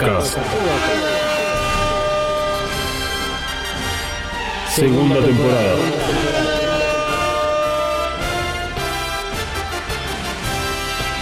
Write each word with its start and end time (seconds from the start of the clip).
Evacast. 0.00 0.38
Segunda 4.70 5.20
temporada. 5.20 5.76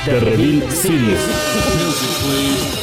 The 0.04 0.20
Reveal 0.20 0.70
Series. 0.70 1.20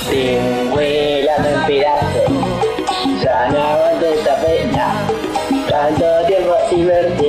Te 0.09 0.67
vuelan 0.69 1.45
en 1.45 1.65
pedazos. 1.65 3.23
Ya 3.23 3.49
no 3.51 3.59
aguanto 3.59 4.05
esta 4.05 4.35
pena. 4.41 5.07
Tanto 5.69 6.05
tiempo 6.27 6.55
sin 6.69 6.87
verte. 6.87 7.24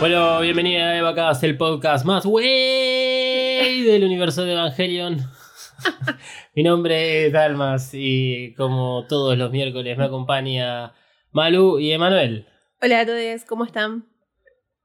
Bueno, 0.00 0.40
bienvenida 0.40 0.88
a 0.88 0.96
Evacast, 0.96 1.44
el 1.44 1.58
podcast 1.58 2.06
más 2.06 2.24
wey 2.24 3.82
del 3.82 4.02
universo 4.02 4.44
de 4.44 4.52
Evangelion. 4.54 5.18
Mi 6.54 6.62
nombre 6.62 7.26
es 7.26 7.32
Dalmas 7.34 7.90
y 7.92 8.54
como 8.54 9.04
todos 9.06 9.36
los 9.36 9.52
miércoles 9.52 9.98
me 9.98 10.04
acompaña 10.04 10.94
Malu 11.32 11.78
y 11.78 11.92
Emanuel. 11.92 12.46
Hola 12.80 13.00
a 13.00 13.04
todos, 13.04 13.44
¿cómo 13.44 13.66
están? 13.66 14.06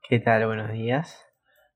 ¿Qué 0.10 0.20
tal? 0.20 0.48
Buenos 0.48 0.74
días. 0.74 1.18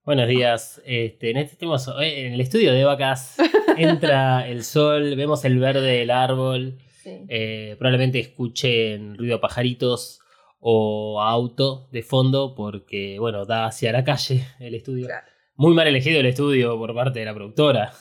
Buenos 0.04 0.28
días. 0.28 0.82
Este, 0.86 1.32
en 1.32 1.38
este 1.38 1.54
estamos 1.54 1.88
hoy 1.88 2.10
en 2.10 2.34
el 2.34 2.42
estudio 2.42 2.74
de 2.74 2.82
Evacast. 2.82 3.40
Entra 3.78 4.50
el 4.50 4.66
sol, 4.66 5.16
vemos 5.16 5.46
el 5.46 5.60
verde 5.60 6.00
del 6.00 6.12
árbol. 6.12 6.78
Sí. 7.04 7.22
Eh, 7.30 7.78
probablemente 7.80 8.20
escuchen 8.20 9.18
ruido 9.18 9.38
de 9.38 9.42
pajaritos 9.42 10.20
o 10.60 11.22
auto 11.22 11.88
de 11.92 12.04
fondo 12.04 12.54
porque, 12.56 13.18
bueno, 13.20 13.46
da 13.46 13.66
hacia 13.66 13.92
la 13.92 14.04
calle 14.04 14.46
el 14.60 14.76
estudio. 14.76 15.06
Claro. 15.08 15.28
Muy 15.56 15.74
mal 15.74 15.88
elegido 15.88 16.20
el 16.20 16.26
estudio 16.26 16.78
por 16.78 16.94
parte 16.96 17.20
de 17.20 17.26
la 17.26 17.34
productora. 17.34 17.92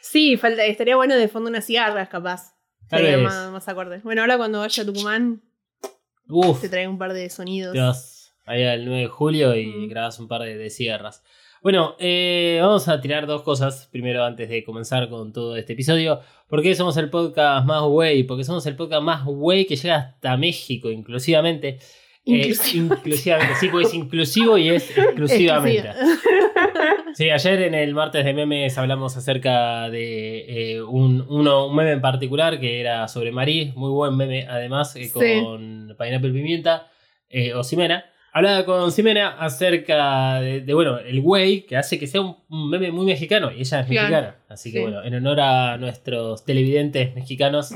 Sí, 0.00 0.36
falta, 0.36 0.64
estaría 0.64 0.96
bueno 0.96 1.16
de 1.16 1.28
fondo 1.28 1.48
unas 1.50 1.64
cigarras, 1.66 2.08
capaz. 2.08 2.54
Tal 2.88 3.02
vez. 3.02 3.18
más, 3.20 3.50
más 3.50 3.68
acorde. 3.68 4.00
Bueno, 4.04 4.20
ahora 4.20 4.36
cuando 4.36 4.60
vaya 4.60 4.82
a 4.82 4.86
Tucumán, 4.86 5.42
Uf, 6.28 6.60
te 6.60 6.68
trae 6.68 6.86
un 6.86 6.98
par 6.98 7.12
de 7.12 7.28
sonidos. 7.30 7.74
vas 7.76 8.34
ahí 8.46 8.62
al 8.64 8.84
9 8.84 9.00
de 9.02 9.08
julio 9.08 9.54
y 9.56 9.66
Mm. 9.66 9.88
grabas 9.88 10.18
un 10.20 10.28
par 10.28 10.42
de, 10.42 10.56
de 10.56 10.70
sierras. 10.70 11.22
Bueno, 11.64 11.96
eh, 11.98 12.58
vamos 12.60 12.88
a 12.88 13.00
tirar 13.00 13.26
dos 13.26 13.40
cosas 13.40 13.88
primero 13.90 14.22
antes 14.22 14.50
de 14.50 14.62
comenzar 14.64 15.08
con 15.08 15.32
todo 15.32 15.56
este 15.56 15.72
episodio. 15.72 16.20
¿Por 16.46 16.60
qué 16.60 16.74
somos 16.74 16.94
el 16.98 17.08
podcast 17.08 17.66
más 17.66 17.82
wey? 17.86 18.24
Porque 18.24 18.44
somos 18.44 18.66
el 18.66 18.76
podcast 18.76 19.02
más 19.02 19.22
wey 19.24 19.64
que 19.64 19.74
llega 19.74 19.96
hasta 19.96 20.36
México, 20.36 20.90
inclusivamente. 20.90 21.78
Eh, 22.26 22.54
inclusivamente, 22.74 23.54
sí, 23.58 23.68
porque 23.68 23.86
es 23.86 23.94
inclusivo 23.94 24.58
y 24.58 24.68
es 24.68 24.90
exclusivamente. 24.94 25.88
Exclusiva. 25.88 26.54
Sí, 27.14 27.30
ayer 27.30 27.62
en 27.62 27.74
el 27.74 27.94
martes 27.94 28.26
de 28.26 28.34
memes 28.34 28.76
hablamos 28.76 29.16
acerca 29.16 29.88
de 29.88 30.74
eh, 30.74 30.82
un, 30.82 31.24
uno, 31.30 31.68
un 31.68 31.76
meme 31.76 31.92
en 31.92 32.02
particular 32.02 32.60
que 32.60 32.78
era 32.80 33.08
sobre 33.08 33.32
Marí, 33.32 33.72
muy 33.74 33.90
buen 33.90 34.14
meme 34.18 34.46
además, 34.46 34.96
eh, 34.96 35.10
con 35.10 35.96
Pineapple 35.98 36.30
Pimienta 36.30 36.90
eh, 37.30 37.54
o 37.54 37.64
Ximena. 37.64 38.04
Hablaba 38.36 38.64
con 38.64 38.90
Ximena 38.90 39.36
acerca 39.38 40.40
de, 40.40 40.60
de, 40.60 40.74
bueno, 40.74 40.98
el 40.98 41.20
güey 41.20 41.62
que 41.66 41.76
hace 41.76 41.98
que 42.00 42.08
sea 42.08 42.20
un, 42.20 42.36
un 42.50 42.68
meme 42.68 42.90
muy 42.90 43.06
mexicano 43.06 43.50
y 43.52 43.60
ella 43.60 43.80
es 43.80 43.86
Claro. 43.86 44.08
mexicana. 44.08 44.36
Así 44.48 44.72
que 44.72 44.78
Sí. 44.78 44.82
bueno, 44.82 45.04
en 45.04 45.14
honor 45.14 45.40
a 45.40 45.76
nuestros 45.78 46.44
televidentes 46.44 47.14
mexicanos, 47.14 47.70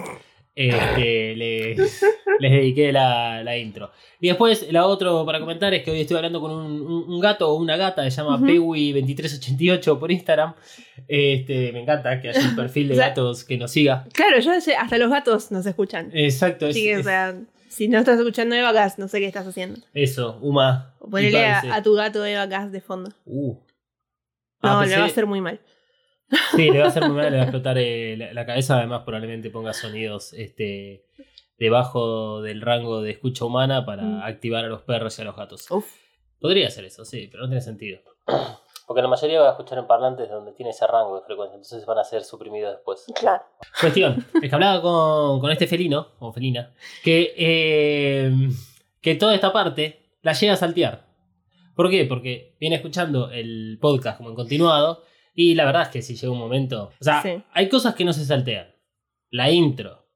este, 0.57 1.37
les, 1.37 2.03
les 2.41 2.51
dediqué 2.53 2.91
la, 2.93 3.43
la 3.45 3.57
intro. 3.57 3.93
Y 4.21 4.27
después, 4.27 4.67
la 4.73 4.87
otra 4.87 5.11
para 5.25 5.39
comentar 5.39 5.73
es 5.75 5.85
que 5.85 5.93
hoy 5.93 6.01
estoy 6.01 6.17
hablando 6.17 6.41
con 6.41 6.51
un, 6.51 6.81
un- 6.83 7.05
un 7.13 7.21
gato 7.21 7.49
o 7.51 7.55
una 7.55 7.77
gata, 7.77 8.03
se 8.03 8.11
llama 8.11 8.35
Ujú. 8.35 8.47
Pewi2388 8.47 9.99
por 9.99 10.11
Instagram. 10.11 10.55
Este, 11.07 11.71
me 11.73 11.83
encanta 11.83 12.21
que 12.21 12.31
haya 12.31 12.41
un 12.49 12.57
perfil 12.57 12.89
de 12.89 12.95
O 12.95 12.97
sea- 12.97 13.09
gatos 13.11 13.45
que 13.45 13.57
nos 13.57 13.71
siga. 13.71 14.07
Claro, 14.13 14.41
yo 14.41 14.61
sé, 14.61 14.75
hasta 14.75 14.99
los 14.99 15.09
gatos 15.11 15.53
nos 15.53 15.65
escuchan. 15.67 16.11
Exacto, 16.13 16.67
es, 16.67 16.75
Así 16.75 16.83
que, 16.85 16.97
o 16.97 16.99
es- 16.99 17.05
sea, 17.07 17.35
si 17.69 17.89
no 17.89 17.99
estás 17.99 18.19
escuchando 18.19 18.55
Evacast, 18.55 18.99
no 18.99 19.09
sé 19.09 19.21
qué 19.21 19.27
estás 19.27 19.47
haciendo. 19.47 19.81
eso, 19.95 20.39
Uma. 20.43 20.95
O 21.01 21.09
ponele 21.11 21.45
a, 21.47 21.75
a 21.75 21.83
tu 21.83 21.95
gato 21.95 22.25
Evacast 22.25 22.71
de 22.73 22.81
fondo. 22.81 23.11
Uh. 23.25 23.55
No, 24.63 24.81
Ah, 24.81 24.87
le 24.87 24.97
va 24.97 25.03
a 25.05 25.07
hacer 25.07 25.27
muy 25.27 25.41
mal. 25.41 25.61
Sí, 26.57 26.71
le 26.71 26.79
va 26.81 26.87
a 26.87 26.89
hacer 26.89 27.05
muy 27.09 27.17
mal, 27.17 27.31
le 27.31 27.37
va 27.39 27.43
a 27.43 27.47
explotar 27.47 27.79
eh, 27.79 28.17
la, 28.19 28.33
la 28.33 28.45
cabeza. 28.47 28.77
Además, 28.79 29.03
probablemente 29.05 29.51
ponga 29.51 29.73
sonidos 29.73 30.33
este, 30.35 31.05
debajo 31.59 32.43
del 32.43 32.61
rango 32.61 33.01
de 33.03 33.13
escucha 33.13 33.45
humana 33.45 33.85
para 33.87 34.03
Mm. 34.03 34.23
activar 34.23 34.65
a 34.65 34.69
los 34.69 34.83
perros 34.83 35.19
y 35.19 35.23
a 35.23 35.25
los 35.25 35.37
gatos. 35.37 35.71
Uf. 35.71 35.87
Podría 36.41 36.69
hacer 36.69 36.85
eso, 36.85 37.05
sí, 37.05 37.29
pero 37.31 37.45
no 37.45 37.49
tiene 37.49 37.61
sentido. 37.63 38.01
Porque 38.89 39.03
la 39.03 39.09
mayoría 39.09 39.41
va 39.43 39.49
a 39.49 39.51
escuchar 39.51 39.77
en 39.79 39.87
parlantes 39.87 40.31
donde 40.31 40.53
tiene 40.53 40.71
ese 40.71 40.87
rango 40.87 41.15
de 41.17 41.21
frecuencia, 41.27 41.57
entonces 41.57 41.85
van 41.85 41.99
a 41.99 42.05
ser 42.05 42.25
suprimidos 42.25 42.73
después. 42.73 43.05
Claro. 43.15 43.45
Cuestión, 43.79 44.27
es 44.43 44.49
que 44.49 44.55
hablaba 44.55 44.81
con, 44.81 45.41
con 45.41 45.51
este 45.51 45.67
felino, 45.67 46.09
o 46.19 46.33
felina, 46.33 46.73
que, 47.05 47.35
eh, 47.37 48.33
que 49.03 49.15
toda 49.17 49.35
esta 49.35 49.53
parte 49.53 50.17
la 50.23 50.33
llega 50.33 50.55
a 50.55 50.57
saltear. 50.57 51.07
¿Por 51.77 51.91
qué? 51.91 52.07
Porque 52.07 52.57
viene 52.59 52.77
escuchando 52.77 53.31
el 53.31 53.79
podcast 53.79 54.17
como 54.17 54.31
en 54.31 54.35
continuado 54.35 55.03
y 55.35 55.55
la 55.55 55.67
verdad 55.67 55.83
es 55.83 55.89
que 55.89 56.01
si 56.03 56.17
llega 56.17 56.33
un 56.33 56.39
momento... 56.39 56.91
O 56.99 57.05
sea, 57.05 57.21
Sí. 57.23 57.43
hay 57.53 57.69
cosas 57.69 57.95
que 57.95 58.07
no 58.07 58.15
se 58.15 58.25
saltean. 58.25 58.75
La 59.31 59.51
intro 59.51 60.07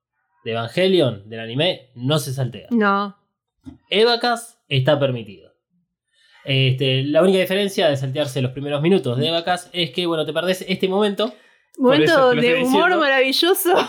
de 0.45 0.53
Evangelion, 0.53 1.29
del 1.29 1.41
anime, 1.41 1.91
no 1.95 2.19
se 2.19 2.33
saltea. 2.33 2.69
No. 2.71 3.17
Evacas 3.91 4.59
está 4.69 4.99
permitido. 4.99 5.52
Este, 6.45 7.05
la 7.05 7.23
única 7.23 7.39
diferencia 7.39 7.89
de 7.89 7.97
saltearse 7.97 8.43
los 8.43 8.53
primeros 8.53 8.83
minutos 8.83 9.19
de 9.19 9.29
Evacas 9.29 9.71
es 9.73 9.91
que, 9.91 10.07
bueno, 10.07 10.25
te 10.25 10.33
perdés 10.33 10.65
este 10.69 10.89
momento. 10.89 11.33
Momento 11.79 12.31
de 12.31 12.55
humor 12.55 12.65
diciendo. 12.65 12.99
maravilloso. 12.99 13.75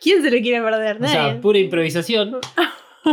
¿Quién 0.00 0.22
se 0.22 0.30
lo 0.30 0.40
quiere 0.42 0.60
perder? 0.62 0.96
O 0.96 1.00
Nadie. 1.00 1.14
sea, 1.14 1.40
pura 1.40 1.58
improvisación. 1.58 2.38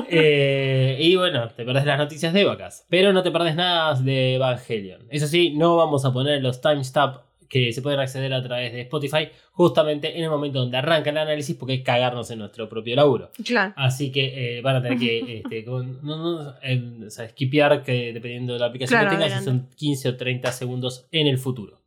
Eh, 0.08 0.98
y 1.00 1.16
bueno, 1.16 1.48
te 1.48 1.66
perdés 1.66 1.84
las 1.84 1.98
noticias 1.98 2.32
de 2.32 2.42
Evacas. 2.42 2.86
Pero 2.90 3.12
no 3.12 3.24
te 3.24 3.32
perdés 3.32 3.56
nada 3.56 4.00
de 4.00 4.36
Evangelion. 4.36 5.08
Eso 5.10 5.26
sí, 5.26 5.56
no 5.56 5.78
vamos 5.78 6.06
a 6.06 6.14
poner 6.14 6.44
los 6.44 6.62
timestamps 6.62 7.22
que 7.50 7.74
se 7.74 7.82
pueden 7.82 8.00
acceder 8.00 8.32
a 8.34 8.44
través 8.44 8.72
de 8.72 8.82
Spotify 8.82 9.30
justamente 9.52 10.16
en 10.16 10.24
el 10.24 10.30
momento 10.30 10.60
donde 10.60 10.78
arranca 10.78 11.10
el 11.10 11.18
análisis 11.18 11.56
porque 11.56 11.74
es 11.74 11.82
cagarnos 11.84 12.30
en 12.30 12.40
nuestro 12.40 12.70
propio 12.70 12.96
laburo. 12.96 13.32
Claro. 13.44 13.74
Así 13.76 14.12
que 14.12 14.58
eh, 14.58 14.62
van 14.62 14.76
a 14.78 14.82
tener 14.84 15.00
que 15.00 15.42
este, 15.44 15.66
con- 15.66 16.00
no, 16.06 16.18
no, 16.44 16.56
eh, 16.62 17.06
o 17.08 17.10
sea, 17.10 17.28
skipear 17.28 17.82
que 17.84 18.14
dependiendo 18.14 18.54
de 18.54 18.60
la 18.60 18.68
aplicación 18.68 19.00
Claro, 19.02 19.18
que 19.18 19.24
tengas, 19.24 19.44
son 19.44 19.68
15 19.76 20.10
o 20.10 20.16
30 20.18 20.52
segundos 20.52 21.08
en 21.12 21.28
el 21.28 21.38
futuro. 21.40 21.82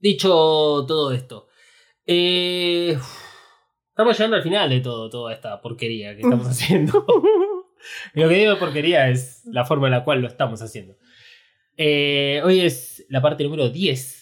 Dicho 0.00 0.28
todo 0.86 1.12
esto, 1.12 1.48
eh, 2.06 2.96
estamos 3.88 4.16
llegando 4.16 4.36
al 4.36 4.42
final 4.44 4.70
de 4.70 4.80
todo, 4.80 5.10
toda 5.10 5.32
esta 5.32 5.60
porquería 5.60 6.14
que 6.14 6.22
estamos 6.22 6.46
haciendo. 6.46 7.04
Lo 8.14 8.28
que 8.28 8.34
digo 8.36 8.50
de 8.52 8.56
porquería 8.56 9.08
es 9.08 9.42
la 9.46 9.64
forma 9.64 9.88
en 9.88 9.92
la 9.92 10.04
cual 10.04 10.20
lo 10.20 10.28
estamos 10.28 10.60
haciendo. 10.62 10.96
Eh, 11.76 12.40
hoy 12.44 12.60
es 12.60 13.04
la 13.08 13.20
parte 13.22 13.44
número 13.44 13.70
10 13.70 14.17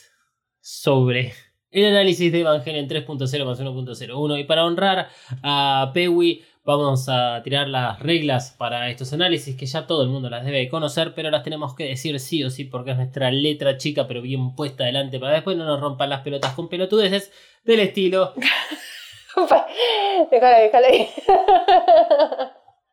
sobre 0.66 1.32
el 1.70 1.86
análisis 1.86 2.32
de 2.32 2.40
Evangelion 2.40 2.88
3.0 2.88 3.44
más 3.44 3.60
1.01. 3.60 4.40
Y 4.40 4.44
para 4.44 4.64
honrar 4.64 5.10
a 5.44 5.92
Pewi, 5.94 6.44
vamos 6.64 7.08
a 7.08 7.40
tirar 7.44 7.68
las 7.68 8.00
reglas 8.00 8.52
para 8.58 8.90
estos 8.90 9.12
análisis 9.12 9.56
que 9.56 9.66
ya 9.66 9.86
todo 9.86 10.02
el 10.02 10.08
mundo 10.08 10.28
las 10.28 10.44
debe 10.44 10.68
conocer, 10.68 11.14
pero 11.14 11.30
las 11.30 11.44
tenemos 11.44 11.76
que 11.76 11.84
decir 11.84 12.18
sí 12.18 12.42
o 12.42 12.50
sí 12.50 12.64
porque 12.64 12.90
es 12.90 12.96
nuestra 12.96 13.30
letra 13.30 13.76
chica, 13.76 14.08
pero 14.08 14.22
bien 14.22 14.56
puesta 14.56 14.82
adelante 14.82 15.20
para 15.20 15.34
después 15.34 15.56
no 15.56 15.64
nos 15.64 15.80
rompan 15.80 16.10
las 16.10 16.22
pelotas 16.22 16.52
con 16.54 16.68
pelotudeces 16.68 17.30
del 17.62 17.78
estilo. 17.78 18.32
déjala, 20.32 20.58
déjala 20.58 20.88
ahí. 20.88 21.08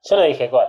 Yo 0.08 0.16
no 0.16 0.22
dije 0.22 0.48
cuál. 0.48 0.68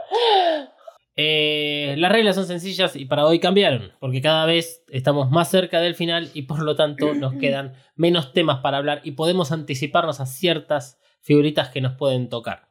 Eh, 1.16 1.94
las 1.98 2.10
reglas 2.10 2.34
son 2.34 2.46
sencillas 2.46 2.96
y 2.96 3.04
para 3.04 3.24
hoy 3.24 3.38
cambiaron, 3.38 3.92
porque 4.00 4.20
cada 4.20 4.46
vez 4.46 4.84
estamos 4.88 5.30
más 5.30 5.50
cerca 5.50 5.80
del 5.80 5.94
final 5.94 6.30
y 6.34 6.42
por 6.42 6.62
lo 6.62 6.74
tanto 6.74 7.14
nos 7.14 7.34
quedan 7.40 7.74
menos 7.94 8.32
temas 8.32 8.58
para 8.60 8.78
hablar 8.78 9.00
y 9.04 9.12
podemos 9.12 9.52
anticiparnos 9.52 10.20
a 10.20 10.26
ciertas 10.26 10.98
figuritas 11.20 11.68
que 11.68 11.80
nos 11.80 11.94
pueden 11.94 12.28
tocar. 12.28 12.68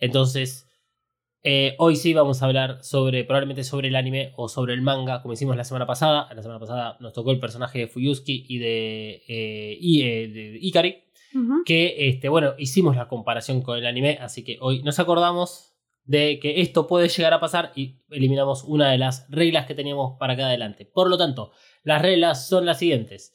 Entonces, 0.00 0.68
eh, 1.46 1.74
hoy 1.78 1.96
sí 1.96 2.14
vamos 2.14 2.42
a 2.42 2.46
hablar 2.46 2.82
sobre, 2.82 3.22
probablemente 3.22 3.64
sobre 3.64 3.88
el 3.88 3.96
anime 3.96 4.32
o 4.36 4.48
sobre 4.48 4.72
el 4.72 4.80
manga, 4.80 5.20
como 5.20 5.34
hicimos 5.34 5.56
la 5.56 5.64
semana 5.64 5.86
pasada. 5.86 6.28
La 6.34 6.42
semana 6.42 6.58
pasada 6.58 6.96
nos 7.00 7.12
tocó 7.12 7.30
el 7.32 7.38
personaje 7.38 7.80
de 7.80 7.86
Fuyuski 7.86 8.46
y 8.48 8.58
de, 8.58 9.22
eh, 9.28 9.76
y, 9.78 10.02
eh, 10.02 10.28
de 10.28 10.58
Ikari 10.60 11.04
Ujú. 11.34 11.64
que 11.64 12.08
este, 12.08 12.28
bueno, 12.30 12.54
hicimos 12.58 12.96
la 12.96 13.08
comparación 13.08 13.60
con 13.60 13.76
el 13.78 13.86
anime, 13.86 14.18
así 14.20 14.42
que 14.42 14.56
hoy 14.60 14.82
nos 14.82 14.98
acordamos 14.98 15.73
de 16.04 16.38
que 16.38 16.60
esto 16.60 16.86
puede 16.86 17.08
llegar 17.08 17.32
a 17.32 17.40
pasar 17.40 17.72
y 17.74 18.00
eliminamos 18.10 18.64
una 18.64 18.90
de 18.90 18.98
las 18.98 19.26
reglas 19.30 19.66
que 19.66 19.74
teníamos 19.74 20.16
para 20.18 20.34
acá 20.34 20.46
adelante. 20.46 20.84
Por 20.86 21.08
lo 21.08 21.16
tanto, 21.16 21.52
las 21.82 22.02
reglas 22.02 22.46
son 22.46 22.66
las 22.66 22.78
siguientes. 22.78 23.34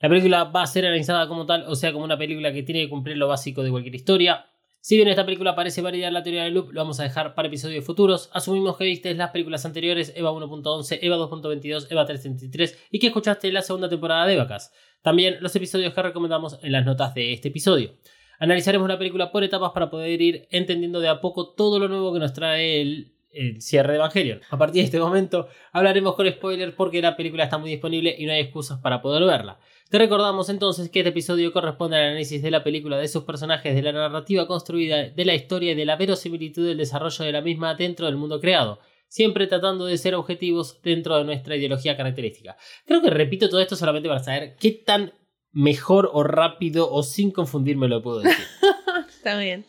La 0.00 0.08
película 0.08 0.44
va 0.44 0.62
a 0.62 0.66
ser 0.66 0.84
analizada 0.84 1.28
como 1.28 1.46
tal, 1.46 1.64
o 1.66 1.74
sea, 1.76 1.92
como 1.92 2.04
una 2.04 2.18
película 2.18 2.52
que 2.52 2.62
tiene 2.62 2.82
que 2.82 2.90
cumplir 2.90 3.16
lo 3.16 3.28
básico 3.28 3.62
de 3.62 3.70
cualquier 3.70 3.94
historia. 3.94 4.46
Si 4.80 4.96
bien 4.96 5.08
esta 5.08 5.24
película 5.24 5.54
parece 5.54 5.80
validar 5.80 6.12
la 6.12 6.22
teoría 6.22 6.44
del 6.44 6.52
loop, 6.52 6.72
lo 6.72 6.82
vamos 6.82 7.00
a 7.00 7.04
dejar 7.04 7.34
para 7.34 7.48
episodios 7.48 7.86
futuros. 7.86 8.28
Asumimos 8.34 8.76
que 8.76 8.84
viste 8.84 9.14
las 9.14 9.30
películas 9.30 9.64
anteriores, 9.64 10.12
Eva 10.14 10.30
1.11, 10.30 10.98
Eva 11.00 11.16
2.22, 11.16 11.86
Eva 11.90 12.04
333 12.04 12.88
y 12.90 12.98
que 12.98 13.06
escuchaste 13.06 13.50
la 13.50 13.62
segunda 13.62 13.88
temporada 13.88 14.26
de 14.26 14.34
Evacas. 14.34 14.72
También 15.00 15.38
los 15.40 15.56
episodios 15.56 15.94
que 15.94 16.02
recomendamos 16.02 16.58
en 16.62 16.72
las 16.72 16.84
notas 16.84 17.14
de 17.14 17.32
este 17.32 17.48
episodio. 17.48 17.94
Analizaremos 18.38 18.88
la 18.88 18.98
película 18.98 19.30
por 19.30 19.44
etapas 19.44 19.72
para 19.72 19.90
poder 19.90 20.20
ir 20.20 20.48
entendiendo 20.50 21.00
de 21.00 21.08
a 21.08 21.20
poco 21.20 21.54
todo 21.54 21.78
lo 21.78 21.88
nuevo 21.88 22.12
que 22.12 22.18
nos 22.18 22.32
trae 22.32 22.80
el, 22.80 23.10
cierre 23.58 23.92
de 23.92 23.98
Evangelion. 23.98 24.40
A 24.50 24.58
partir 24.58 24.82
de 24.82 24.86
este 24.86 25.00
momento 25.00 25.48
hablaremos 25.72 26.14
con 26.14 26.30
spoilers 26.30 26.72
porque 26.72 27.02
la 27.02 27.16
película 27.16 27.44
está 27.44 27.58
muy 27.58 27.70
disponible 27.70 28.14
y 28.16 28.26
no 28.26 28.32
hay 28.32 28.40
excusas 28.40 28.78
para 28.78 29.02
poder 29.02 29.24
verla. 29.24 29.58
Te 29.90 29.98
recordamos 29.98 30.48
entonces 30.48 30.88
que 30.88 31.00
este 31.00 31.10
episodio 31.10 31.52
corresponde 31.52 31.96
al 31.96 32.04
análisis 32.04 32.42
de 32.42 32.50
la 32.50 32.64
película, 32.64 32.96
de 32.96 33.08
sus 33.08 33.24
personajes, 33.24 33.74
de 33.74 33.82
la 33.82 33.92
narrativa 33.92 34.46
construida, 34.46 35.08
de 35.08 35.24
la 35.24 35.34
historia 35.34 35.72
y 35.72 35.74
de 35.74 35.84
la 35.84 35.96
verosimilitud 35.96 36.66
del 36.66 36.78
desarrollo 36.78 37.24
de 37.24 37.32
la 37.32 37.42
misma 37.42 37.74
dentro 37.74 38.06
del 38.06 38.16
mundo 38.16 38.40
creado, 38.40 38.80
siempre 39.08 39.46
tratando 39.46 39.86
de 39.86 39.98
ser 39.98 40.14
objetivos 40.14 40.80
dentro 40.82 41.16
de 41.16 41.24
nuestra 41.24 41.56
ideología 41.56 41.96
característica. 41.96 42.56
Creo 42.86 43.02
que 43.02 43.10
repito 43.10 43.48
todo 43.48 43.60
esto 43.60 43.76
solamente 43.76 44.08
para 44.08 44.22
saber 44.22 44.56
qué 44.58 44.72
tan 44.72 45.12
mejor 45.54 46.10
o 46.12 46.22
rápido 46.22 46.90
o 46.92 47.02
sin 47.02 47.30
confundirme 47.30 47.88
lo 47.88 48.02
puedo 48.02 48.20
decir. 48.20 48.44
Está 49.08 49.38
bien. 49.38 49.64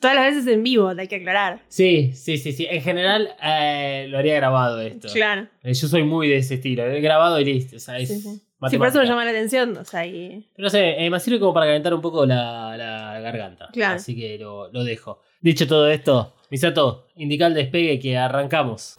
Todas 0.00 0.14
las 0.16 0.34
veces 0.34 0.46
en 0.52 0.62
vivo, 0.62 0.88
hay 0.88 1.08
que 1.08 1.16
aclarar. 1.16 1.60
Sí, 1.68 2.12
sí, 2.14 2.38
sí, 2.38 2.52
sí. 2.52 2.66
En 2.70 2.82
general 2.82 3.30
eh, 3.42 4.06
lo 4.08 4.18
haría 4.18 4.34
grabado 4.36 4.80
esto. 4.80 5.08
Claro. 5.12 5.48
Eh, 5.62 5.74
Yo 5.74 5.88
soy 5.88 6.04
muy 6.04 6.28
de 6.28 6.36
ese 6.36 6.54
estilo. 6.54 6.84
Grabado 7.00 7.40
y 7.40 7.44
listo. 7.44 7.76
O 7.76 7.80
sea, 7.80 7.98
es 7.98 8.08
Sí, 8.08 8.20
sí. 8.20 8.42
Sí, 8.70 8.76
por 8.76 8.88
eso 8.88 8.98
me 8.98 9.06
llama 9.06 9.24
la 9.24 9.30
atención. 9.30 9.76
O 9.76 9.84
sea, 9.84 10.04
y... 10.04 10.44
Pero 10.56 10.66
no 10.66 10.70
sé, 10.70 11.04
eh, 11.04 11.10
me 11.10 11.20
sirve 11.20 11.38
como 11.38 11.54
para 11.54 11.66
calentar 11.66 11.94
un 11.94 12.00
poco 12.00 12.26
la, 12.26 12.76
la 12.76 13.20
garganta. 13.20 13.68
Claro. 13.72 13.96
Así 13.96 14.16
que 14.16 14.36
lo, 14.38 14.68
lo 14.72 14.82
dejo. 14.82 15.20
Dicho 15.40 15.68
todo 15.68 15.88
esto, 15.88 16.34
Misato, 16.50 17.06
indica 17.16 17.46
el 17.46 17.54
despegue 17.54 18.00
que 18.00 18.16
arrancamos. 18.16 18.96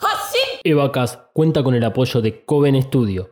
Evacas 0.64 1.18
cuenta 1.34 1.62
con 1.62 1.76
el 1.76 1.84
apoyo 1.84 2.22
de 2.22 2.46
Coven 2.46 2.82
Studio. 2.82 3.32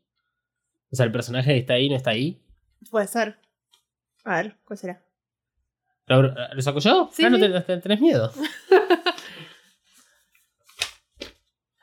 O 0.90 0.96
sea, 0.96 1.06
el 1.06 1.12
personaje 1.12 1.56
está 1.56 1.75
ahí 1.75 1.88
no 1.88 1.96
está 1.96 2.11
ahí. 2.11 2.40
Puede 2.90 3.06
ser. 3.08 3.38
A 4.25 4.37
ver, 4.43 4.56
¿cuál 4.64 4.78
será? 4.78 5.04
¿Lo, 6.06 6.22
lo 6.22 6.62
saco 6.62 6.78
yo? 6.81 7.11
Sí, 7.12 7.25
ah, 7.25 7.31
no 7.31 7.37
sí. 7.38 7.81
tenés 7.82 8.00
miedo. 8.00 8.32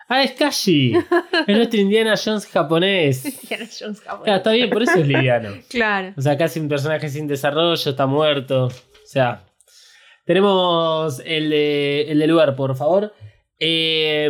ah, 0.07 0.24
es 0.24 0.31
Kashi. 0.31 0.94
es 1.48 1.56
nuestro 1.56 1.80
Indiana 1.80 2.16
Jones 2.24 2.46
japonés. 2.48 3.25
Indiana 3.44 3.66
Jones 3.80 4.02
japonés. 4.02 4.24
Claro, 4.24 4.38
está 4.38 4.52
bien, 4.52 4.69
por 4.69 4.84
eso 4.84 5.00
es 5.00 5.07
liviano. 5.07 5.50
Claro. 5.69 6.13
O 6.18 6.22
sea, 6.22 6.38
casi 6.38 6.60
un 6.60 6.68
personaje 6.68 7.10
sin 7.10 7.28
desarrollo, 7.28 7.90
está 7.90 8.06
muerto. 8.06 8.66
O 8.66 9.07
sea, 9.07 9.46
tenemos 10.25 11.22
el 11.25 11.50
de, 11.50 12.06
el 12.10 12.19
de 12.19 12.28
lugar, 12.28 12.56
por 12.56 12.75
favor. 12.75 13.13
Eh, 13.60 14.30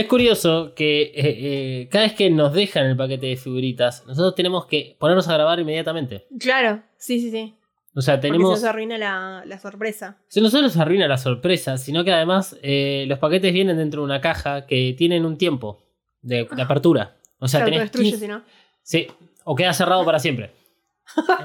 es 0.00 0.06
curioso 0.06 0.72
que 0.74 1.02
eh, 1.02 1.12
eh, 1.14 1.88
cada 1.90 2.04
vez 2.04 2.14
que 2.14 2.30
nos 2.30 2.54
dejan 2.54 2.86
el 2.86 2.96
paquete 2.96 3.26
de 3.26 3.36
figuritas, 3.36 4.06
nosotros 4.06 4.34
tenemos 4.34 4.64
que 4.64 4.96
ponernos 4.98 5.28
a 5.28 5.34
grabar 5.34 5.60
inmediatamente. 5.60 6.26
Claro, 6.38 6.82
sí, 6.96 7.20
sí, 7.20 7.30
sí. 7.30 7.54
O 7.94 8.00
sea, 8.02 8.14
Porque 8.14 8.28
tenemos. 8.28 8.50
no 8.50 8.56
se 8.56 8.68
arruina 8.68 8.98
la, 8.98 9.42
la 9.46 9.58
sorpresa. 9.58 10.18
Se 10.28 10.40
no 10.40 10.48
solo 10.48 10.68
se 10.68 10.80
arruina 10.80 11.08
la 11.08 11.18
sorpresa, 11.18 11.76
sino 11.76 12.04
que 12.04 12.12
además 12.12 12.56
eh, 12.62 13.04
los 13.08 13.18
paquetes 13.18 13.52
vienen 13.52 13.76
dentro 13.78 14.02
de 14.02 14.04
una 14.04 14.20
caja 14.20 14.66
que 14.66 14.94
tienen 14.96 15.24
un 15.24 15.36
tiempo 15.36 15.82
de, 16.22 16.48
de 16.50 16.62
apertura. 16.62 17.16
O 17.38 17.48
sea, 17.48 17.60
se 17.60 17.64
tenés 17.64 17.80
autodestruye 17.80 18.10
15 18.12 18.24
si 18.24 18.28
no. 18.28 18.42
Sí, 18.82 19.06
o 19.44 19.54
queda 19.56 19.72
cerrado 19.72 20.04
para 20.04 20.18
siempre. 20.20 20.52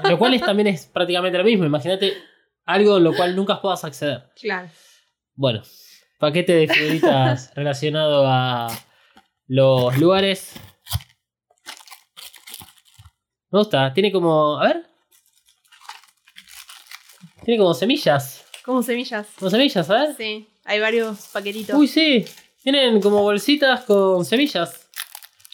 Lo 0.08 0.18
cual 0.18 0.34
es, 0.34 0.42
también 0.42 0.68
es 0.68 0.86
prácticamente 0.86 1.36
lo 1.36 1.42
mismo. 1.44 1.64
Imagínate 1.64 2.14
algo 2.64 2.98
en 2.98 3.04
lo 3.04 3.14
cual 3.14 3.34
nunca 3.34 3.60
puedas 3.60 3.84
acceder. 3.84 4.28
Claro. 4.40 4.68
Bueno, 5.34 5.62
paquete 6.20 6.52
de 6.54 6.68
figuritas 6.68 7.52
relacionado 7.56 8.24
a 8.26 8.68
los 9.48 9.98
lugares. 9.98 10.54
Me 13.50 13.58
gusta, 13.58 13.92
tiene 13.92 14.12
como. 14.12 14.60
A 14.60 14.68
ver. 14.68 14.86
Tiene 17.46 17.58
como 17.58 17.74
semillas. 17.74 18.44
Como 18.64 18.82
semillas. 18.82 19.24
Como 19.38 19.50
semillas, 19.52 19.86
ver. 19.86 20.16
Sí, 20.16 20.48
hay 20.64 20.80
varios 20.80 21.28
paquetitos. 21.32 21.78
Uy, 21.78 21.86
sí. 21.86 22.24
Tienen 22.64 23.00
como 23.00 23.22
bolsitas 23.22 23.82
con 23.84 24.24
semillas. 24.24 24.88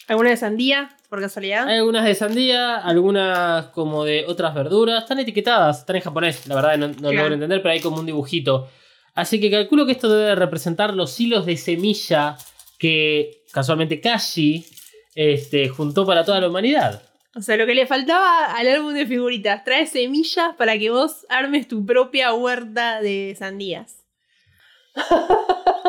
¿Alguna 0.07 0.31
de 0.31 0.37
sandía, 0.37 0.97
por 1.07 1.21
casualidad? 1.21 1.67
Hay 1.67 1.77
algunas 1.77 2.03
de 2.03 2.15
sandía, 2.15 2.77
algunas 2.77 3.67
como 3.67 4.03
de 4.05 4.25
otras 4.27 4.55
verduras. 4.55 5.03
Están 5.03 5.19
etiquetadas, 5.19 5.81
están 5.81 5.97
en 5.97 6.01
japonés, 6.01 6.47
la 6.47 6.55
verdad 6.55 6.77
no, 6.79 6.87
no 6.87 6.95
Claro. 6.95 7.13
logro 7.17 7.33
entender, 7.35 7.61
pero 7.61 7.73
hay 7.73 7.79
como 7.79 7.99
un 7.99 8.07
dibujito. 8.07 8.67
Así 9.13 9.39
que 9.39 9.51
calculo 9.51 9.85
que 9.85 9.91
esto 9.91 10.11
debe 10.11 10.33
representar 10.33 10.95
los 10.95 11.19
hilos 11.19 11.45
de 11.45 11.57
semilla 11.57 12.35
que 12.79 13.43
casualmente 13.51 14.01
Kashi 14.01 14.65
este, 15.13 15.69
juntó 15.69 16.07
para 16.07 16.25
toda 16.25 16.41
la 16.41 16.49
humanidad. 16.49 17.03
O 17.35 17.41
sea, 17.41 17.57
lo 17.57 17.65
que 17.65 17.73
le 17.73 17.87
faltaba 17.87 18.45
al 18.45 18.67
álbum 18.67 18.93
de 18.93 19.07
figuritas, 19.07 19.63
trae 19.63 19.87
semillas 19.87 20.55
para 20.55 20.77
que 20.77 20.91
vos 20.91 21.25
armes 21.29 21.67
tu 21.67 21.85
propia 21.85 22.33
huerta 22.33 23.01
de 23.01 23.35
sandías. 23.37 24.03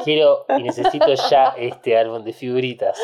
Quiero 0.04 0.46
y 0.58 0.62
necesito 0.62 1.14
ya 1.30 1.54
este 1.58 1.98
álbum 1.98 2.24
de 2.24 2.32
figuritas. 2.32 2.98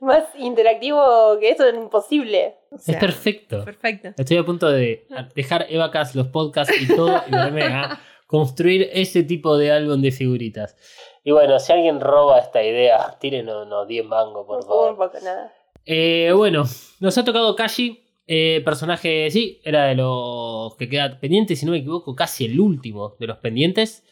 Más 0.00 0.24
interactivo 0.38 1.38
que 1.38 1.50
eso 1.50 1.66
es 1.66 1.74
imposible. 1.74 2.56
O 2.70 2.78
sea, 2.78 2.94
es 2.94 3.00
perfecto. 3.00 3.64
Perfecto. 3.64 4.08
Estoy 4.16 4.38
a 4.38 4.44
punto 4.44 4.70
de 4.70 5.06
dejar 5.34 5.66
Evacas, 5.68 6.14
los 6.14 6.28
podcasts 6.28 6.74
y 6.80 6.88
todo 6.88 7.22
y 7.26 7.30
ponerme 7.30 7.64
a 7.64 8.00
construir 8.26 8.88
ese 8.92 9.22
tipo 9.22 9.58
de 9.58 9.70
álbum 9.70 10.00
de 10.00 10.10
figuritas. 10.10 10.76
Y 11.22 11.30
bueno, 11.30 11.58
si 11.58 11.72
alguien 11.72 12.00
roba 12.00 12.38
esta 12.38 12.62
idea, 12.62 13.16
tírenos 13.20 13.66
unos 13.66 13.86
10 13.86 14.06
mangos, 14.06 14.46
por 14.46 14.64
favor. 14.64 14.96
poco 14.96 15.18
nada. 15.22 15.52
Eh, 15.84 16.32
bueno, 16.34 16.64
nos 17.00 17.18
ha 17.18 17.24
tocado 17.24 17.56
Kashi. 17.56 17.98
eh, 18.26 18.62
personaje, 18.64 19.30
sí, 19.30 19.60
era 19.64 19.86
de 19.86 19.96
los 19.96 20.76
que 20.76 20.88
queda 20.88 21.18
pendiente, 21.20 21.56
si 21.56 21.66
no 21.66 21.72
me 21.72 21.78
equivoco, 21.78 22.14
casi 22.14 22.44
el 22.44 22.60
último 22.60 23.16
de 23.18 23.26
los 23.26 23.38
pendientes. 23.38 24.04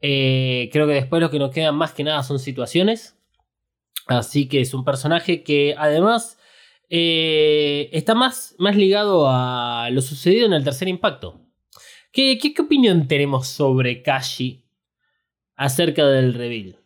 Eh, 0.00 0.70
creo 0.72 0.86
que 0.86 0.94
después 0.94 1.20
lo 1.20 1.30
que 1.30 1.38
nos 1.40 1.50
quedan 1.50 1.74
más 1.76 1.92
que 1.92 2.04
nada 2.04 2.22
son 2.22 2.38
situaciones. 2.38 3.16
Así 4.06 4.48
que 4.48 4.60
es 4.60 4.74
un 4.74 4.84
personaje 4.84 5.42
que 5.42 5.74
además 5.76 6.38
está 6.90 8.14
más, 8.14 8.54
más 8.58 8.76
ligado 8.76 9.28
a 9.28 9.90
lo 9.90 10.00
sucedido 10.00 10.46
en 10.46 10.54
el 10.54 10.64
tercer 10.64 10.88
impacto. 10.88 11.42
¿Qué, 12.12 12.54
opinión 12.58 13.06
tenemos 13.06 13.48
sobre 13.48 14.02
Kashi 14.02 14.64
acerca 15.56 16.06
del 16.06 16.34
reveal? 16.34 16.78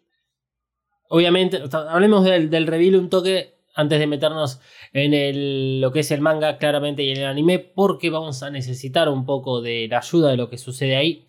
Obviamente, 1.09 1.63
hablemos 1.73 2.25
del, 2.25 2.51
del 2.51 2.67
reveal 2.67 2.97
un 2.97 3.11
toque 3.11 3.62
antes 3.75 3.99
de 3.99 4.07
meternos 4.07 4.61
en 4.93 5.15
el, 5.15 5.81
lo 5.81 5.93
que 5.93 6.01
es 6.01 6.11
el 6.11 6.21
manga 6.21 6.59
claramente 6.59 7.03
y 7.03 7.11
en 7.11 7.19
el 7.19 7.27
anime, 7.27 7.59
porque 7.59 8.11
vamos 8.11 8.43
a 8.43 8.51
necesitar 8.51 9.09
un 9.09 9.25
poco 9.25 9.61
de 9.61 9.89
la 9.89 9.99
ayuda 9.99 10.31
de 10.31 10.37
lo 10.37 10.51
que 10.51 10.59
sucede 10.59 10.97
ahí 10.97 11.27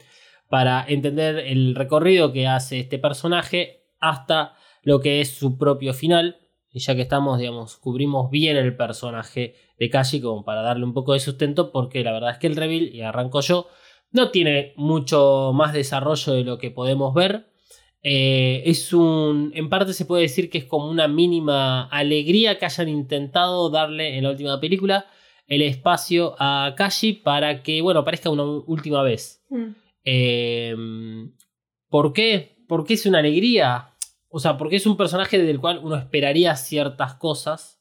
para 0.50 0.85
entender 0.88 1.39
el 1.39 1.73
recorrido 1.75 2.31
que 2.31 2.47
hace 2.47 2.79
este 2.79 3.00
personaje 3.00 3.88
hasta 4.00 4.55
lo 4.83 5.00
que 5.00 5.21
es 5.21 5.35
su 5.35 5.57
propio 5.57 5.93
final. 5.93 6.38
Y 6.69 6.79
ya 6.79 6.95
que 6.95 7.01
estamos, 7.01 7.39
digamos, 7.39 7.77
cubrimos 7.77 8.29
bien 8.29 8.57
el 8.57 8.75
personaje 8.75 9.55
de 9.77 9.89
Kashi 9.89 10.21
como 10.21 10.43
para 10.43 10.62
darle 10.62 10.85
un 10.85 10.93
poco 10.93 11.13
de 11.13 11.19
sustento, 11.19 11.71
porque 11.71 12.03
la 12.03 12.12
verdad 12.12 12.31
es 12.31 12.38
que 12.38 12.47
el 12.47 12.55
reveal, 12.55 12.89
y 12.93 13.01
arranco 13.01 13.41
yo, 13.41 13.67
no 14.12 14.31
tiene 14.31 14.73
mucho 14.75 15.51
más 15.53 15.73
desarrollo 15.73 16.33
de 16.33 16.43
lo 16.43 16.57
que 16.57 16.71
podemos 16.71 17.13
ver. 17.13 17.52
Eh, 18.03 18.63
es 18.65 18.91
un. 18.91 19.51
En 19.55 19.69
parte 19.69 19.93
se 19.93 20.05
puede 20.05 20.24
decir 20.24 20.50
que 20.50 20.57
es 20.57 20.65
como 20.65 20.89
una 20.89 21.07
mínima 21.07 21.86
alegría 21.86 22.60
que 22.60 22.65
hayan 22.65 22.89
intentado 22.89 23.69
darle 23.69 24.17
en 24.17 24.25
la 24.25 24.31
última 24.31 24.60
película 24.60 25.05
el 25.48 25.62
espacio 25.62 26.36
a 26.38 26.74
Kashi 26.75 27.13
para 27.13 27.63
que, 27.63 27.81
bueno, 27.81 28.03
parezca 28.03 28.29
una 28.29 28.43
última 28.43 29.01
vez. 29.03 29.43
Mm. 29.50 29.67
Eh, 30.03 30.75
¿Por 31.89 32.12
qué? 32.12 32.57
Porque 32.67 32.95
es 32.95 33.05
una 33.05 33.19
alegría. 33.19 33.89
O 34.29 34.39
sea, 34.39 34.57
porque 34.57 34.77
es 34.77 34.86
un 34.86 34.98
personaje 34.98 35.38
del 35.38 35.60
cual 35.60 35.79
uno 35.83 35.95
esperaría 35.95 36.55
ciertas 36.55 37.13
cosas, 37.15 37.79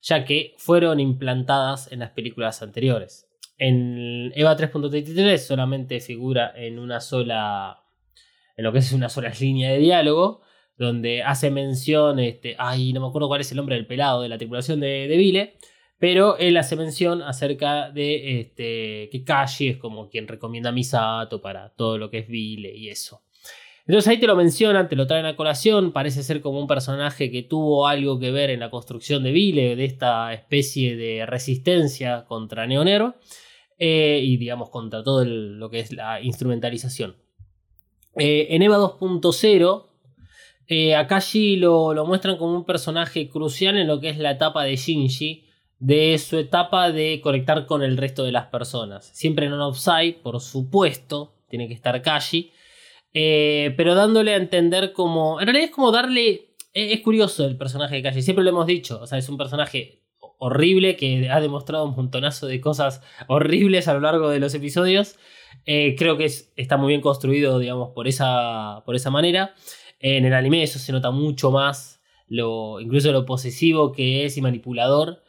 ya 0.00 0.24
que 0.24 0.54
fueron 0.56 0.98
implantadas 0.98 1.92
en 1.92 2.00
las 2.00 2.10
películas 2.10 2.62
anteriores. 2.62 3.28
En 3.58 4.32
Eva 4.34 4.56
3.33 4.56 5.36
solamente 5.36 6.00
figura 6.00 6.52
en 6.56 6.78
una 6.78 7.00
sola. 7.00 7.79
En 8.60 8.64
lo 8.64 8.72
que 8.72 8.78
es 8.80 8.92
una 8.92 9.08
sola 9.08 9.32
línea 9.40 9.72
de 9.72 9.78
diálogo. 9.78 10.42
Donde 10.76 11.22
hace 11.22 11.50
mención. 11.50 12.18
Este, 12.18 12.56
ay, 12.58 12.92
no 12.92 13.00
me 13.00 13.08
acuerdo 13.08 13.28
cuál 13.28 13.40
es 13.40 13.50
el 13.50 13.56
nombre 13.56 13.76
del 13.76 13.86
pelado 13.86 14.22
de 14.22 14.28
la 14.28 14.38
tripulación 14.38 14.80
de, 14.80 15.08
Vile. 15.08 15.58
Pero 15.98 16.38
él 16.38 16.56
hace 16.56 16.76
mención 16.76 17.20
acerca 17.22 17.90
de 17.90 18.40
este, 18.40 19.10
que 19.10 19.22
Kashi 19.24 19.68
es 19.68 19.76
como 19.76 20.08
quien 20.08 20.26
recomienda 20.28 20.70
a 20.70 20.72
Misato 20.72 21.42
para 21.42 21.70
todo 21.70 21.98
lo 21.98 22.10
que 22.10 22.18
es 22.20 22.28
Vile 22.28 22.74
y 22.74 22.88
eso. 22.88 23.22
Entonces 23.86 24.08
ahí 24.08 24.18
te 24.18 24.26
lo 24.26 24.36
mencionan, 24.36 24.88
te 24.88 24.96
lo 24.96 25.06
traen 25.06 25.26
a 25.26 25.36
colación, 25.36 25.92
parece 25.92 26.22
ser 26.22 26.40
como 26.40 26.60
un 26.60 26.66
personaje 26.66 27.30
que 27.30 27.42
tuvo 27.42 27.86
algo 27.86 28.18
que 28.18 28.30
ver 28.30 28.48
en 28.50 28.60
la 28.60 28.70
construcción 28.70 29.22
de 29.22 29.32
Vile, 29.32 29.76
de 29.76 29.84
esta 29.84 30.32
especie 30.32 30.96
de 30.96 31.26
resistencia 31.26 32.24
contra 32.26 32.66
Neonero 32.66 33.16
eh, 33.78 34.20
y 34.22 34.38
digamos 34.38 34.70
contra 34.70 35.02
todo 35.02 35.24
lo 35.24 35.68
que 35.68 35.80
es 35.80 35.92
la 35.92 36.22
instrumentalización. 36.22 37.16
Eh, 38.20 38.54
en 38.54 38.60
EVA 38.60 38.76
2.0, 38.76 39.86
eh, 40.68 40.94
a 40.94 41.06
Kashi 41.06 41.56
lo, 41.56 41.94
lo 41.94 42.04
muestran 42.04 42.36
como 42.36 42.54
un 42.54 42.66
personaje 42.66 43.30
crucial 43.30 43.78
en 43.78 43.86
lo 43.86 43.98
que 43.98 44.10
es 44.10 44.18
la 44.18 44.32
etapa 44.32 44.62
de 44.62 44.76
Shinji, 44.76 45.46
de 45.78 46.18
su 46.18 46.36
etapa 46.36 46.92
de 46.92 47.22
conectar 47.22 47.64
con 47.64 47.82
el 47.82 47.96
resto 47.96 48.22
de 48.22 48.32
las 48.32 48.48
personas. 48.48 49.10
Siempre 49.14 49.46
en 49.46 49.54
un 49.54 49.62
offside, 49.62 50.18
por 50.22 50.38
supuesto, 50.40 51.32
tiene 51.48 51.66
que 51.66 51.72
estar 51.72 52.02
Kashi. 52.02 52.52
Eh, 53.14 53.72
pero 53.78 53.94
dándole 53.94 54.34
a 54.34 54.36
entender 54.36 54.92
como. 54.92 55.40
En 55.40 55.46
realidad 55.46 55.70
es 55.70 55.74
como 55.74 55.90
darle. 55.90 56.54
Es, 56.74 56.92
es 56.92 57.00
curioso 57.00 57.46
el 57.46 57.56
personaje 57.56 57.96
de 57.96 58.02
Kashi, 58.02 58.20
siempre 58.20 58.44
lo 58.44 58.50
hemos 58.50 58.66
dicho. 58.66 59.00
O 59.00 59.06
sea, 59.06 59.16
es 59.16 59.30
un 59.30 59.38
personaje 59.38 60.02
horrible 60.36 60.94
que 60.96 61.30
ha 61.30 61.40
demostrado 61.40 61.86
un 61.86 61.96
montonazo 61.96 62.46
de 62.46 62.60
cosas 62.60 63.00
horribles 63.28 63.88
a 63.88 63.94
lo 63.94 64.00
largo 64.00 64.28
de 64.28 64.40
los 64.40 64.54
episodios. 64.54 65.16
Eh, 65.66 65.94
creo 65.98 66.16
que 66.16 66.24
es- 66.26 66.52
está 66.56 66.76
muy 66.76 66.88
bien 66.88 67.00
construido, 67.00 67.58
digamos, 67.58 67.90
por 67.90 68.08
esa, 68.08 68.82
por 68.86 68.94
esa 68.96 69.10
manera. 69.10 69.54
En 70.00 70.24
el 70.24 70.34
anime 70.34 70.62
eso 70.62 70.78
se 70.78 70.92
nota 70.92 71.10
mucho 71.10 71.50
más, 71.50 72.00
lo, 72.28 72.80
incluso 72.80 73.12
lo 73.12 73.26
posesivo 73.26 73.92
que 73.92 74.24
es 74.24 74.36
y 74.36 74.40
manipulador. 74.42 75.22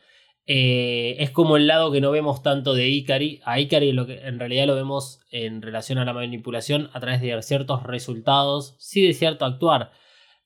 Eh, 0.47 1.15
es 1.19 1.29
como 1.31 1.55
el 1.57 1.67
lado 1.67 1.91
que 1.91 2.01
no 2.01 2.11
vemos 2.11 2.41
tanto 2.43 2.73
de 2.73 2.89
Ikari. 2.89 3.41
A 3.45 3.59
Ikari 3.59 3.91
lo 3.93 4.05
que, 4.07 4.19
en 4.21 4.39
realidad 4.39 4.67
lo 4.67 4.75
vemos 4.75 5.19
en 5.31 5.61
relación 5.61 5.97
a 5.99 6.05
la 6.05 6.13
manipulación 6.13 6.89
a 6.93 6.99
través 6.99 7.21
de 7.21 7.41
ciertos 7.41 7.83
resultados, 7.83 8.75
sí 8.79 9.05
de 9.05 9.13
cierto 9.13 9.45
actuar. 9.45 9.91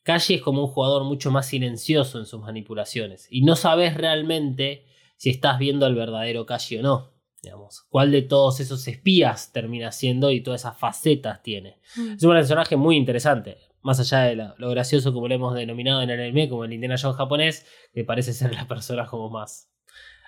Kashi 0.04 0.36
es 0.36 0.42
como 0.42 0.62
un 0.66 0.68
jugador 0.68 1.04
mucho 1.04 1.32
más 1.32 1.48
silencioso 1.48 2.20
en 2.20 2.26
sus 2.28 2.42
manipulaciones 2.42 3.28
y 3.32 3.42
no 3.42 3.56
sabes 3.56 3.96
realmente 3.96 4.86
si 5.18 5.32
estás 5.32 5.58
viendo 5.58 5.86
al 5.88 5.96
verdadero 5.96 6.46
Kashi 6.46 6.78
o 6.78 6.84
no. 6.84 7.15
Digamos, 7.46 7.86
cuál 7.90 8.12
de 8.12 8.22
todos 8.24 8.60
esos 8.60 8.88
espías 8.88 9.52
termina 9.54 9.92
siendo 9.92 10.32
y 10.32 10.42
todas 10.42 10.62
esas 10.62 10.78
facetas 10.78 11.42
tiene. 11.44 11.80
Es 12.16 12.24
un 12.24 12.32
personaje 12.32 12.76
muy 12.76 12.98
interesante. 12.98 13.58
Más 13.82 14.00
allá 14.00 14.22
de 14.24 14.36
la- 14.36 14.56
lo 14.58 14.70
gracioso 14.72 15.14
como 15.14 15.28
lo 15.28 15.36
hemos 15.36 15.54
denominado 15.56 16.02
en 16.02 16.10
el 16.10 16.20
anime, 16.20 16.50
como 16.50 16.66
el 16.66 16.74
Indiana 16.74 16.96
Jones 17.00 17.18
japonés, 17.18 17.66
que 17.94 18.04
parece 18.04 18.34
ser 18.34 18.54
la 18.54 18.68
persona 18.68 19.06
como 19.06 19.30
más 19.30 19.70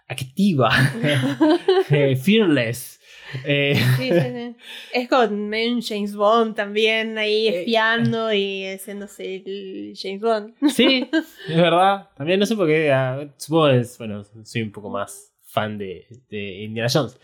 activa, 0.08 0.70
eh, 1.90 2.16
fearless. 2.16 3.00
Eh, 3.44 3.76
Sí, 3.98 4.10
sí, 4.10 4.20
sí. 4.22 4.56
Es 4.94 5.10
con 5.10 5.52
James 5.82 6.16
Bond 6.16 6.56
también 6.56 7.18
ahí 7.18 7.48
Eh, 7.48 7.60
espiando 7.60 8.32
y 8.32 8.64
haciéndose 8.68 9.36
el 9.46 9.94
James 10.02 10.22
Bond. 10.22 10.54
sí, 10.70 11.10
es 11.50 11.58
verdad. 11.58 12.10
También 12.16 12.40
no 12.40 12.46
sé 12.46 12.56
por 12.56 12.68
qué. 12.68 12.92
ah, 12.92 13.28
supongo 13.38 13.70
que 13.70 13.80
es, 13.80 13.98
bueno, 13.98 14.24
soy 14.44 14.62
un 14.62 14.72
poco 14.72 14.90
más 14.90 15.34
fan 15.48 15.78
de, 15.78 16.06
de 16.30 16.62
Indiana 16.64 16.90
Jones. 16.92 17.20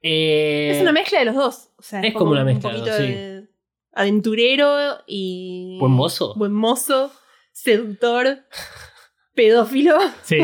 Eh, 0.00 0.70
Es 0.74 0.80
una 0.82 0.92
mezcla 0.92 1.18
de 1.18 1.24
los 1.26 1.34
dos. 1.34 1.70
O 1.78 1.82
sea, 1.82 2.00
es 2.00 2.12
como 2.14 2.30
una 2.30 2.40
un 2.40 2.46
mezcla 2.46 2.70
de 2.72 2.78
los 2.78 2.88
poquito 2.88 2.96
dos, 3.02 3.06
sí. 3.06 3.12
de 3.14 3.48
aventurero 3.92 4.98
y. 5.06 5.76
Buen 5.80 5.92
mozo. 5.92 6.34
Buen 6.36 6.52
mozo, 6.52 7.12
seductor, 7.52 8.38
pedófilo, 9.34 9.98
Sí. 10.22 10.38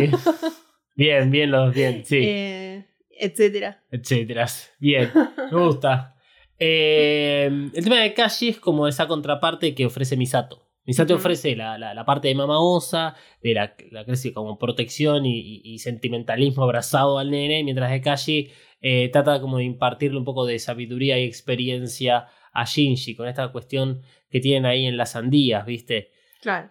Bien, 0.97 1.31
bien, 1.31 1.51
los 1.51 1.75
bien, 1.75 2.05
sí. 2.05 2.19
eh, 2.23 2.87
etcétera. 3.11 3.83
etcétera. 3.91 4.47
Bien, 4.79 5.11
me 5.51 5.59
gusta. 5.65 6.15
Eh, 6.59 7.47
el 7.75 7.85
tema 7.85 8.01
de 8.01 8.13
Kashi 8.13 8.51
es 8.51 8.61
como 8.61 8.87
esa 8.87 9.07
contraparte 9.07 9.75
que 9.75 9.87
ofrece 9.87 10.17
Misato. 10.17 10.70
Misato 10.91 11.15
Ujú. 11.15 11.21
ofrece 11.21 11.55
la, 11.55 11.79
la- 11.79 11.95
la 11.95 12.05
parte 12.05 12.27
de 12.27 12.35
Mama 12.35 12.59
Osa, 12.61 13.15
de 13.45 13.55
la, 13.55 13.77
la 13.93 14.05
como 14.35 14.59
protección 14.59 15.25
y, 15.25 15.39
y- 15.39 15.61
y 15.65 15.79
sentimentalismo 15.79 16.65
abrazado 16.65 17.21
al 17.21 17.31
nene, 17.31 17.63
mientras 17.63 17.93
que 17.93 18.01
Kashi 18.01 18.51
eh, 18.81 19.09
trata 19.13 19.41
como 19.41 19.59
de 19.59 19.65
impartirle 19.65 20.19
un 20.19 20.25
poco 20.25 20.45
de 20.47 20.59
sabiduría 20.59 21.17
y 21.21 21.25
experiencia 21.25 22.27
a 22.53 22.65
Shinji 22.65 23.15
con 23.15 23.29
esta 23.29 23.53
cuestión 23.53 24.03
que 24.31 24.41
tienen 24.41 24.67
ahí 24.67 24.85
en 24.87 24.97
las 24.97 25.13
sandías, 25.13 25.65
¿viste? 25.65 26.11
Claro. 26.41 26.71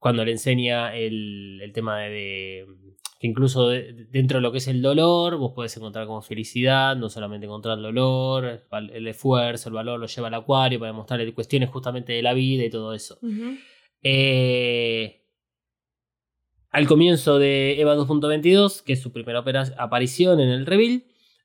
cuando 0.00 0.24
le 0.24 0.32
enseña 0.32 0.94
el, 0.96 1.60
el 1.62 1.72
tema 1.72 2.00
de, 2.00 2.10
de- 2.10 2.66
que 3.24 3.28
incluso 3.28 3.68
de- 3.70 4.04
dentro 4.10 4.36
de 4.36 4.42
lo 4.42 4.52
que 4.52 4.58
es 4.58 4.68
el 4.68 4.82
dolor, 4.82 5.38
vos 5.38 5.52
podés 5.54 5.74
encontrar 5.78 6.06
como 6.06 6.20
felicidad, 6.20 6.94
no 6.94 7.08
solamente 7.08 7.46
encontrar 7.46 7.78
el 7.78 7.82
dolor, 7.84 8.62
el, 8.92 9.06
esfuerzo, 9.08 9.70
el 9.70 9.74
valor 9.74 9.98
lo 9.98 10.06
lleva 10.06 10.28
al 10.28 10.34
acuario 10.34 10.78
para 10.78 10.92
mostrarle 10.92 11.32
cuestiones 11.32 11.70
justamente 11.70 12.12
de 12.12 12.20
la 12.22 12.34
vida 12.34 12.64
y 12.66 12.68
todo 12.70 12.92
eso. 12.92 13.16
Eh, 14.02 15.22
al 16.70 16.86
comienzo 16.86 17.38
de 17.38 17.80
EVA 17.80 17.94
2.22, 17.96 18.82
que 18.82 18.92
es 18.92 19.00
su 19.00 19.10
primera 19.10 19.42
aparición 19.78 20.38
en 20.40 20.50
el 20.50 20.66
reveal, 20.66 21.04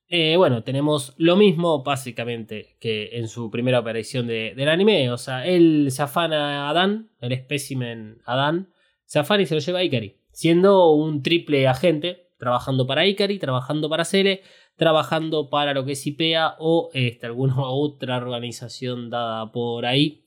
eh, 0.09 0.35
bueno, 0.35 0.63
tenemos 0.63 1.13
lo 1.17 1.37
mismo 1.37 1.83
básicamente 1.83 2.75
que 2.81 3.11
en 3.13 3.29
su 3.29 3.49
primera 3.51 3.77
aparición 3.77 4.27
de- 4.27 4.53
del 4.53 4.67
anime. 4.67 5.11
O 5.11 5.17
sea, 5.17 5.45
él 5.47 5.87
se 5.91 6.01
afana 6.01 6.65
a 6.65 6.69
Adán, 6.71 7.11
el 7.21 7.31
espécimen 7.31 8.17
Adán, 8.25 8.73
se 9.05 9.19
afana 9.19 9.43
y 9.43 9.45
se 9.45 9.53
lo 9.55 9.61
lleva 9.61 9.79
a 9.79 9.83
Ikari, 9.85 10.15
siendo 10.39 10.91
un 10.91 11.21
triple 11.21 11.67
agente, 11.67 12.29
trabajando 12.37 12.87
para 12.87 13.05
Ikari, 13.05 13.39
trabajando 13.39 13.89
para 13.89 14.05
Cele, 14.05 14.41
trabajando 14.77 15.49
para 15.49 15.73
lo 15.73 15.83
que 15.83 15.91
es 15.91 16.07
IPEA 16.07 16.55
o 16.59 16.89
este, 16.93 17.25
alguna 17.25 17.55
otra 17.59 18.15
organización 18.15 19.09
dada 19.09 19.51
por 19.51 19.85
ahí 19.85 20.23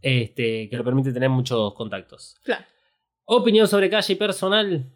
este, 0.00 0.68
que 0.68 0.76
le 0.76 0.84
permite 0.84 1.12
tener 1.12 1.28
muchos 1.28 1.74
contactos. 1.74 2.36
Claro. 2.44 2.64
Opinión 3.24 3.66
sobre 3.66 3.90
calle 3.90 4.14
personal. 4.14 4.92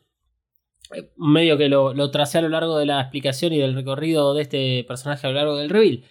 Eh, 0.95 1.11
Medio 1.17 1.59
que 1.59 1.69
lo, 1.69 1.93
lo 1.93 2.13
tracé 2.13 2.39
a 2.39 2.43
lo 2.43 2.49
largo 2.49 2.79
de 2.79 2.87
la 2.87 3.01
explicación 3.01 3.53
y 3.53 3.59
del 3.59 3.75
recorrido 3.75 4.33
de 4.33 4.43
este 4.43 4.85
personaje 4.85 5.27
a 5.27 5.31
lo 5.31 5.37
largo 5.37 5.57
del 5.57 5.71
reveal. 5.71 6.05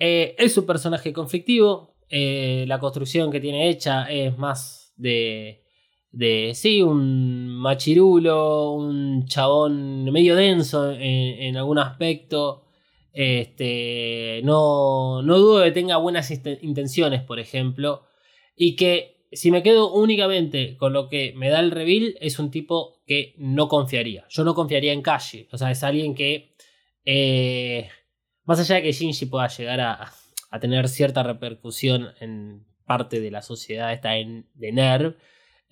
Eh, 0.00 0.34
es 0.38 0.58
un 0.58 0.66
personaje 0.66 1.12
conflictivo. 1.12 1.94
eh, 2.08 2.64
la 2.66 2.80
construcción 2.80 3.30
que 3.30 3.38
tiene 3.38 3.68
hecha 3.68 4.10
es 4.10 4.36
más 4.36 4.92
de. 4.96 5.61
De. 6.12 6.52
sí, 6.54 6.82
un 6.82 7.48
machirulo, 7.48 8.72
un 8.72 9.26
chabón 9.26 10.04
medio 10.12 10.36
denso 10.36 10.92
en, 10.92 11.56
algún 11.56 11.78
aspecto. 11.78 12.64
Este. 13.12 14.40
No, 14.44 15.22
no 15.22 15.38
dudo 15.38 15.64
que 15.64 15.72
tenga 15.72 15.96
buenas 15.98 16.30
inten- 16.30 16.58
intenciones, 16.62 17.22
por 17.22 17.38
ejemplo. 17.38 18.02
Y 18.56 18.76
que 18.76 19.26
si 19.32 19.50
me 19.50 19.62
quedo 19.62 19.92
únicamente 19.92 20.76
con 20.76 20.92
lo 20.92 21.08
que 21.08 21.32
me 21.36 21.48
da 21.50 21.60
el 21.60 21.70
reveal, 21.70 22.16
es 22.20 22.38
un 22.38 22.50
tipo 22.50 23.02
que 23.06 23.34
no 23.38 23.68
confiaría. 23.68 24.26
Yo 24.28 24.44
no 24.44 24.54
confiaría 24.54 24.92
en 24.92 25.02
Kashi. 25.02 25.48
O 25.52 25.58
sea, 25.58 25.70
es 25.70 25.82
alguien 25.82 26.14
que. 26.14 26.54
eh, 27.04 27.88
más 28.44 28.58
allá 28.60 28.76
de 28.76 28.82
que 28.82 28.92
Shinji 28.92 29.26
pueda 29.26 29.48
llegar 29.48 29.80
a, 29.80 30.12
a 30.50 30.60
tener 30.60 30.88
cierta 30.88 31.22
repercusión 31.22 32.08
en 32.20 32.64
parte 32.86 33.20
de 33.20 33.30
la 33.30 33.42
sociedad 33.42 33.92
esta 33.92 34.16
en, 34.16 34.46
de 34.54 34.72
NERV, 34.72 35.14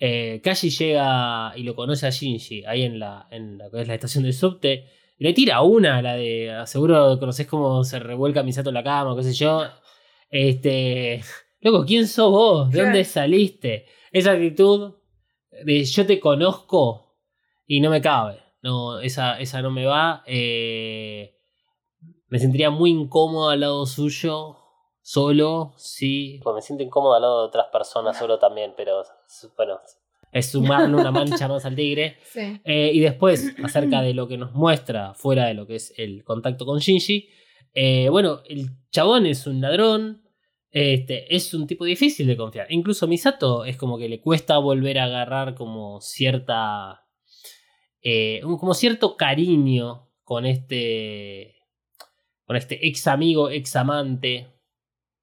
eh, 0.03 0.41
Kashi 0.43 0.71
llega 0.71 1.53
y 1.55 1.61
lo 1.61 1.75
conoce 1.75 2.07
a 2.07 2.09
Shinji 2.09 2.65
ahí 2.65 2.81
en 2.81 2.97
la, 2.97 3.27
en 3.29 3.59
la, 3.59 3.67
es 3.71 3.87
la 3.87 3.93
estación 3.93 4.23
de 4.23 4.33
subte. 4.33 4.87
y 5.19 5.23
Le 5.23 5.33
tira 5.33 5.61
una, 5.61 6.01
la 6.01 6.15
de. 6.15 6.63
Seguro 6.65 7.19
conoces 7.19 7.45
cómo 7.45 7.83
se 7.83 7.99
revuelca 7.99 8.41
Misato 8.41 8.69
en 8.69 8.73
la 8.75 8.83
cama, 8.83 9.15
qué 9.15 9.23
sé 9.23 9.33
yo. 9.33 9.63
Este. 10.31 11.21
Loco, 11.61 11.85
¿quién 11.85 12.07
sos 12.07 12.31
vos? 12.31 12.71
¿De 12.71 12.81
dónde 12.81 13.03
saliste? 13.03 13.85
Esa 14.11 14.31
actitud 14.31 14.95
de 15.63 15.83
yo 15.85 16.05
te 16.07 16.19
conozco 16.19 17.19
y 17.67 17.79
no 17.79 17.91
me 17.91 18.01
cabe. 18.01 18.39
No, 18.63 18.99
esa, 19.01 19.39
esa 19.39 19.61
no 19.61 19.69
me 19.69 19.85
va. 19.85 20.23
Eh, 20.25 21.35
me 22.27 22.39
sentiría 22.39 22.71
muy 22.71 22.89
incómodo 22.89 23.49
al 23.49 23.59
lado 23.59 23.85
suyo, 23.85 24.57
solo, 25.11 25.73
sí. 25.77 26.39
Pues 26.43 26.55
me 26.55 26.61
siento 26.61 26.83
incómodo 26.83 27.13
al 27.15 27.21
lado 27.21 27.41
de 27.41 27.47
otras 27.47 27.67
personas 27.71 28.17
solo 28.17 28.39
también, 28.39 28.73
pero 28.77 29.03
bueno, 29.57 29.79
es 30.31 30.49
sumarle 30.51 30.95
una 30.95 31.11
mancha 31.11 31.47
más 31.47 31.65
al 31.65 31.75
tigre. 31.75 32.17
Sí. 32.31 32.61
Eh, 32.63 32.91
y 32.93 32.99
después, 33.01 33.53
acerca 33.63 34.01
de 34.01 34.13
lo 34.13 34.27
que 34.27 34.37
nos 34.37 34.53
muestra 34.53 35.13
fuera 35.13 35.45
de 35.47 35.53
lo 35.53 35.67
que 35.67 35.75
es 35.75 35.93
el 35.97 36.23
contacto 36.23 36.65
con 36.65 36.79
Shinji, 36.79 37.27
eh, 37.73 38.07
bueno, 38.09 38.41
el 38.47 38.69
chabón 38.89 39.25
es 39.25 39.45
un 39.47 39.59
ladrón, 39.61 40.21
este, 40.71 41.35
es 41.35 41.53
un 41.53 41.67
tipo 41.67 41.83
difícil 41.83 42.27
de 42.27 42.37
confiar. 42.37 42.67
Incluso 42.69 43.05
Misato 43.07 43.65
es 43.65 43.75
como 43.75 43.97
que 43.97 44.07
le 44.07 44.21
cuesta 44.21 44.57
volver 44.59 44.99
a 44.99 45.05
agarrar 45.05 45.55
como 45.55 45.99
cierta... 45.99 47.05
eh, 48.01 48.39
un- 48.45 48.57
como 48.57 48.73
cierto 48.73 49.17
cariño 49.17 50.07
con 50.23 50.45
este... 50.45 51.55
con 52.45 52.55
este 52.55 52.87
ex 52.87 53.07
amigo, 53.07 53.49
ex 53.49 53.75
amante, 53.75 54.47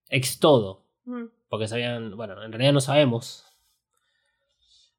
ex 0.09 0.39
todo. 0.39 0.85
Porque 1.49 1.69
sabían, 1.69 2.17
bueno, 2.17 2.43
en 2.43 2.53
realidad 2.53 2.73
no 2.73 2.81
sabemos. 2.81 3.45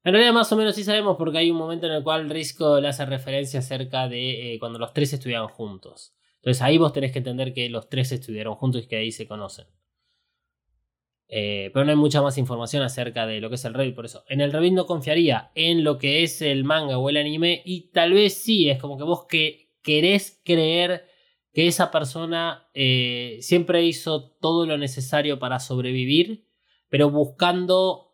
En 0.02 0.12
realidad 0.12 0.32
más 0.32 0.50
o 0.50 0.56
menos 0.56 0.74
sí 0.74 0.82
sabemos 0.82 1.16
porque 1.16 1.38
hay 1.38 1.50
un 1.50 1.58
momento 1.58 1.86
en 1.86 1.92
el 1.92 2.02
cual 2.02 2.30
Risco 2.30 2.80
le 2.80 2.88
hace 2.88 3.04
referencia 3.04 3.60
acerca 3.60 4.08
de 4.08 4.54
eh, 4.54 4.58
cuando 4.58 4.78
los 4.78 4.94
tres 4.94 5.12
estudiaban 5.12 5.48
juntos. 5.48 6.14
Entonces 6.36 6.62
ahí 6.62 6.78
vos 6.78 6.92
tenés 6.92 7.12
que 7.12 7.18
entender 7.18 7.52
que 7.52 7.68
los 7.68 7.88
tres 7.88 8.10
estudiaron 8.12 8.54
juntos 8.54 8.84
y 8.84 8.86
que 8.88 8.96
ahí 8.96 9.12
se 9.12 9.28
conocen. 9.28 9.66
Eh, 11.28 11.70
pero 11.72 11.84
no 11.84 11.92
hay 11.92 11.96
mucha 11.96 12.22
más 12.22 12.38
información 12.38 12.82
acerca 12.82 13.26
de 13.26 13.40
lo 13.40 13.50
que 13.50 13.54
es 13.54 13.64
el 13.64 13.74
Revit, 13.74 13.94
por 13.94 14.06
eso. 14.06 14.24
En 14.28 14.40
el 14.40 14.52
Revit 14.52 14.72
no 14.72 14.86
confiaría 14.86 15.52
en 15.54 15.84
lo 15.84 15.98
que 15.98 16.22
es 16.24 16.42
el 16.42 16.64
manga 16.64 16.98
o 16.98 17.08
el 17.08 17.18
anime 17.18 17.62
y 17.64 17.90
tal 17.92 18.14
vez 18.14 18.34
sí, 18.34 18.68
es 18.70 18.80
como 18.80 18.96
que 18.96 19.04
vos 19.04 19.26
que 19.26 19.70
querés 19.82 20.40
creer 20.44 21.04
que 21.52 21.66
esa 21.66 21.90
persona 21.90 22.68
eh, 22.74 23.38
siempre 23.40 23.84
hizo 23.84 24.30
todo 24.40 24.66
lo 24.66 24.78
necesario 24.78 25.38
para 25.38 25.58
sobrevivir, 25.58 26.46
pero 26.88 27.10
buscando 27.10 28.06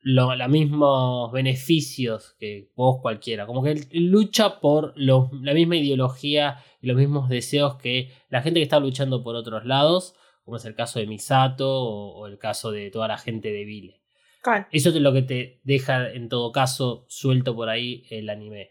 lo- 0.00 0.34
los 0.34 0.48
mismos 0.48 1.30
beneficios 1.32 2.34
que 2.38 2.70
vos 2.74 2.98
cualquiera. 3.00 3.46
Como 3.46 3.62
que 3.62 3.70
él 3.72 3.86
lucha 3.92 4.60
por 4.60 4.92
la 4.96 5.54
misma 5.54 5.76
ideología 5.76 6.58
y 6.80 6.88
los 6.88 6.96
mismos 6.96 7.28
deseos 7.28 7.76
que 7.76 8.10
la 8.28 8.42
gente 8.42 8.60
que 8.60 8.64
está 8.64 8.80
luchando 8.80 9.22
por 9.22 9.36
otros 9.36 9.64
lados, 9.64 10.14
como 10.44 10.56
es 10.56 10.64
el 10.64 10.74
caso 10.74 10.98
de 10.98 11.06
Misato 11.06 11.70
o, 11.70 12.18
o 12.18 12.26
el 12.26 12.36
caso 12.38 12.72
de 12.72 12.90
toda 12.90 13.06
la 13.08 13.16
gente 13.18 13.52
de 13.52 13.64
Vile. 13.64 14.02
Claro. 14.42 14.66
Eso 14.72 14.88
es 14.88 14.96
lo 14.96 15.12
que 15.12 15.22
te 15.22 15.60
deja, 15.62 16.10
en 16.10 16.28
todo 16.28 16.50
caso, 16.50 17.06
suelto 17.08 17.54
por 17.54 17.68
ahí 17.68 18.04
el 18.10 18.28
anime. 18.28 18.70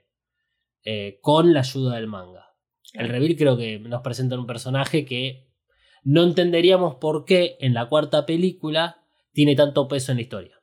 eh, 0.83 1.19
con 1.21 1.53
la 1.53 1.61
ayuda 1.61 1.95
del 1.95 2.07
manga. 2.07 2.50
El 2.93 3.09
reveal 3.09 3.35
creo 3.37 3.57
que 3.57 3.79
nos 3.79 4.01
presenta 4.01 4.37
un 4.37 4.47
personaje 4.47 5.05
que 5.05 5.47
no 6.03 6.23
entenderíamos 6.23 6.95
por 6.95 7.25
qué 7.25 7.57
en 7.59 7.73
la 7.73 7.87
cuarta 7.87 8.25
película 8.25 9.03
tiene 9.33 9.55
tanto 9.55 9.87
peso 9.87 10.11
en 10.11 10.17
la 10.17 10.23
historia. 10.23 10.61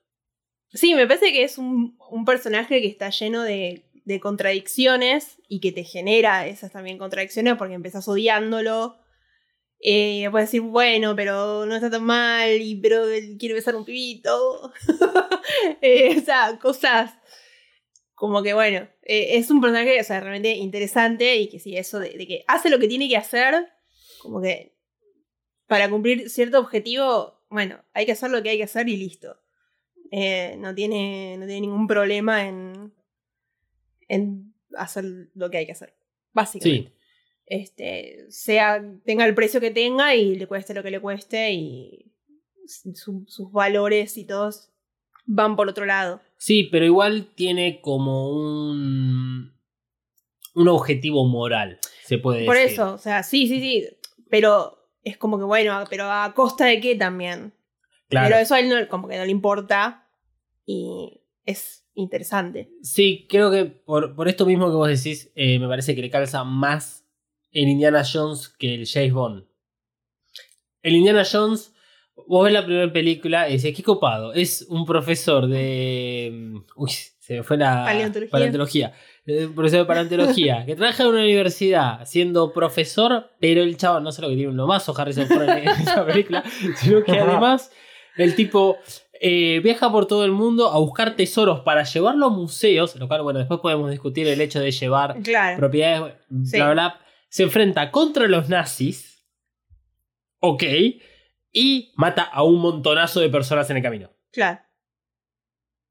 Sí, 0.72 0.94
me 0.94 1.06
parece 1.06 1.32
que 1.32 1.44
es 1.44 1.56
un, 1.58 1.96
personaje 2.26 2.80
que 2.80 2.88
está 2.88 3.10
lleno 3.10 3.42
de, 3.42 3.84
contradicciones 4.20 5.36
y 5.48 5.60
que 5.60 5.70
te 5.70 5.84
genera 5.84 6.46
esas 6.46 6.72
también 6.72 6.98
contradicciones 6.98 7.56
porque 7.56 7.74
empezás 7.74 8.08
odiándolo. 8.08 8.96
Eh, 9.80 10.26
puedes 10.30 10.48
decir, 10.48 10.62
bueno, 10.62 11.14
pero 11.14 11.66
no 11.66 11.74
está 11.74 11.90
tan 11.90 12.04
mal, 12.04 12.60
y, 12.60 12.74
pero 12.76 13.04
quiere 13.38 13.54
besar 13.54 13.76
un 13.76 13.84
pibito. 13.84 14.72
Eh, 15.80 16.16
o 16.18 16.20
sea, 16.20 16.58
cosas 16.60 17.14
como 18.18 18.42
que, 18.42 18.52
bueno, 18.54 18.88
eh, 19.02 19.36
es 19.38 19.50
un 19.50 19.60
personaje 19.60 20.00
o 20.00 20.04
sea, 20.04 20.20
realmente 20.20 20.52
interesante 20.54 21.36
y 21.36 21.48
que 21.48 21.58
sí, 21.60 21.76
eso 21.76 21.98
de, 22.00 22.10
de 22.18 22.26
que 22.26 22.44
hace 22.48 22.68
lo 22.68 22.78
que 22.78 22.88
tiene 22.88 23.08
que 23.08 23.16
hacer, 23.16 23.68
como 24.22 24.40
que 24.42 24.74
para 25.66 25.88
cumplir 25.88 26.28
cierto 26.28 26.58
objetivo, 26.58 27.40
bueno, 27.48 27.82
hay 27.92 28.06
que 28.06 28.12
hacer 28.12 28.30
lo 28.30 28.42
que 28.42 28.50
hay 28.50 28.56
que 28.58 28.64
hacer 28.64 28.88
y 28.88 28.96
listo. 28.96 29.36
Eh, 30.10 30.56
no, 30.58 30.74
tiene, 30.74 31.36
no 31.38 31.46
tiene 31.46 31.60
ningún 31.60 31.86
problema 31.86 32.46
en, 32.48 32.92
en 34.08 34.54
hacer 34.76 35.04
lo 35.34 35.50
que 35.50 35.58
hay 35.58 35.66
que 35.66 35.72
hacer. 35.72 35.94
Básicamente. 36.32 36.88
Sí, 36.90 36.94
Este, 37.46 38.26
sea, 38.30 38.82
tenga 39.04 39.24
el 39.26 39.34
precio 39.34 39.60
que 39.60 39.70
tenga 39.70 40.14
y 40.14 40.34
le 40.36 40.46
cueste 40.46 40.74
lo 40.74 40.82
que 40.82 40.90
le 40.90 41.00
cueste 41.00 41.52
y 41.52 42.12
su- 42.66 43.24
sus 43.26 43.52
valores 43.52 44.16
y 44.18 44.24
todos 44.26 44.70
van 45.30 45.54
por 45.56 45.68
otro 45.68 45.84
lado. 45.86 46.20
sí, 46.38 46.64
pero 46.72 46.84
igual 46.86 47.26
tiene 47.34 47.80
como 47.80 48.30
un, 48.30 49.52
un 50.54 50.68
objetivo 50.68 51.26
moral, 51.26 51.78
se 52.04 52.18
puede 52.18 52.44
Por 52.46 52.56
decir. 52.56 52.72
eso, 52.72 52.94
o 52.94 52.98
sea, 52.98 53.22
sí, 53.22 53.46
sí, 53.46 53.60
sí, 53.60 53.86
pero 54.30 54.88
es 55.04 55.16
como 55.18 55.38
que 55.38 55.44
bueno, 55.44 55.84
pero 55.90 56.10
a 56.10 56.32
costa 56.34 56.64
de 56.64 56.80
qué 56.80 56.96
también. 56.96 57.52
Claro. 58.08 58.28
Pero 58.28 58.40
eso 58.40 58.54
a 58.54 58.60
él 58.60 58.68
no, 58.70 58.88
como 58.88 59.06
que 59.06 59.18
no 59.18 59.24
le 59.24 59.30
importa 59.30 60.08
y 60.64 61.20
es 61.44 61.84
interesante. 61.94 62.70
Sí, 62.82 63.26
creo 63.28 63.50
que 63.50 63.66
por, 63.66 64.14
por 64.14 64.28
esto 64.28 64.46
mismo 64.46 64.68
que 64.70 64.76
vos 64.76 64.88
decís, 64.88 65.30
eh, 65.34 65.58
me 65.58 65.68
parece 65.68 65.94
que 65.94 66.00
le 66.00 66.08
calza 66.10 66.42
más 66.44 67.04
el 67.50 67.68
Indiana 67.68 68.02
Jones 68.10 68.48
que 68.48 68.74
el 68.74 68.86
James 68.88 69.12
Bond. 69.12 69.44
El 70.82 70.94
Indiana 70.94 71.24
Jones, 71.30 71.74
vos 72.26 72.44
ves 72.44 72.52
la 72.52 72.64
primera 72.64 72.92
película 72.92 73.48
y 73.48 73.56
decís, 73.56 73.76
qué 73.76 73.82
copado. 73.82 74.32
Es 74.32 74.66
un 74.68 74.84
profesor 74.84 75.46
de. 75.46 76.30
mm, 76.32 76.56
Uy, 76.76 76.90
se 76.90 77.34
me 77.36 77.42
fue 77.42 77.56
la. 77.56 77.84
Paleontología. 77.84 78.30
paleontología. 78.30 78.92
Eh, 79.26 79.46
Un 79.46 79.54
profesor 79.54 79.80
de 79.80 79.84
paleontología 79.84 80.64
que 80.64 80.74
trabaja 80.74 81.02
en 81.02 81.08
una 81.10 81.20
universidad 81.20 82.04
siendo 82.06 82.52
profesor, 82.52 83.30
pero 83.38 83.62
el 83.62 83.76
chaval 83.76 84.02
no 84.02 84.10
solo 84.12 84.28
que 84.30 84.34
tiene 84.36 84.50
un 84.50 84.56
lomazo 84.56 84.94
Harrison 84.98 85.26
Ford 85.26 85.48
en 85.48 85.68
esa 85.80 86.06
película, 86.06 86.42
sino 86.76 87.02
que 87.04 87.12
además 87.12 87.70
el 88.16 88.34
tipo 88.34 88.78
eh, 89.20 89.60
viaja 89.62 89.92
por 89.92 90.06
todo 90.06 90.24
el 90.24 90.30
mundo 90.32 90.70
a 90.70 90.78
buscar 90.78 91.14
tesoros 91.14 91.60
para 91.60 91.82
llevarlo 91.84 92.26
a 92.26 92.30
museos, 92.30 92.96
lo 92.96 93.06
cual, 93.06 93.22
bueno, 93.22 93.38
después 93.40 93.60
podemos 93.60 93.90
discutir 93.90 94.26
el 94.28 94.40
hecho 94.40 94.60
de 94.60 94.70
llevar 94.70 95.20
Claro. 95.22 95.58
propiedades, 95.58 96.14
Sí. 96.44 96.56
bla, 96.56 96.70
bla. 96.72 97.00
Se 97.28 97.42
enfrenta 97.42 97.90
contra 97.90 98.26
los 98.28 98.48
nazis, 98.48 99.22
ok, 100.40 100.62
y 101.52 101.92
mata 101.96 102.22
a 102.22 102.42
un 102.42 102.60
montonazo 102.60 103.20
de 103.20 103.28
personas 103.28 103.68
en 103.70 103.78
el 103.78 103.82
camino. 103.82 104.10
Claro. 104.32 104.60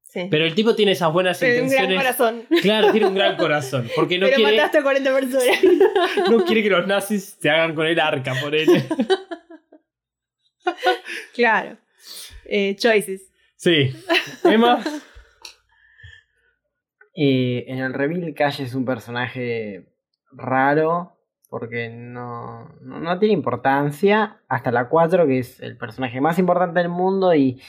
Sí. 0.04 0.26
Pero 0.30 0.46
el 0.46 0.54
tipo 0.54 0.74
tiene 0.74 0.92
esas 0.92 1.12
buenas 1.12 1.38
Pero 1.38 1.62
un 1.62 1.68
gran 1.68 1.84
intenciones. 1.84 2.16
corazón. 2.16 2.46
Claro, 2.62 2.92
tiene 2.92 3.06
un 3.08 3.14
gran 3.14 3.36
corazón, 3.36 3.90
porque 3.94 4.18
no 4.18 4.26
pero 4.26 4.36
quiere, 4.36 4.56
mataste 4.56 4.78
a 4.78 4.82
40 4.82 5.14
personas. 5.14 5.46
no 6.30 6.44
quiere 6.44 6.62
que 6.62 6.70
los 6.70 6.86
nazis 6.86 7.36
se 7.38 7.50
hagan 7.50 7.74
con 7.74 7.86
el 7.86 8.00
arca 8.00 8.34
por 8.40 8.54
él. 8.54 8.68
claro. 11.34 11.76
Eh, 12.46 12.74
choices. 12.76 13.30
Sí. 13.56 13.92
Emma. 14.44 14.82
Eh, 17.14 17.64
en 17.66 17.78
el 17.78 17.92
reveal 17.92 18.32
Calle 18.32 18.64
es 18.64 18.74
un 18.74 18.84
personaje 18.84 19.92
raro 20.30 21.17
porque 21.48 21.88
no, 21.88 22.68
no, 22.80 23.00
no 23.00 23.18
tiene 23.18 23.34
importancia 23.34 24.42
hasta 24.48 24.70
la 24.70 24.88
4 24.88 25.26
que 25.26 25.38
es 25.38 25.60
el 25.60 25.76
personaje 25.76 26.20
más 26.20 26.38
importante 26.38 26.80
del 26.80 26.88
mundo 26.88 27.34
y 27.34 27.60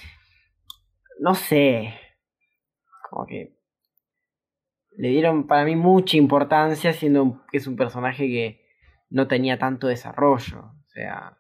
no 1.20 1.36
sé, 1.36 1.94
como 3.10 3.26
que 3.26 3.58
le 4.98 5.10
dieron 5.10 5.48
para 5.48 5.66
mí 5.66 5.76
mucha 5.76 6.18
importancia 6.18 6.94
siendo 6.94 7.46
que 7.52 7.58
es 7.58 7.68
un 7.68 7.76
personaje 7.76 8.28
que 8.28 8.66
no 9.10 9.28
tenía 9.28 9.58
tanto 9.58 9.88
desarrollo, 9.88 10.60
o 10.60 10.88
sea... 10.88 11.36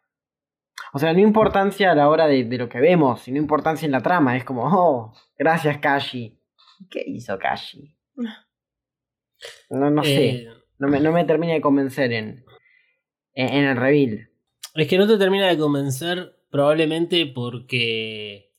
O 0.91 0.97
sea, 0.97 1.13
no 1.13 1.19
importancia 1.19 1.91
a 1.91 1.95
la 1.95 2.09
hora 2.09 2.25
de, 2.25 2.45
de 2.45 2.57
lo 2.57 2.67
que 2.67 2.79
vemos, 2.79 3.21
sino 3.21 3.37
importancia 3.37 3.85
en 3.85 3.91
la 3.91 4.01
trama. 4.01 4.35
Es 4.35 4.43
como, 4.43 4.63
oh, 4.63 5.13
gracias 5.37 5.77
Kashi. 5.77 6.41
¿Qué 6.89 7.03
hizo 7.05 7.37
Kashi? 7.37 7.95
No, 9.69 9.91
no 9.91 10.03
sé. 10.03 10.47
No 10.79 10.87
me, 10.87 10.99
no 10.99 11.11
me 11.11 11.25
termina 11.25 11.53
de 11.53 11.61
convencer 11.61 12.11
en, 12.13 12.43
en, 13.33 13.49
en 13.49 13.65
el 13.65 13.77
reveal. 13.77 14.29
Es 14.75 14.87
que 14.87 14.97
no 14.97 15.07
te 15.07 15.17
termina 15.17 15.47
de 15.47 15.57
convencer 15.57 16.35
probablemente 16.49 17.25
porque... 17.27 18.51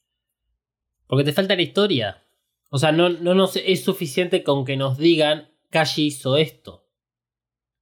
Porque 1.07 1.25
te 1.25 1.33
falta 1.33 1.57
la 1.57 1.63
historia. 1.63 2.25
O 2.71 2.79
sea, 2.79 2.93
no, 2.93 3.09
no 3.09 3.35
nos 3.35 3.57
es 3.57 3.83
suficiente 3.83 4.45
con 4.45 4.65
que 4.65 4.77
nos 4.77 4.97
digan 4.97 5.51
Kashi 5.71 6.07
hizo 6.07 6.37
esto. 6.37 6.87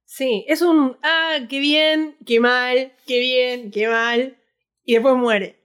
Sí, 0.05 0.43
es 0.47 0.63
un. 0.63 0.97
Ah, 1.03 1.37
qué 1.47 1.59
bien, 1.59 2.17
qué 2.25 2.39
mal, 2.39 2.93
qué 3.05 3.19
bien, 3.19 3.69
qué 3.69 3.87
mal. 3.87 4.37
Y 4.83 4.93
después 4.93 5.15
muere. 5.15 5.59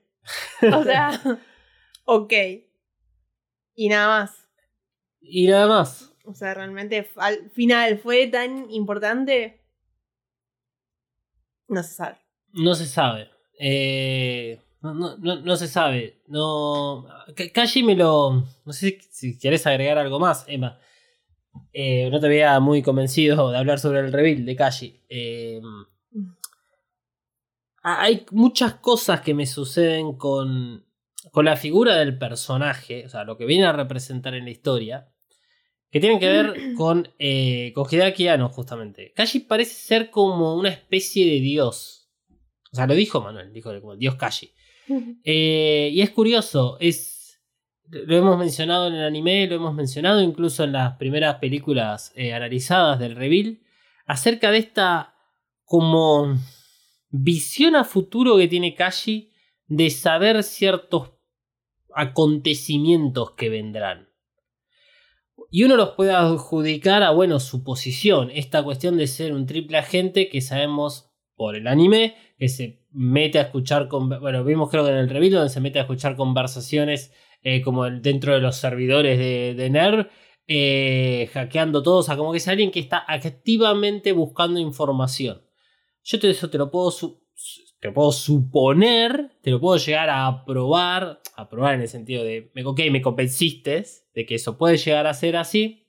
O 0.61 0.83
sea. 0.83 1.19
ok. 2.05 2.33
Y 3.73 3.89
nada 3.89 4.19
más. 4.19 4.47
Y 5.19 5.47
nada 5.47 5.67
más. 5.67 6.14
O 6.25 6.33
sea, 6.33 6.53
realmente 6.53 7.09
al 7.17 7.49
final 7.51 7.97
fue 7.99 8.27
tan 8.27 8.69
importante. 8.71 9.61
No 11.67 11.81
se 11.83 11.93
sabe. 11.93 12.17
No 12.53 12.75
se 12.75 12.85
sabe. 12.85 13.29
Eh, 13.59 14.59
no, 14.81 14.93
no, 14.93 15.17
no, 15.17 15.55
se 15.55 15.67
sabe. 15.67 16.21
No. 16.27 17.05
Kashi 17.53 17.83
me 17.83 17.95
lo. 17.95 18.43
No 18.65 18.73
sé 18.73 18.99
si 19.11 19.37
querés 19.39 19.65
agregar 19.67 19.97
algo 19.97 20.19
más, 20.19 20.45
Emma. 20.47 20.79
Eh, 21.73 22.09
no 22.11 22.19
te 22.19 22.27
veía 22.27 22.59
muy 22.59 22.81
convencido 22.81 23.49
de 23.51 23.57
hablar 23.57 23.79
sobre 23.79 23.99
el 23.99 24.11
reveal 24.11 24.45
de 24.45 24.55
Kashi. 24.55 25.05
Eh, 25.09 25.61
ha- 27.83 28.01
hay 28.01 28.25
muchas 28.31 28.75
cosas 28.75 29.21
que 29.21 29.33
me 29.33 29.45
suceden 29.45 30.17
con, 30.17 30.85
con 31.31 31.45
la 31.45 31.55
figura 31.55 31.95
del 31.95 32.17
personaje, 32.17 33.05
o 33.05 33.09
sea, 33.09 33.23
lo 33.23 33.37
que 33.37 33.45
viene 33.45 33.65
a 33.65 33.71
representar 33.73 34.33
en 34.35 34.45
la 34.45 34.51
historia, 34.51 35.07
que 35.95 36.01
tienen 36.01 36.19
que 36.19 36.27
ver 36.27 36.73
con, 36.75 37.07
eh, 37.19 37.71
con 37.73 37.87
Hideaki 37.89 38.27
Anno, 38.27 38.49
justamente. 38.49 39.13
Kashi 39.15 39.39
parece 39.39 39.75
ser 39.75 40.09
como 40.09 40.53
una 40.57 40.67
especie 40.67 41.25
de 41.25 41.39
dios. 41.39 42.09
O 42.73 42.75
sea, 42.75 42.85
lo 42.85 42.95
dijo 42.95 43.21
Manuel, 43.21 43.53
dijo 43.53 43.71
como 43.79 43.93
el 43.93 43.99
dios 43.99 44.15
Kashi. 44.15 44.51
Eh, 45.23 45.89
y 45.93 46.01
es 46.01 46.11
curioso, 46.11 46.77
es. 46.81 47.41
Lo 47.87 48.17
hemos 48.17 48.37
mencionado 48.37 48.87
en 48.87 48.95
el 48.95 49.05
anime, 49.05 49.47
lo 49.47 49.55
hemos 49.55 49.73
mencionado 49.73 50.21
incluso 50.21 50.65
en 50.65 50.73
las 50.73 50.97
primeras 50.97 51.35
películas 51.35 52.11
eh, 52.15 52.33
analizadas 52.33 52.99
del 52.99 53.15
reveal, 53.15 53.61
acerca 54.05 54.51
de 54.51 54.57
esta 54.57 55.15
como 55.63 56.37
visión 57.09 57.75
a 57.75 57.85
futuro 57.85 58.37
que 58.37 58.49
tiene 58.49 58.75
Kashi 58.75 59.31
de 59.67 59.89
saber 59.89 60.43
ciertos 60.43 61.13
acontecimientos 61.95 63.31
que 63.31 63.49
vendrán. 63.49 64.09
Y 65.51 65.63
uno 65.63 65.75
los 65.75 65.91
puede 65.91 66.11
adjudicar 66.11 67.03
a, 67.03 67.11
bueno, 67.11 67.39
su 67.39 67.63
posición, 67.63 68.31
esta 68.31 68.63
cuestión 68.63 68.97
de 68.97 69.07
ser 69.07 69.33
un 69.33 69.45
triple 69.45 69.77
agente 69.77 70.29
que 70.29 70.41
sabemos 70.41 71.11
por 71.35 71.55
el 71.55 71.67
anime, 71.67 72.15
que 72.37 72.49
se 72.49 72.85
mete 72.91 73.39
a 73.39 73.43
escuchar, 73.43 73.87
con, 73.87 74.09
bueno, 74.09 74.43
vimos 74.43 74.69
creo 74.69 74.85
que 74.85 74.91
en 74.91 74.97
el 74.97 75.09
reveal 75.09 75.33
donde 75.33 75.49
se 75.49 75.59
mete 75.59 75.79
a 75.79 75.83
escuchar 75.83 76.15
conversaciones 76.15 77.13
eh, 77.41 77.61
como 77.61 77.89
dentro 77.89 78.33
de 78.33 78.39
los 78.39 78.55
servidores 78.55 79.19
de, 79.19 79.53
de 79.53 80.07
eh, 80.47 81.29
hackeando 81.33 81.83
todo, 81.83 81.99
o 81.99 82.17
como 82.17 82.31
que 82.31 82.37
es 82.37 82.47
alguien 82.47 82.71
que 82.71 82.79
está 82.79 83.03
activamente 83.07 84.11
buscando 84.11 84.59
información. 84.59 85.41
Yo 86.03 86.19
te, 86.19 86.29
eso 86.29 86.49
te 86.49 86.57
lo 86.57 86.69
puedo 86.69 86.91
te 87.79 87.89
lo 87.89 87.93
puedo 87.93 88.11
suponer, 88.11 89.31
te 89.41 89.51
lo 89.51 89.59
puedo 89.59 89.77
llegar 89.77 90.09
a 90.09 90.45
probar, 90.45 91.21
a 91.35 91.49
probar 91.49 91.75
en 91.75 91.81
el 91.81 91.87
sentido 91.87 92.23
de, 92.23 92.51
ok, 92.63 92.81
me 92.91 93.01
convenciste 93.01 93.85
de 94.13 94.25
que 94.25 94.35
eso 94.35 94.57
puede 94.57 94.77
llegar 94.77 95.07
a 95.07 95.13
ser 95.13 95.35
así, 95.35 95.85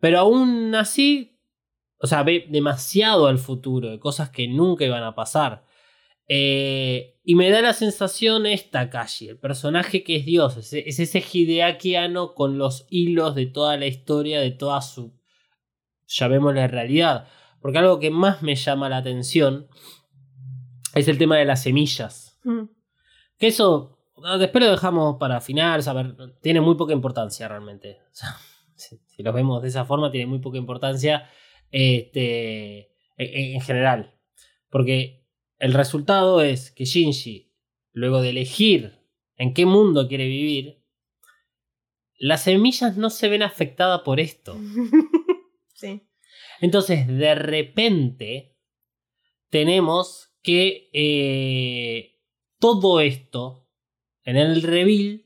pero 0.00 0.18
aún 0.18 0.74
así, 0.74 1.38
o 1.98 2.06
sea, 2.06 2.22
ve 2.22 2.46
demasiado 2.48 3.26
al 3.26 3.38
futuro, 3.38 3.90
de 3.90 3.98
cosas 3.98 4.30
que 4.30 4.48
nunca 4.48 4.84
iban 4.84 5.02
a 5.02 5.14
pasar. 5.14 5.64
Eh, 6.26 7.18
y 7.22 7.34
me 7.34 7.50
da 7.50 7.60
la 7.62 7.72
sensación 7.74 8.46
esta 8.46 8.90
Kashi, 8.90 9.28
el 9.28 9.38
personaje 9.38 10.02
que 10.02 10.16
es 10.16 10.26
Dios, 10.26 10.56
es, 10.56 10.72
es 10.72 10.98
ese 10.98 11.20
Hideaki 11.20 11.96
Anno 11.96 12.34
con 12.34 12.58
los 12.58 12.86
hilos 12.90 13.34
de 13.34 13.46
toda 13.46 13.76
la 13.76 13.86
historia, 13.86 14.40
de 14.40 14.50
toda 14.50 14.82
su, 14.82 15.14
llamémosle 16.06 16.66
realidad. 16.68 17.28
Porque 17.60 17.78
algo 17.78 17.98
que 17.98 18.10
más 18.10 18.42
me 18.42 18.56
llama 18.56 18.90
la 18.90 18.98
atención 18.98 19.68
es 20.94 21.08
el 21.08 21.18
tema 21.18 21.36
de 21.36 21.44
las 21.44 21.62
semillas. 21.62 22.38
Mm. 22.44 22.64
Que 23.38 23.48
eso, 23.48 23.98
después 24.38 24.64
lo 24.64 24.70
dejamos 24.70 25.16
para 25.18 25.40
final, 25.40 25.82
saber, 25.82 26.14
tiene 26.40 26.60
muy 26.60 26.76
poca 26.76 26.92
importancia 26.92 27.48
realmente. 27.48 27.98
O 28.12 28.14
sea, 28.14 28.36
si, 28.74 29.00
si 29.06 29.22
lo 29.22 29.32
vemos 29.32 29.62
de 29.62 29.68
esa 29.68 29.84
forma, 29.84 30.10
tiene 30.10 30.26
muy 30.26 30.38
poca 30.38 30.58
importancia 30.58 31.28
este, 31.70 32.92
en, 33.16 33.54
en 33.54 33.60
general. 33.60 34.14
Porque 34.70 35.26
el 35.58 35.72
resultado 35.72 36.40
es 36.40 36.70
que 36.70 36.84
Shinji, 36.84 37.52
luego 37.92 38.20
de 38.20 38.30
elegir 38.30 39.00
en 39.36 39.54
qué 39.54 39.66
mundo 39.66 40.08
quiere 40.08 40.26
vivir, 40.26 40.82
las 42.18 42.42
semillas 42.42 42.96
no 42.96 43.10
se 43.10 43.28
ven 43.28 43.42
afectadas 43.42 44.00
por 44.02 44.20
esto. 44.20 44.56
sí. 45.74 46.06
Entonces, 46.60 47.06
de 47.06 47.34
repente, 47.34 48.56
tenemos 49.50 50.33
que 50.44 50.90
eh, 50.92 52.20
todo 52.60 53.00
esto 53.00 53.66
en 54.22 54.36
el 54.36 54.62
reveal 54.62 55.24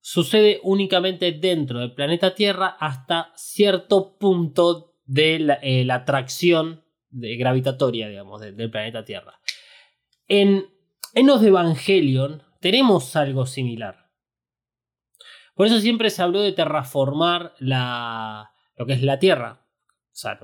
sucede 0.00 0.60
únicamente 0.64 1.30
dentro 1.32 1.78
del 1.78 1.94
planeta 1.94 2.34
Tierra 2.34 2.76
hasta 2.80 3.32
cierto 3.36 4.18
punto 4.18 4.96
de 5.04 5.38
la, 5.38 5.58
eh, 5.62 5.86
atracción 5.90 6.82
gravitatoria, 7.10 8.08
digamos, 8.08 8.40
de- 8.40 8.52
del 8.52 8.70
planeta 8.70 9.04
Tierra. 9.04 9.38
En 10.26 10.66
Enos 11.14 11.40
de 11.42 11.48
Evangelion 11.48 12.42
tenemos 12.60 13.14
algo 13.16 13.46
similar. 13.46 14.10
Por 15.54 15.66
eso 15.66 15.80
siempre 15.80 16.10
se 16.10 16.22
habló 16.22 16.40
de 16.40 16.52
terraformar 16.52 17.54
la, 17.60 18.50
lo 18.76 18.86
que 18.86 18.94
es 18.94 19.02
la 19.02 19.18
Tierra. 19.18 19.64
O 20.12 20.16
sea, 20.16 20.40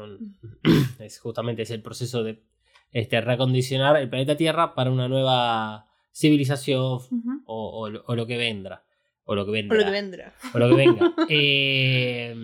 es 1.00 1.18
justamente 1.18 1.62
es 1.62 1.70
el 1.70 1.82
proceso 1.82 2.22
de 2.22 2.44
este, 2.92 3.20
reacondicionar 3.20 3.96
el 3.96 4.08
planeta 4.08 4.36
Tierra 4.36 4.74
para 4.74 4.90
una 4.90 5.08
nueva 5.08 5.86
civilización 6.12 6.80
o, 6.82 7.00
o 7.46 7.88
lo- 7.90 8.02
o 8.06 8.14
lo 8.16 8.26
que 8.26 8.36
vendrá. 8.36 8.84
O 9.24 9.34
lo 9.34 9.44
que 9.46 9.52
vendrá. 9.52 9.76
Por 9.76 9.78
lo 9.78 9.84
que 9.86 9.90
vendrá. 9.92 10.34
o 10.54 10.58
lo 10.58 10.68
que 10.68 10.74
venga. 10.74 11.14
Eh, 11.28 12.34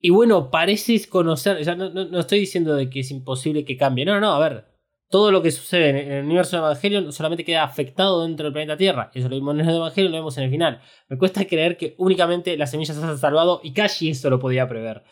y 0.00 0.10
bueno, 0.10 0.50
pareces 0.50 1.06
conocer. 1.06 1.56
o 1.58 1.64
sea, 1.64 1.74
no, 1.76 1.88
no- 1.90 2.04
no 2.04 2.20
estoy 2.20 2.40
diciendo 2.40 2.74
de 2.76 2.90
que 2.90 3.00
es 3.00 3.10
imposible 3.10 3.64
que 3.64 3.76
cambie. 3.76 4.04
No, 4.04 4.14
no, 4.14 4.20
no, 4.20 4.32
a 4.34 4.38
ver. 4.48 4.66
Todo 5.08 5.30
lo 5.30 5.42
que 5.42 5.50
sucede 5.52 5.90
en 5.90 6.12
el 6.12 6.24
universo 6.24 6.56
de 6.56 6.62
Evangelion 6.62 7.12
solamente 7.12 7.44
queda 7.44 7.62
afectado 7.62 8.22
dentro 8.26 8.44
del 8.44 8.52
planeta 8.52 8.76
Tierra. 8.76 9.10
Eso 9.14 9.28
lo 9.28 9.36
vimos 9.36 9.54
en 9.54 9.60
el 9.68 9.76
Evangelion, 9.76 10.12
lo 10.12 10.18
vemos 10.18 10.36
en 10.38 10.44
el 10.44 10.50
final. 10.50 10.80
Me 11.08 11.16
cuesta 11.18 11.44
creer 11.46 11.76
que 11.76 11.94
únicamente 11.98 12.56
las 12.56 12.70
semillas 12.72 12.96
se 12.96 13.02
han 13.04 13.16
salvado 13.18 13.60
y 13.62 13.72
Kashi 13.72 14.10
eso 14.10 14.28
lo 14.28 14.38
podía 14.40 14.68
prever. 14.68 15.04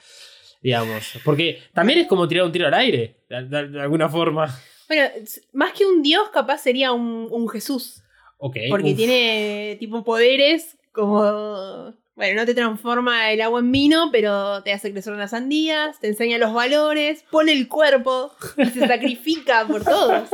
Digamos. 0.62 1.18
Porque 1.25 1.61
también 1.75 1.98
es 2.01 2.07
como 2.07 2.29
tirar 2.29 2.44
un 2.46 2.53
tiro 2.53 2.66
al 2.68 2.75
aire. 2.75 3.16
De, 3.29 3.44
de- 3.44 3.68
de 3.68 3.81
alguna 3.81 4.09
forma. 4.09 4.46
Bueno, 4.88 5.09
más 5.53 5.72
que 5.72 5.85
un 5.87 6.03
dios, 6.03 6.29
capaz 6.33 6.59
sería 6.59 6.92
un, 6.92 7.27
un 7.31 7.48
Jesús. 7.48 8.03
Ok. 8.38 8.57
Porque 8.70 8.90
uf. 8.90 8.96
tiene 8.96 9.77
tipo 9.81 10.05
poderes 10.05 10.79
como. 10.92 11.94
Bueno, 12.14 12.40
no 12.40 12.46
te 12.46 12.55
transforma 12.55 13.33
el 13.33 13.40
agua 13.40 13.61
en 13.61 13.72
vino, 13.72 14.11
pero 14.12 14.62
te 14.62 14.72
hace 14.72 14.92
crecer 14.92 15.14
unas 15.14 15.31
sandías, 15.31 15.98
te 15.98 16.09
enseña 16.09 16.37
los 16.37 16.53
valores, 16.53 17.25
pone 17.31 17.53
el 17.53 17.68
cuerpo 17.68 18.31
y 18.59 18.66
se 18.66 18.87
sacrifica 18.87 19.66
por 19.66 19.83
todos. 19.83 20.25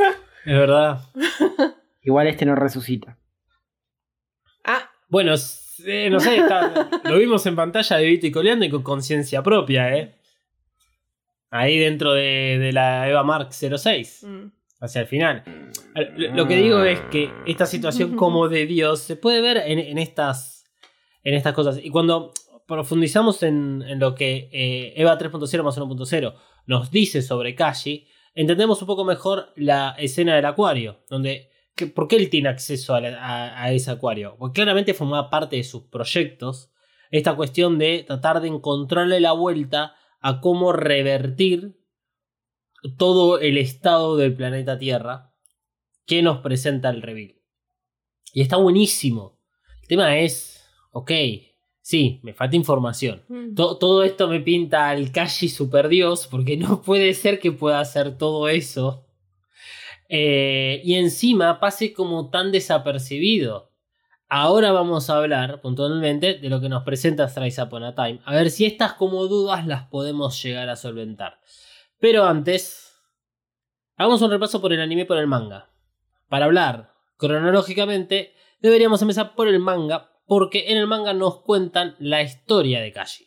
Es 0.45 0.53
verdad. 0.57 0.99
Igual 2.03 2.27
este 2.27 2.45
no 2.45 2.55
resucita. 2.55 3.17
Ah, 4.65 4.89
Bueno, 5.07 5.33
eh, 5.85 6.09
no 6.09 6.19
sé, 6.19 6.37
está- 6.37 6.89
lo 7.05 7.17
vimos 7.17 7.45
en 7.45 7.55
pantalla 7.55 7.95
de 7.97 8.05
Vito 8.05 8.27
y 8.27 8.31
Coleando 8.31 8.65
y 8.65 8.69
con 8.69 8.83
conciencia 8.83 9.41
propia, 9.41 9.95
¿eh? 9.95 10.15
Ahí 11.51 11.77
dentro 11.79 12.13
de, 12.13 12.57
de 12.59 12.71
la 12.73 13.09
Eva 13.09 13.23
Mark 13.23 13.49
06, 13.51 14.23
mm, 14.27 14.45
hacia 14.81 15.01
el 15.01 15.07
final. 15.07 15.43
Lo, 16.17 16.47
que 16.47 16.55
digo 16.57 16.83
es 16.83 16.99
que 17.11 17.31
esta 17.47 17.65
situación 17.65 18.15
como 18.17 18.47
de 18.49 18.65
Dios 18.65 18.99
se 19.01 19.15
puede 19.15 19.41
ver 19.41 19.57
en, 19.57 19.79
en 19.79 19.97
estas, 19.97 20.65
en 21.23 21.33
estas 21.33 21.53
cosas. 21.53 21.79
Y 21.83 21.89
cuando 21.89 22.31
profundizamos 22.67 23.41
en, 23.43 23.83
en 23.87 23.99
lo 23.99 24.13
que 24.15 24.49
eh, 24.51 24.93
Eva 24.95 25.17
3.0 25.17 25.63
más 25.63 25.77
1.0 25.77 26.33
nos 26.67 26.91
dice 26.91 27.21
sobre 27.23 27.55
Kashi, 27.55 28.07
entendemos 28.35 28.79
un 28.81 28.87
poco 28.87 29.03
mejor 29.03 29.51
la 29.55 29.95
escena 29.97 30.35
del 30.35 30.45
acuario, 30.45 30.99
donde 31.09 31.49
que- 31.75 31.87
¿por 31.87 32.07
qué 32.07 32.17
él 32.17 32.29
tiene 32.29 32.49
acceso 32.49 32.93
a, 32.93 33.01
la- 33.01 33.19
a- 33.19 33.63
a 33.63 33.71
ese 33.71 33.89
acuario? 33.89 34.35
Porque 34.37 34.61
claramente 34.61 34.93
formaba 34.93 35.31
parte 35.31 35.55
de 35.55 35.63
sus 35.63 35.85
proyectos 35.85 36.69
esta 37.09 37.35
cuestión 37.35 37.79
de 37.79 38.03
tratar 38.05 38.39
de 38.39 38.49
encontrarle 38.49 39.19
la 39.19 39.31
vuelta 39.31 39.95
a 40.21 40.41
cómo 40.41 40.73
revertir 40.73 41.77
todo 42.97 43.39
el 43.39 43.57
estado 43.57 44.17
del 44.17 44.33
planeta 44.35 44.77
Tierra 44.77 45.33
que 46.05 46.21
nos 46.21 46.39
presenta 46.39 46.89
el 46.89 47.01
reveal. 47.01 47.35
Y 48.33 48.41
está 48.41 48.57
buenísimo. 48.57 49.39
El 49.81 49.87
tema 49.87 50.17
es, 50.19 50.63
ok, 50.91 51.11
sí, 51.81 52.19
me 52.23 52.33
falta 52.33 52.55
información. 52.55 53.23
mm. 53.27 53.55
To- 53.55 53.77
todo 53.77 54.03
esto 54.03 54.27
me 54.27 54.39
pinta 54.39 54.89
al 54.89 55.11
Kashi 55.11 55.49
super 55.49 55.87
dios 55.89 56.27
porque 56.27 56.57
no 56.57 56.81
puede 56.81 57.13
ser 57.13 57.39
que 57.39 57.51
pueda 57.51 57.79
hacer 57.79 58.17
todo 58.17 58.47
eso. 58.49 59.05
Eh, 60.09 60.81
y 60.83 60.95
encima 60.95 61.59
pase 61.59 61.93
como 61.93 62.29
tan 62.29 62.51
desapercibido. 62.51 63.68
Ahora 64.31 64.71
vamos 64.71 65.09
a 65.09 65.17
hablar 65.17 65.59
puntualmente 65.59 66.35
de 66.35 66.49
lo 66.49 66.61
que 66.61 66.69
nos 66.69 66.83
presenta 66.83 67.33
Thrice 67.33 67.63
Upon 67.63 67.83
a 67.83 67.95
Time. 67.95 68.19
A 68.25 68.35
ver 68.35 68.51
si 68.51 68.67
estas 68.67 68.93
como 68.93 69.25
dudas 69.25 69.65
las 69.65 69.87
podemos 69.87 70.41
llegar 70.43 70.69
a 70.69 70.75
solventar. 70.75 71.39
Pero 71.99 72.25
antes, 72.25 72.95
hagamos 73.95 74.21
un 74.21 74.29
repaso 74.29 74.61
por 74.61 74.71
el 74.71 74.81
anime 74.81 75.01
y 75.01 75.05
por 75.05 75.17
el 75.17 75.25
manga. 75.25 75.71
Para 76.27 76.45
hablar 76.45 76.93
cronológicamente, 77.17 78.33
deberíamos 78.61 79.01
empezar 79.01 79.33
por 79.33 79.47
el 79.47 79.57
manga 79.57 80.11
porque 80.27 80.71
en 80.71 80.77
el 80.77 80.85
manga 80.85 81.13
nos 81.13 81.41
cuentan 81.41 81.95
la 81.97 82.21
historia 82.21 82.81
de 82.81 82.91
Kashi. 82.91 83.25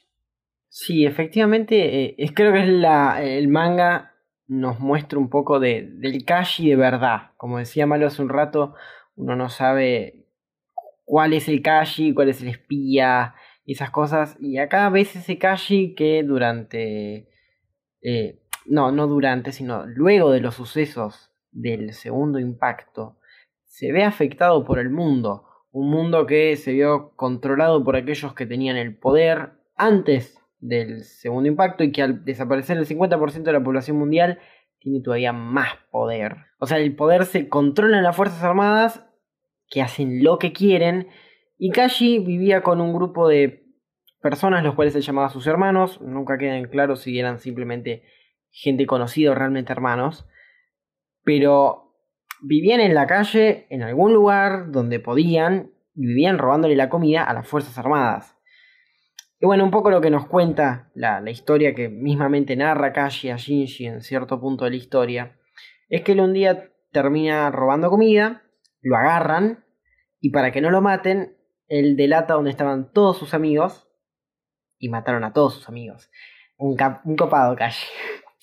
Sí, 0.69 1.05
efectivamente, 1.05 2.15
eh, 2.17 2.33
creo 2.33 2.53
que 2.53 2.61
es 2.61 2.69
el 2.69 3.49
manga 3.49 4.15
nos 4.47 4.79
muestra 4.79 5.19
un 5.19 5.31
poco 5.31 5.59
de, 5.59 5.89
del 5.95 6.25
Kashi 6.25 6.71
de 6.71 6.77
verdad. 6.77 7.33
Como 7.37 7.59
decía 7.59 7.89
Malo 7.89 8.07
hace 8.07 8.23
un 8.23 8.29
rato, 8.29 8.75
uno 9.17 9.35
no 9.35 9.49
sabe 9.49 10.22
cuál 11.13 11.35
es 11.35 11.47
el 11.47 11.61
Kashi, 11.61 12.15
cuál 12.15 12.31
es 12.31 12.41
el 12.41 12.49
espía, 12.49 13.35
esas 13.67 13.91
cosas. 13.91 14.35
Y 14.41 14.57
acá 14.57 14.89
ves 14.89 15.15
ese 15.15 15.37
Kashi 15.37 15.95
que 15.95 16.23
durante... 16.23 17.29
eh, 18.01 18.41
no, 18.65 18.93
no 18.93 19.07
durante, 19.07 19.53
sino 19.53 19.85
luego 19.85 20.31
de 20.31 20.41
los 20.41 20.55
sucesos 20.55 21.31
del 21.51 21.93
segundo 21.93 22.39
impacto, 22.39 23.19
se 23.67 23.93
ve 23.93 24.05
afectado 24.05 24.65
por 24.65 24.79
el 24.79 24.89
mundo. 24.89 25.45
Un 25.71 25.91
mundo 25.91 26.25
que 26.25 26.57
se 26.57 26.73
vio 26.73 27.13
controlado 27.15 27.85
por 27.85 27.95
aquellos 27.95 28.33
que 28.33 28.47
tenían 28.47 28.79
el 28.79 28.97
poder 28.97 29.53
antes 29.77 30.39
del 30.61 31.05
segundo 31.05 31.47
impacto 31.47 31.85
y 31.85 31.93
que 31.93 32.01
al 32.01 32.25
desaparecer 32.25 32.79
el 32.79 32.87
50% 32.87 33.43
de 33.43 33.53
la 33.53 33.63
población 33.63 33.99
mundial 33.99 34.39
tiene 34.79 35.03
todavía 35.03 35.35
más 35.35 35.75
poder. 35.91 36.39
O 36.59 36.67
sea, 36.67 36.79
el 36.79 36.97
poder 36.97 37.27
se 37.27 37.51
controla 37.51 37.99
en 37.99 38.03
las 38.03 38.17
Fuerzas 38.17 38.43
Armadas 38.43 39.05
que 39.73 39.81
hacen 39.81 40.23
lo 40.23 40.39
que 40.39 40.53
quieren. 40.53 41.09
Y 41.59 41.71
Kashi 41.71 42.19
vivía 42.19 42.63
con 42.63 42.81
un 42.81 42.93
grupo 42.93 43.27
de 43.27 43.65
personas 44.21 44.63
los 44.63 44.75
cuales 44.75 44.93
se 44.93 45.01
llamaba 45.01 45.31
sus 45.31 45.47
hermanos, 45.47 46.01
nunca 46.03 46.39
quedan 46.39 46.69
claros 46.69 47.01
si 47.01 47.19
eran 47.19 47.39
simplemente 47.39 48.05
gente 48.51 48.87
conocida 48.87 49.33
o 49.33 49.35
realmente 49.35 49.73
hermanos, 49.73 50.27
pero 51.25 51.95
vivían 52.43 52.81
en 52.81 52.95
la 52.95 53.07
calle, 53.07 53.67
en 53.71 53.83
algún 53.83 54.13
lugar 54.13 54.71
donde 54.71 55.01
podían, 55.01 55.73
y 55.95 56.07
vivían 56.07 56.39
robándole 56.39 56.77
la 56.77 56.91
comida 56.91 57.25
a 57.25 57.33
las 57.33 57.49
Fuerzas 57.49 57.79
Armadas. 57.79 58.37
Y 59.41 59.47
bueno, 59.47 59.65
un 59.65 59.71
poco 59.71 59.91
lo 59.91 60.01
que 60.01 60.11
nos 60.11 60.27
cuenta 60.27 60.91
la, 60.95 61.21
la 61.21 61.31
historia 61.31 61.75
que 61.75 61.89
mismamente 61.89 62.55
narra 62.57 62.93
Kashi 62.93 63.31
a 63.31 63.37
Shinji 63.37 63.87
en 63.87 64.03
cierto 64.03 64.39
punto 64.39 64.65
de 64.65 64.71
la 64.71 64.77
historia, 64.77 65.39
es 65.89 66.03
que 66.03 66.13
él 66.13 66.21
un 66.21 66.35
día 66.35 66.71
termina 66.93 67.51
robando 67.51 67.91
comida, 67.91 68.43
lo 68.83 68.97
agarran, 68.97 69.62
y 70.23 70.31
para 70.31 70.51
que 70.53 70.63
no 70.63 70.71
lo 70.71 70.81
maten, 70.81 71.37
él 71.69 71.97
delata 71.97 72.33
donde 72.35 72.51
estaban 72.51 72.91
todos 72.93 73.19
sus 73.19 73.35
amigos, 73.35 73.87
y 74.79 74.89
mataron 74.89 75.23
a 75.25 75.33
todos 75.35 75.53
sus 75.55 75.69
amigos. 75.69 76.09
Un, 76.57 76.75
cap- 76.77 77.03
un 77.05 77.17
copado 77.17 77.55
Kashi. 77.55 77.87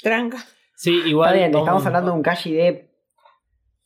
Tranca. 0.01 0.37
Sí, 0.75 1.01
igual. 1.07 1.29
Está 1.29 1.37
bien, 1.39 1.51
vamos- 1.51 1.65
estamos 1.67 1.85
hablando 1.87 2.11
de 2.11 2.17
un 2.17 2.23
Kashi 2.23 2.53
de 2.53 2.91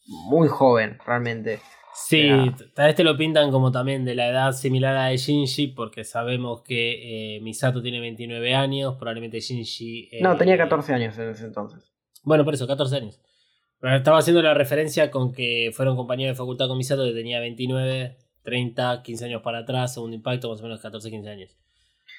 muy 0.06 0.48
joven, 0.48 0.98
realmente. 1.06 1.62
Sí, 1.96 2.28
tal 2.76 2.88
vez 2.88 2.96
te 2.96 3.04
lo 3.04 3.16
pintan 3.16 3.52
como 3.52 3.72
también 3.72 4.04
de 4.04 4.16
la 4.16 4.28
edad 4.28 4.52
similar 4.54 4.96
a 4.96 5.04
la 5.04 5.08
de 5.10 5.18
Shinji, 5.18 5.68
porque 5.68 6.04
sabemos 6.04 6.64
que 6.64 7.36
eh, 7.38 7.42
Misato 7.42 7.84
tiene 7.84 8.00
29 8.00 8.56
años, 8.56 8.96
probablemente 8.96 9.40
Shinji. 9.40 10.10
eh, 10.12 10.20
No, 10.22 10.36
tenía 10.36 10.58
14 10.58 10.92
años 10.94 11.16
en 11.20 11.30
ese 11.30 11.46
entonces. 11.46 11.92
Bueno, 12.24 12.44
por 12.46 12.56
eso, 12.56 12.66
14 12.66 12.96
años. 12.96 13.22
Estaba 13.84 14.20
haciendo 14.20 14.42
la 14.42 14.54
referencia 14.54 15.12
con 15.12 15.34
que 15.34 15.72
fueron 15.74 15.96
compañeros 15.98 16.36
de 16.36 16.38
facultad 16.38 16.68
con 16.68 16.78
Misato 16.78 17.04
que 17.04 17.12
tenía 17.12 17.40
29, 17.40 18.18
30, 18.44 19.04
15 19.04 19.26
años 19.26 19.42
para 19.42 19.60
atrás, 19.60 19.94
segundo 19.94 20.16
impacto, 20.16 20.50
más 20.50 20.62
o 20.62 20.64
menos 20.64 20.80
14, 20.80 21.10
15 21.10 21.30
años. 21.30 21.58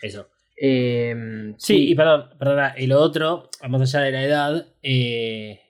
Eso. 0.02 0.28
Eh, 0.60 1.54
Sí, 1.56 1.88
y 1.90 1.94
perdón, 1.94 2.30
perdona, 2.38 2.74
y 2.76 2.86
lo 2.86 3.00
otro, 3.00 3.48
más 3.68 3.80
allá 3.80 4.04
de 4.04 4.12
la 4.12 4.22
edad, 4.22 4.66
eh, 4.82 5.60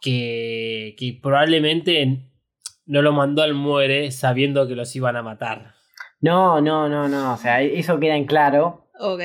que, 0.00 0.94
que 0.98 1.18
probablemente 1.22 2.28
no 2.86 3.02
lo 3.02 3.12
mandó 3.12 3.42
al 3.42 3.54
muere 3.54 4.10
sabiendo 4.10 4.66
que 4.66 4.76
los 4.76 4.94
iban 4.96 5.16
a 5.16 5.22
matar. 5.22 5.74
No, 6.20 6.60
no, 6.60 6.88
no, 6.88 7.08
no. 7.08 7.34
O 7.34 7.36
sea, 7.36 7.62
eso 7.62 8.00
queda 8.00 8.16
en 8.16 8.26
claro. 8.26 8.88
Ok. 8.98 9.20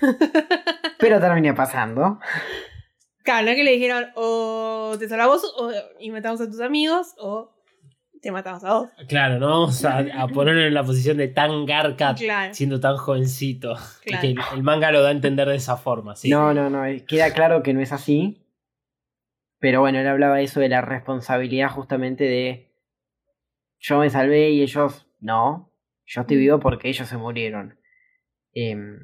Pero 0.98 1.20
termina 1.20 1.54
pasando. 1.54 2.18
Claro, 3.22 3.44
no 3.44 3.50
es 3.50 3.56
que 3.56 3.64
le 3.64 3.72
dijeron 3.72 4.06
o 4.14 4.96
te 4.98 5.08
salvamos 5.08 5.44
o, 5.56 5.70
y 6.00 6.10
matamos 6.10 6.40
a 6.40 6.46
tus 6.46 6.60
amigos 6.60 7.14
o 7.18 7.52
te 8.20 8.30
matamos 8.32 8.64
a 8.64 8.74
vos. 8.74 8.90
Claro, 9.08 9.38
no 9.38 9.48
vamos 9.48 9.84
a, 9.84 9.98
a 9.98 10.28
ponerlo 10.28 10.62
en 10.62 10.74
la 10.74 10.84
posición 10.84 11.16
de 11.16 11.28
tan 11.28 11.64
garca 11.66 12.14
Claro. 12.14 12.54
siendo 12.54 12.80
tan 12.80 12.96
jovencito. 12.96 13.76
Claro. 14.04 14.20
que 14.20 14.26
el, 14.28 14.38
el 14.54 14.62
manga 14.62 14.90
lo 14.92 15.02
da 15.02 15.08
a 15.08 15.12
entender 15.12 15.48
de 15.48 15.56
esa 15.56 15.76
forma, 15.76 16.16
¿sí? 16.16 16.28
No, 16.30 16.52
no, 16.54 16.68
no. 16.70 16.84
eh, 16.84 17.04
Queda 17.06 17.32
claro 17.32 17.62
que 17.62 17.72
no 17.74 17.80
es 17.80 17.92
así. 17.92 18.38
Pero 19.58 19.80
bueno, 19.80 20.00
él 20.00 20.08
hablaba 20.08 20.40
eso 20.40 20.58
de 20.60 20.68
la 20.68 20.80
responsabilidad 20.80 21.70
justamente 21.70 22.24
de 22.24 22.72
yo 23.78 23.98
me 23.98 24.10
salvé 24.10 24.50
y 24.50 24.62
ellos 24.62 25.06
no. 25.20 25.72
Yo 26.04 26.22
estoy 26.22 26.36
vivo 26.36 26.58
porque 26.58 26.88
ellos 26.88 27.08
se 27.08 27.16
murieron. 27.16 27.78
Em, 28.54 28.98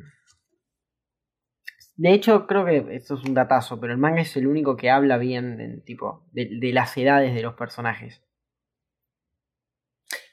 de 1.98 2.12
hecho, 2.14 2.46
creo 2.46 2.64
que 2.64 2.94
esto 2.94 3.14
es 3.16 3.24
un 3.24 3.34
datazo, 3.34 3.78
pero 3.80 3.92
el 3.92 3.98
manga 3.98 4.22
es 4.22 4.34
el 4.36 4.46
único 4.46 4.76
que 4.76 4.88
habla 4.88 5.18
bien 5.18 5.60
en, 5.60 5.82
tipo, 5.84 6.24
de, 6.32 6.48
de 6.58 6.72
las 6.72 6.96
edades 6.96 7.34
de 7.34 7.42
los 7.42 7.54
personajes. 7.54 8.22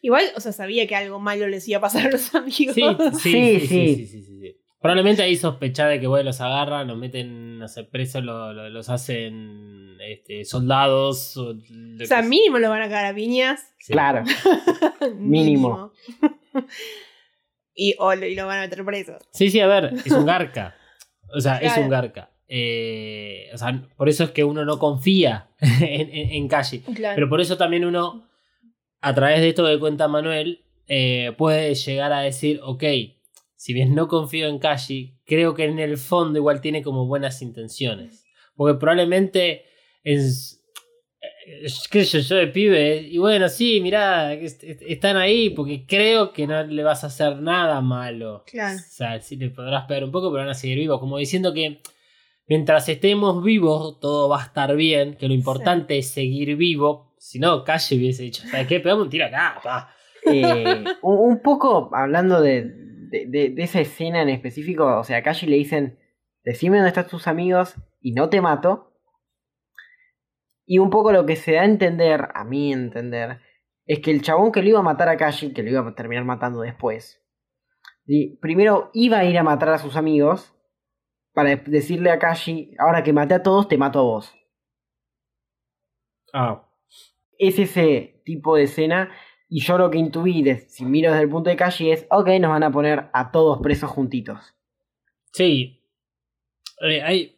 Igual, 0.01 0.23
o 0.36 0.39
sea, 0.39 0.51
sabía 0.51 0.88
que 0.88 0.95
algo 0.95 1.19
malo 1.19 1.47
les 1.47 1.67
iba 1.67 1.80
a 1.80 1.82
pasar 1.82 2.08
a 2.08 2.12
los 2.12 2.34
amigos. 2.36 2.75
Sí, 2.75 2.84
sí, 2.84 2.89
sí, 3.19 3.19
Sí, 3.19 3.60
sí, 3.60 3.67
sí. 3.67 3.67
sí, 3.67 4.06
sí, 4.08 4.23
sí, 4.23 4.39
sí. 4.39 4.62
Probablemente 4.80 5.23
ahí 5.23 5.36
sospechar 5.36 5.89
de 5.89 5.99
que 5.99 6.06
bueno, 6.06 6.25
los 6.25 6.39
agarran, 6.41 6.88
los 6.88 6.97
meten, 6.97 7.58
no 7.58 7.67
sé, 7.67 7.84
presos, 7.86 8.23
lo- 8.23 8.54
lo- 8.54 8.69
los 8.69 8.88
hacen 8.89 9.97
este, 9.99 10.45
soldados. 10.45 11.36
O, 11.38 11.56
sea, 12.06 12.21
que- 12.21 12.28
mínimo 12.28 12.60
lo 12.60 12.69
van 12.69 12.84
a 12.84 12.89
cagar 12.89 13.08
a 13.08 13.15
piñas. 13.15 13.73
sí. 13.80 13.93
Claro. 13.93 14.23
Mínimo. 15.17 15.91
y, 17.73 17.95
o 17.97 18.13
lo, 18.13 18.25
y 18.28 18.36
lo 18.36 18.45
van 18.45 18.60
a 18.60 18.62
meter 18.62 18.86
preso. 18.86 19.17
Sí, 19.32 19.49
sí, 19.49 19.60
a 19.60 19.65
ver, 19.67 19.93
es 20.06 20.12
un 20.12 20.25
garca. 20.28 20.75
O 21.34 21.40
sea, 21.40 21.58
es 21.58 21.78
un 21.78 21.90
garca. 21.90 22.32
Eh, 22.48 23.50
o 23.54 23.58
sea, 23.58 23.88
por 23.98 24.08
eso 24.08 24.24
es 24.26 24.32
que 24.32 24.44
uno 24.44 24.66
no 24.66 24.78
confía 24.78 25.50
en, 25.60 26.10
en, 26.10 26.32
en 26.32 26.48
Kashi. 26.48 26.80
Claro. 26.80 27.16
Pero 27.16 27.30
por 27.30 27.42
eso 27.42 27.58
también 27.58 27.86
uno, 27.86 28.28
a 29.02 29.14
través 29.14 29.42
de 29.42 29.50
esto 29.50 29.66
que 29.66 29.80
cuenta 29.80 30.08
Manuel, 30.08 30.64
eh, 30.88 31.34
puede 31.38 31.74
llegar 31.74 32.14
a 32.14 32.22
decir, 32.22 32.60
ok, 32.64 32.84
si 33.56 33.74
bien 33.74 33.96
no 33.96 34.08
confío 34.08 34.48
en 34.48 34.60
Kashi, 34.60 35.18
creo 35.26 35.56
que 35.56 35.66
en 35.66 35.80
el 35.80 35.98
fondo 35.98 36.38
igual 36.38 36.62
tiene 36.62 36.84
como 36.84 37.08
buenas 37.08 37.42
intenciones. 37.42 38.26
Porque 38.56 38.80
probablemente. 38.80 39.66
Eh, 41.48 41.68
qué 41.92 42.06
sé 42.06 42.22
yo, 42.22 42.30
yo 42.30 42.36
de 42.38 42.48
pibe, 42.48 42.98
y 43.10 43.18
bueno, 43.18 43.48
sí, 43.50 43.80
mirá, 43.82 44.34
est- 44.34 44.64
est- 44.64 44.82
están 44.86 45.18
ahí 45.18 45.50
porque 45.52 45.86
creo 45.86 46.32
que 46.34 46.48
no 46.48 46.64
le 46.64 46.84
vas 46.84 47.04
a 47.04 47.08
hacer 47.08 47.38
nada 47.42 47.82
malo. 47.82 48.44
Claro. 48.46 48.78
O 48.78 48.82
sea, 48.92 49.20
sí 49.22 49.36
le 49.36 49.50
podrás 49.50 49.86
pegar 49.86 50.04
un 50.04 50.12
poco, 50.12 50.30
pero 50.32 50.42
van 50.44 50.50
a 50.50 50.54
seguir 50.54 50.78
vivos. 50.78 51.00
Como 51.00 51.18
diciendo 51.18 51.54
que 51.54 51.82
mientras 52.48 52.88
estemos 52.90 53.44
vivos, 53.44 54.00
todo 54.00 54.30
va 54.30 54.42
a 54.42 54.46
estar 54.46 54.76
bien, 54.76 55.16
que 55.16 55.28
lo 55.28 55.34
importante 55.34 55.98
es 55.98 56.10
seguir 56.12 56.56
vivo. 56.56 57.14
Si 57.18 57.40
no, 57.40 57.64
Calle 57.64 57.96
hubiese 57.98 58.24
dicho, 58.24 58.44
¿sabes 58.50 58.68
qué? 58.68 58.80
Pegame 58.80 59.02
un 59.02 59.10
tiro 59.10 59.26
acá, 59.26 59.60
pa. 59.64 59.90
Eh, 60.26 60.84
un, 61.02 61.18
un 61.32 61.42
poco 61.42 61.90
hablando 61.94 62.42
de, 62.42 62.64
de, 62.66 63.26
de- 63.28 63.50
de 63.50 63.64
esa 63.64 63.80
escena 63.82 64.22
en 64.22 64.30
específico, 64.30 65.00
o 65.00 65.04
sea, 65.04 65.18
a 65.18 65.24
Kashi 65.24 65.46
le 65.48 65.56
dicen, 65.56 65.98
decime 66.44 66.78
dónde 66.78 66.90
están 66.90 67.08
tus 67.08 67.28
amigos 67.28 67.76
y 68.02 68.12
no 68.14 68.30
te 68.30 68.42
mato. 68.42 68.92
Y 70.65 70.80
un 70.80 70.89
poco 70.89 71.12
lo 71.12 71.25
que 71.25 71.36
se 71.36 71.54
da 71.54 71.62
a 71.62 71.65
entender, 71.65 72.30
a 72.34 72.43
mí 72.43 72.73
entender, 72.73 73.39
es 73.86 73.99
que 73.99 74.12
el 74.12 74.21
chabón 74.21 74.51
que 74.51 74.62
lo 74.62 74.69
iba 74.69 74.80
a 74.80 74.84
matar 74.84 75.10
a 75.10 75.17
Kashi, 75.17 75.54
que 75.54 75.62
lo 75.63 75.69
iba 75.69 75.88
a 75.88 75.95
terminar 75.95 76.25
matando 76.25 76.62
después, 76.62 77.21
y 78.08 78.38
primero 78.38 78.89
iba 78.93 79.19
a 79.19 79.25
ir 79.25 79.38
a 79.38 79.43
matar 79.43 79.69
a 79.69 79.78
sus 79.78 79.95
amigos 79.95 80.54
para 81.34 81.56
decirle 81.56 82.12
a 82.12 82.19
Kashi, 82.19 82.71
ahora 82.80 83.04
que 83.04 83.13
maté 83.13 83.36
a 83.36 83.43
todos, 83.43 83.67
te 83.67 83.78
mato 83.78 83.99
a 83.99 84.04
vos. 84.04 84.34
Ah, 86.34 86.67
es 87.38 87.60
ese 87.60 88.21
tipo 88.25 88.56
de 88.56 88.63
escena. 88.63 89.12
Y 89.47 89.62
yo 89.62 89.78
lo 89.78 89.89
que 89.91 89.97
intuí, 89.97 90.41
de- 90.43 90.67
si 90.69 90.86
miro 90.86 91.12
desde 91.12 91.23
el 91.23 91.30
punto 91.30 91.49
de 91.49 91.56
calle, 91.56 91.91
es, 91.93 92.08
ok, 92.10 92.28
nos 92.41 92.49
van 92.51 92.63
a 92.63 92.71
poner 92.71 93.10
a 93.13 93.32
todos 93.32 93.60
presos 93.62 93.89
juntitos. 93.91 94.56
sí. 95.32 95.82
Eh, 96.82 97.01
hay, 97.01 97.35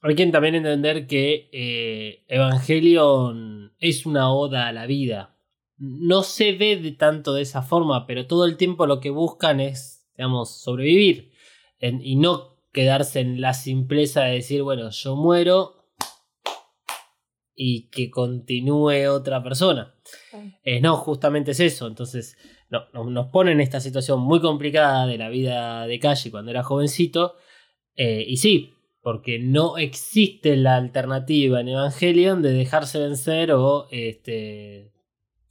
hay 0.00 0.14
que 0.14 0.26
también 0.26 0.54
entender 0.54 1.06
que 1.06 1.48
eh, 1.52 2.24
Evangelion 2.28 3.72
es 3.78 4.06
una 4.06 4.32
oda 4.32 4.68
a 4.68 4.72
la 4.72 4.86
vida. 4.86 5.36
No 5.76 6.22
se 6.22 6.52
ve 6.52 6.76
de 6.76 6.92
tanto 6.92 7.34
de 7.34 7.42
esa 7.42 7.62
forma, 7.62 8.06
pero 8.06 8.26
todo 8.26 8.44
el 8.46 8.56
tiempo 8.56 8.86
lo 8.86 9.00
que 9.00 9.10
buscan 9.10 9.60
es, 9.60 10.08
digamos, 10.16 10.60
sobrevivir. 10.60 11.32
En- 11.80 12.00
y 12.04 12.16
no 12.16 12.56
quedarse 12.72 13.20
en 13.20 13.40
la 13.40 13.54
simpleza 13.54 14.22
de 14.24 14.34
decir, 14.34 14.62
bueno, 14.62 14.90
yo 14.90 15.16
muero 15.16 15.84
y 17.54 17.88
que 17.90 18.10
continúe 18.10 19.08
otra 19.10 19.42
persona. 19.42 19.94
Eh, 20.62 20.80
no, 20.80 20.96
justamente 20.96 21.52
es 21.52 21.60
eso. 21.60 21.86
Entonces, 21.86 22.36
no, 22.70 22.82
no- 22.92 23.10
nos 23.10 23.26
pone 23.28 23.52
en 23.52 23.60
esta 23.60 23.80
situación 23.80 24.20
muy 24.20 24.40
complicada 24.40 25.06
de 25.06 25.18
la 25.18 25.28
vida 25.28 25.86
de 25.86 25.98
Calle 25.98 26.30
cuando 26.30 26.50
era 26.50 26.62
jovencito. 26.62 27.36
Eh, 27.96 28.24
y 28.26 28.36
sí, 28.36 28.74
porque 29.08 29.38
no 29.38 29.78
existe 29.78 30.54
la 30.54 30.76
alternativa 30.76 31.62
en 31.62 31.68
Evangelion 31.68 32.42
de 32.42 32.52
dejarse 32.52 32.98
vencer 32.98 33.52
o 33.52 33.86
este, 33.90 34.92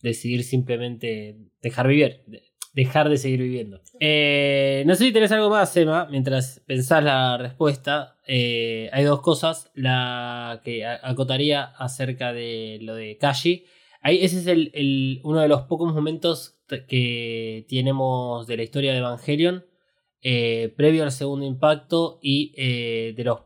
decidir 0.04 0.44
simplemente 0.44 1.38
dejar 1.64 1.88
vivir. 1.88 2.22
De- 2.28 2.44
dejar 2.74 3.10
de 3.10 3.18
seguir 3.18 3.42
viviendo. 3.42 3.82
Eh, 4.00 4.84
no 4.86 4.94
sé 4.94 5.06
si 5.06 5.12
tenés 5.12 5.32
algo 5.32 5.50
más, 5.50 5.76
Emma, 5.76 6.08
mientras 6.12 6.62
pensás 6.68 7.04
la 7.04 7.36
respuesta. 7.40 8.18
Eh, 8.28 8.92
hay 8.94 9.04
dos 9.06 9.22
cosas. 9.22 9.72
La 9.74 10.62
que 10.64 10.86
acotaría 10.86 11.64
acerca 11.64 12.34
de 12.34 12.78
lo 12.84 12.94
de 12.94 13.18
Kashi. 13.18 13.66
Ahí, 14.02 14.20
ese 14.24 14.38
es 14.38 14.46
el, 14.46 14.70
el- 14.76 15.20
uno 15.24 15.40
de 15.40 15.48
los 15.48 15.62
pocos 15.64 15.92
momentos 15.92 16.60
que 16.88 17.66
tenemos 17.68 18.46
de 18.46 18.58
la 18.58 18.62
historia 18.64 18.92
de 18.92 19.00
Evangelion 19.00 19.66
eh, 20.22 20.72
previo 20.78 21.04
al 21.04 21.12
segundo 21.12 21.46
impacto 21.48 22.20
y 22.22 22.52
de 23.16 23.24
los 23.24 23.40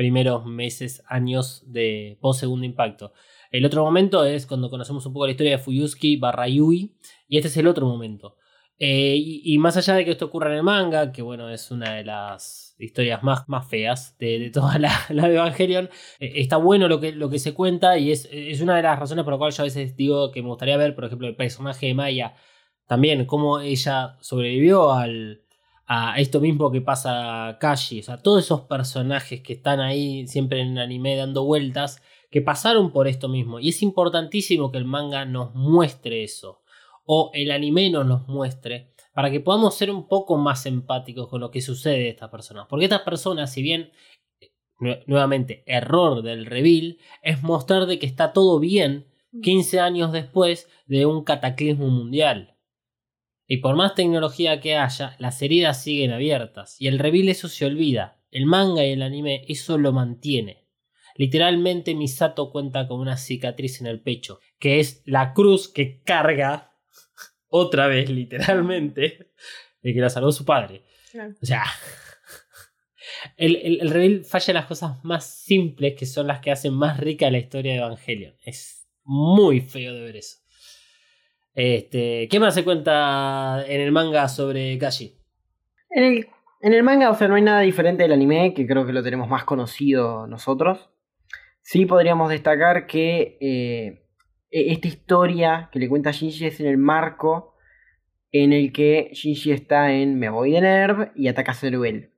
primeros 0.00 0.46
meses, 0.46 1.02
años 1.08 1.62
de 1.66 2.16
post 2.22 2.40
segundo 2.40 2.64
impacto. 2.64 3.12
El 3.50 3.66
otro 3.66 3.84
momento 3.84 4.24
es 4.24 4.46
cuando 4.46 4.70
conocemos 4.70 5.04
un 5.04 5.12
poco 5.12 5.26
la 5.26 5.32
historia 5.32 5.52
de 5.52 5.58
Fuyusuki 5.58 6.16
barra 6.16 6.48
Yui 6.48 6.96
y 7.28 7.36
este 7.36 7.48
es 7.48 7.56
el 7.58 7.66
otro 7.66 7.86
momento. 7.86 8.38
Eh, 8.78 9.14
y, 9.18 9.58
más 9.58 9.76
allá 9.76 9.92
de 9.96 10.06
que 10.06 10.12
esto 10.12 10.24
ocurra 10.24 10.48
en 10.48 10.56
el 10.56 10.62
manga, 10.62 11.12
que 11.12 11.20
bueno, 11.20 11.50
es 11.50 11.70
una 11.70 11.96
de 11.96 12.04
las 12.04 12.76
historias 12.78 13.22
más, 13.22 13.46
más 13.46 13.68
feas 13.68 14.16
de, 14.16 14.38
de 14.38 14.48
toda 14.48 14.78
la, 14.78 14.90
la 15.10 15.28
de 15.28 15.34
Evangelion, 15.34 15.90
eh, 16.18 16.32
está 16.36 16.56
bueno 16.56 16.88
lo 16.88 16.98
que, 16.98 17.12
lo 17.12 17.28
que 17.28 17.38
se 17.38 17.52
cuenta 17.52 17.98
y 17.98 18.10
es, 18.10 18.26
es 18.32 18.62
una 18.62 18.76
de 18.76 18.82
las 18.82 18.98
razones 18.98 19.22
por 19.24 19.34
las 19.34 19.38
cuales 19.38 19.56
yo 19.58 19.64
a 19.64 19.64
veces 19.64 19.96
digo 19.96 20.30
que 20.30 20.40
me 20.40 20.48
gustaría 20.48 20.78
ver, 20.78 20.94
por 20.94 21.04
ejemplo, 21.04 21.28
el 21.28 21.36
personaje 21.36 21.88
de 21.88 21.94
Maya, 21.94 22.36
también 22.86 23.26
cómo 23.26 23.60
ella 23.60 24.16
sobrevivió 24.22 24.92
al, 24.92 25.42
a 25.92 26.14
esto 26.20 26.38
mismo 26.40 26.70
que 26.70 26.80
pasa 26.80 27.48
a 27.48 27.58
Kashi, 27.58 27.98
o 27.98 28.02
sea, 28.04 28.22
todos 28.22 28.44
esos 28.44 28.60
personajes 28.62 29.40
que 29.42 29.54
están 29.54 29.80
ahí 29.80 30.24
siempre 30.28 30.60
en 30.60 30.68
el 30.72 30.78
anime 30.78 31.16
dando 31.16 31.44
vueltas, 31.44 32.00
que 32.30 32.40
pasaron 32.40 32.92
por 32.92 33.08
esto 33.08 33.28
mismo. 33.28 33.58
Y 33.58 33.70
es 33.70 33.82
importantísimo 33.82 34.70
que 34.70 34.78
el 34.78 34.84
manga 34.84 35.24
nos 35.24 35.52
muestre 35.54 36.22
eso 36.22 36.62
o 37.04 37.32
el 37.34 37.50
anime 37.50 37.90
nos 37.90 38.06
los 38.06 38.28
muestre 38.28 38.92
para 39.12 39.32
que 39.32 39.40
podamos 39.40 39.74
ser 39.74 39.90
un 39.90 40.06
poco 40.06 40.36
más 40.36 40.64
empáticos 40.64 41.26
con 41.26 41.40
lo 41.40 41.50
que 41.50 41.60
sucede 41.60 42.06
a 42.06 42.10
estas 42.10 42.30
personas. 42.30 42.66
Porque 42.68 42.84
estas 42.84 43.02
personas, 43.02 43.52
si 43.52 43.60
bien, 43.62 43.90
nue- 44.78 45.02
nuevamente, 45.06 45.64
error 45.66 46.22
del 46.22 46.46
reveal, 46.46 46.98
es 47.22 47.42
mostrar 47.42 47.86
de 47.86 47.98
que 47.98 48.06
está 48.06 48.32
todo 48.32 48.60
bien 48.60 49.06
15 49.42 49.80
años 49.80 50.12
después 50.12 50.68
de 50.86 51.06
un 51.06 51.24
cataclismo 51.24 51.88
mundial. 51.88 52.54
Y 53.52 53.56
por 53.56 53.74
más 53.74 53.96
tecnología 53.96 54.60
que 54.60 54.76
haya, 54.76 55.16
las 55.18 55.42
heridas 55.42 55.82
siguen 55.82 56.12
abiertas. 56.12 56.80
Y 56.80 56.86
el 56.86 57.00
reveal 57.00 57.28
eso 57.28 57.48
se 57.48 57.66
olvida. 57.66 58.22
El 58.30 58.46
manga 58.46 58.86
y 58.86 58.92
el 58.92 59.02
anime 59.02 59.44
eso 59.48 59.76
lo 59.76 59.92
mantiene. 59.92 60.68
Literalmente 61.16 61.96
Misato 61.96 62.52
cuenta 62.52 62.86
con 62.86 63.00
una 63.00 63.16
cicatriz 63.16 63.80
en 63.80 63.88
el 63.88 64.02
pecho, 64.02 64.38
que 64.60 64.78
es 64.78 65.02
la 65.04 65.34
cruz 65.34 65.66
que 65.66 66.00
carga 66.04 66.76
otra 67.48 67.88
vez, 67.88 68.08
literalmente, 68.08 69.32
de 69.82 69.94
que 69.94 70.00
la 70.00 70.10
salvó 70.10 70.30
su 70.30 70.44
padre. 70.44 70.84
Claro. 71.10 71.34
O 71.42 71.44
sea, 71.44 71.64
el, 73.36 73.56
el, 73.56 73.80
el 73.80 73.90
reveal 73.90 74.24
falla 74.24 74.52
en 74.52 74.54
las 74.54 74.66
cosas 74.66 75.04
más 75.04 75.24
simples 75.28 75.96
que 75.98 76.06
son 76.06 76.28
las 76.28 76.38
que 76.38 76.52
hacen 76.52 76.72
más 76.72 77.00
rica 77.00 77.28
la 77.32 77.38
historia 77.38 77.72
de 77.72 77.78
Evangelion. 77.78 78.36
Es 78.44 78.86
muy 79.02 79.60
feo 79.60 79.92
de 79.92 80.02
ver 80.02 80.18
eso. 80.18 80.39
Este, 81.62 82.26
¿Qué 82.30 82.40
más 82.40 82.54
se 82.54 82.64
cuenta 82.64 83.62
en 83.68 83.82
el 83.82 83.92
manga 83.92 84.28
sobre 84.28 84.78
Kashi? 84.78 85.14
En 85.90 86.04
el, 86.04 86.26
en 86.62 86.72
el 86.72 86.82
manga, 86.82 87.10
o 87.10 87.14
sea, 87.14 87.28
no 87.28 87.34
hay 87.34 87.42
nada 87.42 87.60
diferente 87.60 88.02
del 88.02 88.12
anime, 88.12 88.54
que 88.54 88.66
creo 88.66 88.86
que 88.86 88.94
lo 88.94 89.02
tenemos 89.02 89.28
más 89.28 89.44
conocido 89.44 90.26
nosotros. 90.26 90.88
Sí 91.60 91.84
podríamos 91.84 92.30
destacar 92.30 92.86
que 92.86 93.36
eh, 93.42 94.06
e- 94.50 94.72
esta 94.72 94.88
historia 94.88 95.68
que 95.70 95.78
le 95.78 95.88
cuenta 95.90 96.12
Shinji 96.12 96.46
es 96.46 96.60
en 96.60 96.66
el 96.66 96.78
marco 96.78 97.54
en 98.32 98.54
el 98.54 98.72
que 98.72 99.10
Shinji 99.12 99.52
está 99.52 99.92
en 99.92 100.18
Me 100.18 100.30
voy 100.30 100.52
de 100.52 100.62
Nerv 100.62 101.12
y 101.14 101.28
ataca 101.28 101.52
a 101.52 101.54
Ceruel. 101.54 102.12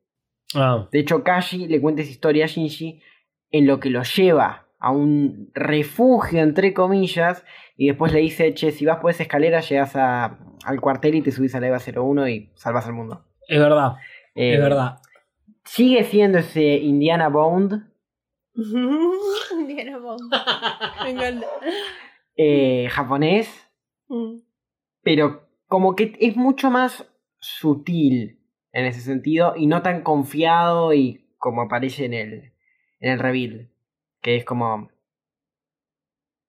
Ah, 0.54 0.88
De 0.92 1.00
hecho, 1.00 1.24
Kashi 1.24 1.66
le 1.66 1.80
cuenta 1.80 2.02
esa 2.02 2.12
historia 2.12 2.44
a 2.44 2.48
Shinji 2.48 3.02
en 3.50 3.66
lo 3.66 3.80
que 3.80 3.90
lo 3.90 4.02
lleva 4.04 4.68
a 4.82 4.90
un 4.90 5.50
refugio, 5.54 6.40
entre 6.40 6.74
comillas, 6.74 7.44
y 7.76 7.86
después 7.88 8.12
le 8.12 8.20
dice, 8.20 8.52
che, 8.54 8.72
si 8.72 8.84
vas 8.84 8.98
por 8.98 9.10
esa 9.12 9.22
escalera 9.22 9.60
llegas 9.60 9.94
a- 9.96 10.38
al 10.64 10.80
cuartel 10.80 11.14
y 11.14 11.22
te 11.22 11.30
subís 11.32 11.54
a 11.54 11.60
la 11.60 11.68
EVA 11.68 11.78
01 11.78 12.28
y 12.28 12.50
salvas 12.56 12.86
al 12.86 12.92
mundo. 12.94 13.24
es 13.48 13.58
verdad, 13.60 13.92
Eh, 14.34 14.54
es 14.54 14.60
verdad. 14.60 14.98
Sigue 15.64 16.04
siendo 16.04 16.38
ese 16.38 16.62
Indiana 16.78 17.28
Bond 17.28 17.84
Indiana. 19.52 19.98
Me 21.04 21.10
encanta. 21.10 21.46
eh, 22.36 22.88
japonés, 22.90 23.48
Mm. 24.08 24.40
pero 25.02 25.48
como 25.68 25.94
que 25.96 26.12
es 26.20 26.36
mucho 26.36 26.70
más 26.70 27.06
sutil 27.38 28.40
en 28.72 28.84
ese 28.86 29.00
sentido 29.00 29.54
y 29.56 29.66
no 29.66 29.80
tan 29.82 30.02
confiado 30.02 30.92
y 30.92 31.26
como 31.38 31.62
aparece 31.62 32.04
en 32.04 32.14
el, 32.14 32.52
en 33.00 33.12
el 33.12 33.18
reveal, 33.18 33.70
que 34.22 34.36
es 34.36 34.44
como 34.44 34.90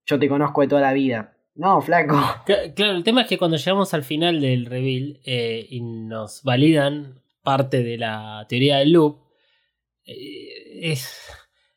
yo 0.05 0.19
te 0.19 0.27
conozco 0.29 0.61
de 0.61 0.67
toda 0.67 0.81
la 0.81 0.93
vida. 0.93 1.37
No, 1.55 1.81
flaco. 1.81 2.15
Cla- 2.45 2.73
Claro, 2.73 2.93
el 2.93 3.03
tema 3.03 3.21
es 3.21 3.27
que 3.27 3.37
cuando 3.37 3.57
llegamos 3.57 3.93
al 3.93 4.03
final 4.03 4.41
del 4.41 4.65
reveal 4.65 5.19
eh, 5.25 5.65
y 5.69 5.81
nos 5.81 6.43
validan 6.43 7.21
parte 7.41 7.83
de 7.83 7.97
la 7.97 8.45
teoría 8.49 8.77
del 8.77 8.91
loop, 8.93 9.19
eh, 10.05 10.91
es... 10.91 11.19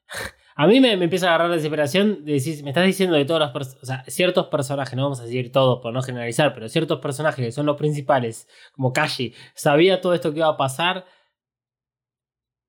A 0.58 0.66
mí 0.66 0.80
me, 0.80 0.96
me 0.96 1.04
empieza 1.04 1.26
a 1.26 1.28
agarrar 1.30 1.50
la 1.50 1.56
desesperación 1.56 2.24
de 2.24 2.32
decir, 2.32 2.64
me 2.64 2.70
estás 2.70 2.86
diciendo 2.86 3.14
de 3.14 3.26
todos 3.26 3.40
los 3.40 3.50
personajes, 3.50 3.82
o 3.82 3.86
sea, 3.86 4.04
ciertos 4.06 4.46
personajes, 4.46 4.96
no 4.96 5.02
vamos 5.02 5.20
a 5.20 5.24
decir 5.24 5.52
todos 5.52 5.80
por 5.82 5.92
no 5.92 6.00
generalizar, 6.00 6.54
pero 6.54 6.70
ciertos 6.70 6.98
personajes 7.00 7.44
que 7.44 7.52
son 7.52 7.66
los 7.66 7.76
principales, 7.76 8.48
como 8.72 8.94
Kashi, 8.94 9.34
sabía 9.54 10.00
todo 10.00 10.14
esto 10.14 10.32
que 10.32 10.38
iba 10.38 10.48
a 10.48 10.56
pasar. 10.56 11.04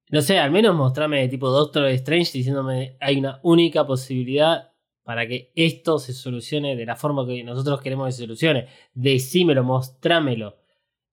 No 0.09 0.21
sé, 0.21 0.39
al 0.39 0.51
menos 0.51 0.75
mostrame 0.75 1.27
tipo 1.27 1.49
Doctor 1.49 1.87
Strange 1.87 2.31
diciéndome 2.33 2.97
hay 3.01 3.17
una 3.17 3.39
única 3.43 3.85
posibilidad 3.85 4.71
para 5.03 5.27
que 5.27 5.51
esto 5.55 5.99
se 5.99 6.13
solucione 6.13 6.75
de 6.75 6.85
la 6.85 6.95
forma 6.95 7.25
que 7.25 7.43
nosotros 7.43 7.81
queremos 7.81 8.07
que 8.07 8.11
se 8.13 8.23
solucione. 8.23 8.67
Decímelo, 8.93 9.63
mostrámelo. 9.63 10.57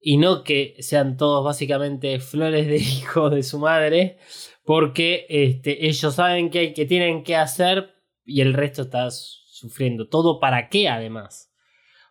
Y 0.00 0.16
no 0.16 0.44
que 0.44 0.76
sean 0.80 1.16
todos 1.16 1.44
básicamente 1.44 2.18
flores 2.20 2.66
de 2.66 2.76
hijos 2.76 3.32
de 3.32 3.42
su 3.42 3.58
madre, 3.58 4.18
porque 4.64 5.26
este, 5.28 5.86
ellos 5.86 6.14
saben 6.14 6.50
que, 6.50 6.72
que 6.72 6.86
tienen 6.86 7.22
que 7.22 7.36
hacer 7.36 7.94
y 8.24 8.40
el 8.40 8.52
resto 8.52 8.82
está 8.82 9.10
sufriendo. 9.10 10.08
¿Todo 10.08 10.40
para 10.40 10.68
qué 10.68 10.88
además? 10.88 11.52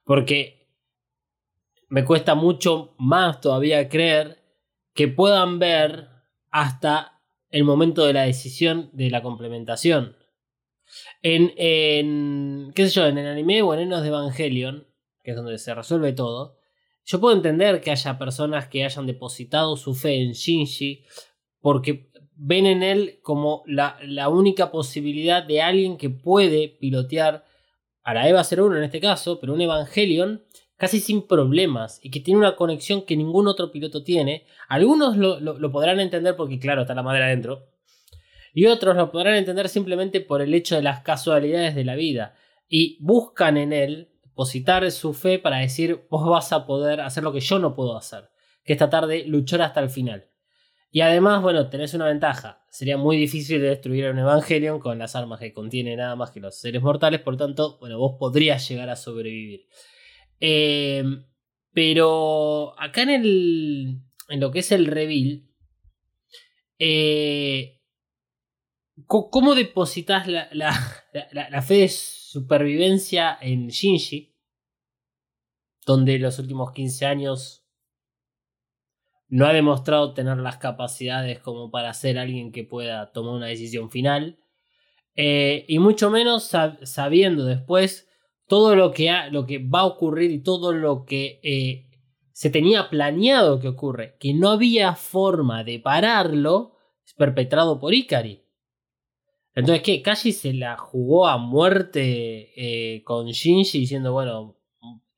Porque 0.05 0.69
me 1.89 2.03
cuesta 2.05 2.33
mucho 2.33 2.95
más 2.97 3.41
todavía 3.41 3.89
creer 3.89 4.43
que 4.93 5.07
puedan 5.07 5.59
ver 5.59 6.12
hasta 6.53 7.19
el 7.49 7.63
momento 7.63 8.05
de 8.05 8.13
la 8.13 8.23
decisión 8.23 8.91
de 8.93 9.09
la 9.09 9.23
complementación. 9.23 10.15
En, 11.23 11.51
en 11.57 12.71
qué 12.75 12.85
sé 12.85 12.91
yo, 12.91 13.07
en 13.07 13.17
el 13.17 13.27
anime 13.27 13.63
o 13.63 13.73
en 13.73 13.81
Enos 13.81 14.03
de 14.03 14.09
Evangelion, 14.09 14.87
que 15.23 15.31
es 15.31 15.35
donde 15.35 15.57
se 15.57 15.73
resuelve 15.73 16.13
todo, 16.13 16.59
yo 17.05 17.19
puedo 17.19 17.35
entender 17.35 17.81
que 17.81 17.89
haya 17.89 18.19
personas 18.19 18.67
que 18.67 18.85
hayan 18.85 19.07
depositado 19.07 19.75
su 19.75 19.95
fe 19.95 20.21
en 20.21 20.33
Shinji 20.33 21.03
porque 21.59 22.11
ven 22.35 22.67
en 22.67 22.83
él 22.83 23.19
como 23.23 23.63
la, 23.65 23.97
la 24.03 24.29
única 24.29 24.69
posibilidad 24.69 25.41
de 25.41 25.63
alguien 25.63 25.97
que 25.97 26.11
puede 26.11 26.69
pilotear 26.69 27.45
a 28.03 28.13
la 28.13 28.29
EVA 28.29 28.43
01 28.43 28.77
en 28.77 28.83
este 28.83 29.01
caso, 29.01 29.39
pero 29.39 29.53
un 29.53 29.61
Evangelion 29.61 30.43
casi 30.77 30.99
sin 30.99 31.27
problemas 31.27 31.99
y 32.03 32.11
que 32.11 32.19
tiene 32.19 32.39
una 32.39 32.55
conexión 32.55 33.03
que 33.03 33.15
ningún 33.15 33.47
otro 33.47 33.71
piloto 33.71 34.03
tiene. 34.03 34.45
Algunos 34.67 35.17
lo, 35.17 35.39
lo- 35.39 35.71
podrán 35.71 35.99
entender 35.99 36.35
porque 36.35 36.59
claro, 36.59 36.81
está 36.81 36.93
la 36.95 37.03
madera 37.03 37.25
adentro. 37.27 37.67
Y 38.53 38.65
otros 38.67 38.95
lo 38.95 39.11
podrán 39.11 39.35
entender 39.35 39.69
simplemente 39.69 40.21
por 40.21 40.41
el 40.41 40.53
hecho 40.53 40.75
de 40.75 40.83
las 40.83 41.01
casualidades 41.01 41.73
de 41.75 41.83
la 41.85 41.95
vida. 41.95 42.35
Y 42.67 42.97
buscan 43.01 43.57
en 43.57 43.73
él 43.73 44.09
depositar 44.23 44.89
su 44.91 45.13
fe 45.13 45.39
para 45.39 45.57
decir, 45.57 46.05
vos 46.09 46.27
vas 46.27 46.51
a 46.53 46.65
poder 46.65 47.01
hacer 47.01 47.23
lo 47.23 47.31
que 47.33 47.39
yo 47.39 47.59
no 47.59 47.75
puedo 47.75 47.95
hacer. 47.97 48.29
Que 48.63 48.73
esta 48.73 48.89
tarde 48.89 49.25
luchar 49.25 49.61
hasta 49.61 49.79
el 49.79 49.89
final. 49.89 50.27
Y 50.91 51.01
además, 51.01 51.41
bueno, 51.41 51.69
tenés 51.69 51.93
una 51.95 52.05
ventaja. 52.05 52.63
Sería 52.69 52.97
muy 52.97 53.17
difícil 53.17 53.59
de 53.61 53.69
destruir 53.69 54.05
a 54.05 54.11
un 54.11 54.19
Evangelion 54.19 54.79
con 54.79 54.99
las 54.99 55.15
armas 55.15 55.39
que 55.39 55.51
contiene 55.53 55.95
nada 55.95 56.15
más 56.15 56.29
que 56.31 56.39
los 56.39 56.55
seres 56.55 56.81
mortales. 56.83 57.19
Por 57.21 57.35
tanto, 57.37 57.77
bueno, 57.79 57.97
vos 57.97 58.15
podrías 58.19 58.67
llegar 58.69 58.89
a 58.89 58.95
sobrevivir. 58.95 59.65
Eh, 60.39 61.03
pero 61.71 62.79
acá 62.79 63.03
en 63.03 63.09
el. 63.09 63.99
En 64.29 64.39
lo 64.39 64.51
que 64.51 64.59
es 64.59 64.71
el 64.71 64.85
reveal. 64.87 65.43
eh, 66.79 67.79
¿Cómo 69.07 69.55
depositas 69.55 70.27
la, 70.27 70.47
la- 70.51 71.27
la- 71.49 71.61
fe 71.61 71.75
de 71.75 71.89
supervivencia 71.89 73.37
en 73.41 73.67
Shinji? 73.69 74.35
Donde 75.85 76.19
los 76.19 76.39
últimos 76.39 76.71
15 76.71 77.05
años 77.05 77.65
no 79.27 79.47
ha 79.47 79.53
demostrado 79.53 80.13
tener 80.13 80.37
las 80.37 80.57
capacidades 80.57 81.39
como 81.39 81.71
para 81.71 81.93
ser 81.93 82.19
alguien 82.19 82.51
que 82.51 82.63
pueda 82.63 83.11
tomar 83.11 83.33
una 83.33 83.47
decisión 83.47 83.89
final. 83.89 84.39
Eh, 85.15 85.65
y 85.67 85.79
mucho 85.79 86.09
menos 86.11 86.53
sab- 86.53 86.85
sabiendo 86.85 87.45
después 87.45 88.07
todo 88.47 88.75
lo 88.75 88.91
que, 88.91 89.09
ha- 89.09 89.29
lo 89.29 89.45
que 89.45 89.59
va 89.59 89.81
a 89.81 89.85
ocurrir 89.85 90.31
y 90.31 90.39
todo 90.43 90.73
lo 90.73 91.05
que 91.05 91.39
eh, 91.43 91.87
se 92.31 92.49
tenía 92.49 92.89
planeado 92.89 93.59
que 93.59 93.67
ocurre, 93.69 94.15
que 94.19 94.33
no 94.33 94.49
había 94.49 94.95
forma 94.95 95.63
de 95.63 95.79
pararlo, 95.79 96.73
es 97.05 97.13
perpetrado 97.13 97.79
por 97.79 97.93
Ikari. 97.93 98.41
Entonces, 99.55 99.83
¿qué? 99.83 100.01
Kashi 100.01 100.31
se 100.31 100.53
la 100.53 100.77
jugó 100.77 101.27
a 101.27 101.37
muerte 101.37 102.51
eh, 102.55 103.03
con 103.03 103.27
Shinji 103.27 103.79
diciendo, 103.79 104.11
bueno, 104.11 104.57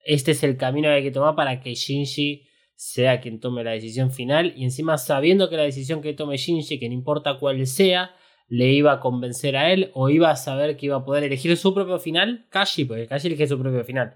este 0.04 0.32
es 0.32 0.44
el 0.44 0.58
camino 0.58 0.90
que 0.90 0.96
hay 0.96 1.04
que 1.04 1.12
tomar 1.12 1.36
para 1.36 1.62
que 1.62 1.74
Shinji 1.74 2.44
sea 2.76 3.22
quien 3.22 3.40
tome 3.40 3.64
la 3.64 3.72
decisión 3.72 4.12
final. 4.12 4.54
Y 4.58 4.66
encima 4.66 4.98
sabiendo 4.98 5.50
que 5.50 5.56
la 5.56 5.64
decisión 5.64 6.02
que 6.02 6.14
tome 6.14 6.36
Shinji, 6.36 6.78
que 6.80 6.90
no 6.90 6.94
importa 6.94 7.38
cuál 7.40 7.66
sea, 7.66 8.14
le 8.48 8.72
iba 8.72 8.94
a 8.94 9.00
convencer 9.00 9.58
a 9.58 9.72
él 9.72 9.92
o 9.94 10.10
iba 10.10 10.30
a 10.30 10.36
saber 10.36 10.78
que 10.78 10.88
iba 10.88 10.98
a 10.98 11.06
poder 11.06 11.24
elegir 11.24 11.56
su 11.58 11.74
propio 11.74 12.00
final, 12.00 12.46
Kashi, 12.50 12.86
porque 12.86 13.08
Kashi 13.08 13.28
elige 13.28 13.48
su 13.48 13.60
propio 13.60 13.84
final. 13.84 14.16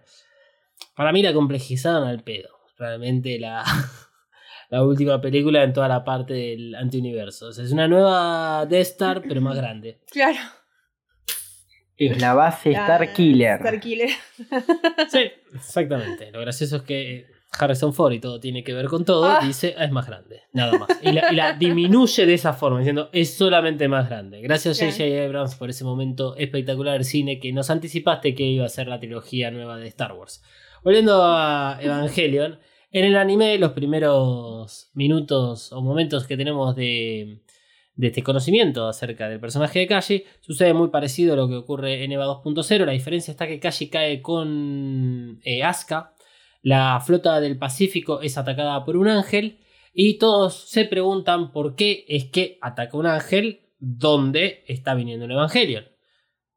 Para 0.95 1.11
mí 1.11 1.21
la 1.21 1.33
complejizaron 1.33 2.07
al 2.07 2.23
pedo. 2.23 2.49
Realmente 2.77 3.39
la, 3.39 3.63
la 4.69 4.83
última 4.83 5.19
película 5.19 5.63
en 5.63 5.73
toda 5.73 5.87
la 5.87 6.03
parte 6.03 6.33
del 6.33 6.75
antiuniverso. 6.75 7.47
O 7.47 7.51
sea, 7.51 7.65
es 7.65 7.71
una 7.71 7.87
nueva 7.87 8.65
Death 8.65 8.87
Star, 8.87 9.21
pero 9.27 9.41
más 9.41 9.55
grande. 9.55 9.99
Claro. 10.11 10.39
Es 11.97 12.21
la 12.21 12.33
base 12.33 12.71
Star 12.71 13.11
Killer. 13.11 13.57
Star 13.57 13.79
Killer. 13.81 14.09
Sí, 15.09 15.31
exactamente. 15.53 16.31
Lo 16.31 16.39
gracioso 16.39 16.77
es 16.77 16.81
que 16.83 17.27
Harrison 17.59 17.93
Ford 17.93 18.13
y 18.13 18.19
todo 18.19 18.39
tiene 18.39 18.63
que 18.63 18.73
ver 18.73 18.87
con 18.87 19.05
todo. 19.05 19.25
Ah. 19.25 19.39
Dice, 19.43 19.75
ah, 19.77 19.85
es 19.85 19.91
más 19.91 20.07
grande. 20.07 20.41
Nada 20.53 20.77
más. 20.77 20.89
Y 21.01 21.11
la, 21.11 21.31
y 21.31 21.35
la 21.35 21.53
disminuye 21.59 22.25
de 22.25 22.33
esa 22.33 22.53
forma, 22.53 22.79
diciendo, 22.79 23.09
es 23.11 23.35
solamente 23.35 23.87
más 23.87 24.09
grande. 24.09 24.41
Gracias. 24.41 24.79
J.J. 24.79 25.25
Abrams 25.25 25.55
por 25.55 25.69
ese 25.69 25.83
momento 25.83 26.35
espectacular 26.37 26.93
del 26.93 27.05
cine 27.05 27.39
que 27.39 27.51
nos 27.51 27.69
anticipaste 27.69 28.33
que 28.33 28.43
iba 28.43 28.65
a 28.65 28.69
ser 28.69 28.87
la 28.87 28.99
trilogía 28.99 29.51
nueva 29.51 29.77
de 29.77 29.87
Star 29.87 30.13
Wars. 30.13 30.41
Volviendo 30.83 31.21
a 31.23 31.77
Evangelion, 31.81 32.59
en 32.91 33.05
el 33.05 33.15
anime 33.17 33.57
los 33.57 33.73
primeros 33.73 34.89
minutos 34.93 35.71
o 35.71 35.81
momentos 35.81 36.25
que 36.25 36.37
tenemos 36.37 36.75
de, 36.75 37.41
de 37.99 38.07
este 38.07 38.23
conocimiento 38.23 38.87
acerca 38.87 39.27
del 39.27 39.41
personaje 39.41 39.79
de 39.79 39.87
Kashi 39.87 40.23
sucede 40.39 40.73
muy 40.73 40.87
parecido 40.87 41.33
a 41.33 41.35
lo 41.35 41.49
que 41.49 41.55
ocurre 41.55 42.05
en 42.05 42.13
EVA 42.13 42.25
2.0. 42.25 42.85
La 42.85 42.93
diferencia 42.93 43.31
está 43.31 43.45
que 43.45 43.59
Kashi 43.59 43.89
cae 43.89 44.21
con 44.21 45.39
eh, 45.43 45.63
Asuka. 45.63 46.13
La 46.61 46.99
flota 46.99 47.39
del 47.39 47.57
Pacífico 47.57 48.21
es 48.21 48.37
atacada 48.37 48.83
por 48.83 48.97
un 48.97 49.07
ángel 49.07 49.59
y 49.93 50.17
todos 50.17 50.69
se 50.69 50.85
preguntan 50.85 51.51
por 51.51 51.75
qué 51.75 52.05
es 52.07 52.25
que 52.25 52.57
ataca 52.61 52.97
un 52.97 53.05
ángel 53.05 53.61
donde 53.79 54.63
está 54.67 54.93
viniendo 54.93 55.25
el 55.25 55.31
Evangelion. 55.31 55.85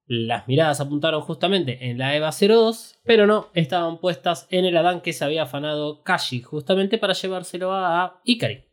Las 0.07 0.49
miradas 0.49 0.81
apuntaron 0.81 1.23
justamente 1.23 1.89
en 1.89 1.97
la 1.97 2.15
EVA 2.17 2.31
02, 2.33 3.01
pero 3.05 3.27
no, 3.27 3.49
estaban 3.55 3.99
puestas 3.99 4.47
en 4.51 4.65
el 4.65 4.77
Adán 4.77 5.01
que 5.01 5.13
se 5.13 5.25
había 5.25 5.45
afanado 5.45 6.03
Kashi, 6.03 6.43
justamente 6.43 6.99
para 6.99 7.15
llevárselo 7.15 7.73
a 7.73 8.21
Ikari. 8.25 8.65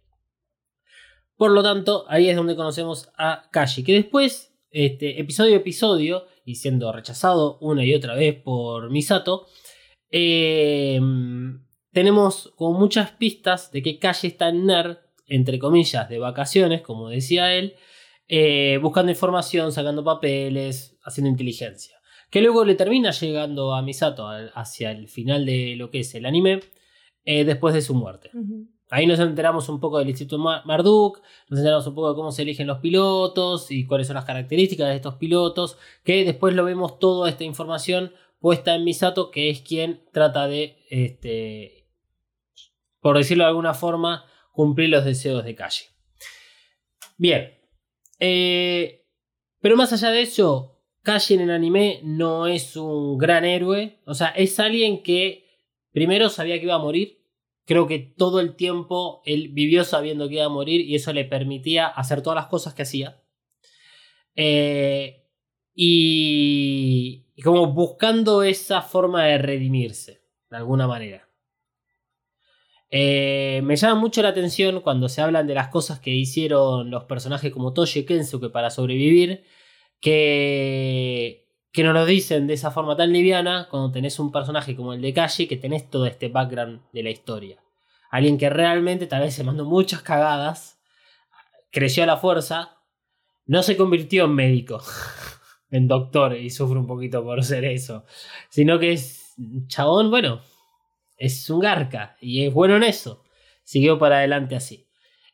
Por 1.37 1.51
lo 1.51 1.63
tanto, 1.63 2.05
ahí 2.09 2.29
es 2.29 2.35
donde 2.35 2.55
conocemos 2.55 3.09
a 3.15 3.47
Kashi, 3.51 3.83
que 3.83 3.93
después, 3.93 4.53
este, 4.71 5.21
episodio 5.21 5.53
a 5.53 5.59
episodio, 5.59 6.25
y 6.43 6.55
siendo 6.55 6.91
rechazado 6.91 7.59
una 7.61 7.85
y 7.85 7.93
otra 7.93 8.15
vez 8.15 8.35
por 8.41 8.89
Misato, 8.89 9.45
eh, 10.11 10.99
tenemos 11.91 12.53
como 12.55 12.77
muchas 12.79 13.11
pistas 13.11 13.71
de 13.71 13.81
que 13.81 13.99
Kashi 13.99 14.27
está 14.27 14.49
en 14.49 14.65
NER, 14.65 14.99
entre 15.27 15.59
comillas, 15.59 16.09
de 16.09 16.19
vacaciones, 16.19 16.81
como 16.81 17.09
decía 17.09 17.53
él, 17.53 17.75
eh, 18.27 18.79
buscando 18.81 19.11
información, 19.11 19.71
sacando 19.71 20.03
papeles, 20.03 20.97
haciendo 21.03 21.29
inteligencia. 21.29 21.95
Que 22.29 22.41
luego 22.41 22.63
le 22.63 22.75
termina 22.75 23.11
llegando 23.11 23.73
a 23.73 23.81
Misato 23.81 24.27
al- 24.27 24.51
hacia 24.53 24.91
el 24.91 25.07
final 25.07 25.45
de 25.45 25.75
lo 25.75 25.89
que 25.89 26.01
es 26.01 26.13
el 26.13 26.25
anime, 26.25 26.59
eh, 27.25 27.43
después 27.43 27.73
de 27.73 27.81
su 27.81 27.95
muerte. 27.95 28.29
Ahí 28.91 29.05
nos 29.05 29.19
enteramos 29.19 29.69
un 29.69 29.79
poco 29.79 29.99
del 29.99 30.09
Instituto 30.09 30.39
Ma- 30.39 30.63
Marduk, 30.65 31.21
nos 31.49 31.59
enteramos 31.59 31.85
un 31.85 31.93
poco 31.95 32.09
de 32.09 32.15
cómo 32.15 32.31
se 32.31 32.41
eligen 32.41 32.65
los 32.65 32.79
pilotos 32.79 33.69
y 33.71 33.85
cuáles 33.85 34.07
son 34.07 34.15
las 34.15 34.25
características 34.25 34.87
de 34.89 34.95
estos 34.95 35.15
pilotos, 35.15 35.77
que 36.03 36.23
después 36.25 36.55
lo 36.55 36.65
vemos 36.65 36.97
toda 36.97 37.29
esta 37.29 37.43
información 37.43 38.11
puesta 38.39 38.75
en 38.75 38.83
Misato, 38.83 39.31
que 39.31 39.49
es 39.49 39.61
quien 39.61 40.03
trata 40.11 40.47
de, 40.47 40.77
este, 40.89 41.87
por 42.99 43.17
decirlo 43.17 43.43
de 43.43 43.49
alguna 43.49 43.73
forma, 43.73 44.25
cumplir 44.53 44.89
los 44.89 45.05
deseos 45.05 45.43
de 45.43 45.55
Kashi. 45.55 45.85
Bien, 47.17 47.57
eh, 48.19 49.05
pero 49.61 49.75
más 49.75 49.91
allá 49.93 50.11
de 50.11 50.21
eso, 50.21 50.81
Kashi 51.03 51.35
en 51.35 51.41
el 51.41 51.51
anime 51.51 51.99
no 52.03 52.47
es 52.47 52.75
un 52.75 53.17
gran 53.17 53.45
héroe, 53.45 53.99
o 54.05 54.13
sea, 54.13 54.29
es 54.29 54.59
alguien 54.59 55.03
que 55.03 55.45
primero 55.91 56.29
sabía 56.29 56.57
que 56.57 56.65
iba 56.65 56.75
a 56.75 56.79
morir, 56.79 57.19
creo 57.65 57.87
que 57.87 57.99
todo 57.99 58.39
el 58.39 58.55
tiempo 58.55 59.21
él 59.25 59.49
vivió 59.49 59.83
sabiendo 59.83 60.27
que 60.27 60.35
iba 60.35 60.45
a 60.45 60.49
morir 60.49 60.81
y 60.81 60.95
eso 60.95 61.13
le 61.13 61.25
permitía 61.25 61.87
hacer 61.87 62.21
todas 62.21 62.35
las 62.35 62.47
cosas 62.47 62.73
que 62.73 62.81
hacía. 62.81 63.21
Eh, 64.35 65.18
y, 65.81 67.23
como 67.41 67.67
buscando 67.67 68.43
esa 68.43 68.81
forma 68.81 69.23
de 69.23 69.37
redimirse, 69.37 70.21
de 70.49 70.57
alguna 70.57 70.87
manera. 70.87 71.29
Eh, 72.89 73.61
me 73.63 73.77
llama 73.77 73.95
mucho 73.97 74.21
la 74.21 74.27
atención 74.27 74.81
cuando 74.81 75.07
se 75.07 75.21
hablan 75.21 75.47
de 75.47 75.53
las 75.53 75.69
cosas 75.69 76.01
que 76.01 76.09
hicieron 76.09 76.91
los 76.91 77.05
personajes 77.05 77.53
como 77.53 77.71
Toshi 77.71 77.99
y 77.99 78.05
Kensuke 78.05 78.49
para 78.49 78.71
sobrevivir, 78.71 79.45
que, 80.01 81.47
que 81.71 81.83
nos 81.83 81.93
lo 81.93 82.05
dicen 82.05 82.45
de 82.45 82.55
esa 82.55 82.71
forma 82.71 82.97
tan 82.97 83.13
liviana 83.13 83.69
cuando 83.71 83.89
tenés 83.89 84.19
un 84.19 84.33
personaje 84.33 84.75
como 84.75 84.91
el 84.91 85.01
de 85.01 85.13
Kashi, 85.13 85.47
que 85.47 85.55
tenés 85.55 85.89
todo 85.89 86.07
este 86.07 86.27
background 86.27 86.81
de 86.91 87.03
la 87.03 87.09
historia. 87.09 87.63
Alguien 88.11 88.37
que 88.37 88.49
realmente 88.49 89.07
tal 89.07 89.21
vez 89.21 89.33
se 89.33 89.45
mandó 89.45 89.63
muchas 89.63 90.01
cagadas, 90.01 90.81
creció 91.71 92.03
a 92.03 92.07
la 92.07 92.17
fuerza, 92.17 92.81
no 93.45 93.63
se 93.63 93.77
convirtió 93.77 94.25
en 94.25 94.35
médico, 94.35 94.81
en 95.71 95.87
doctor, 95.87 96.35
y 96.35 96.49
sufre 96.49 96.79
un 96.79 96.87
poquito 96.87 97.23
por 97.23 97.43
ser 97.43 97.65
eso, 97.65 98.05
sino 98.49 98.79
que 98.79 98.93
es 98.93 99.35
chabón, 99.67 100.09
bueno, 100.09 100.41
es 101.17 101.49
un 101.49 101.59
garca 101.59 102.17
y 102.21 102.45
es 102.45 102.53
bueno 102.53 102.77
en 102.77 102.83
eso. 102.83 103.23
Siguió 103.63 103.99
para 103.99 104.17
adelante 104.17 104.55
así. 104.55 104.87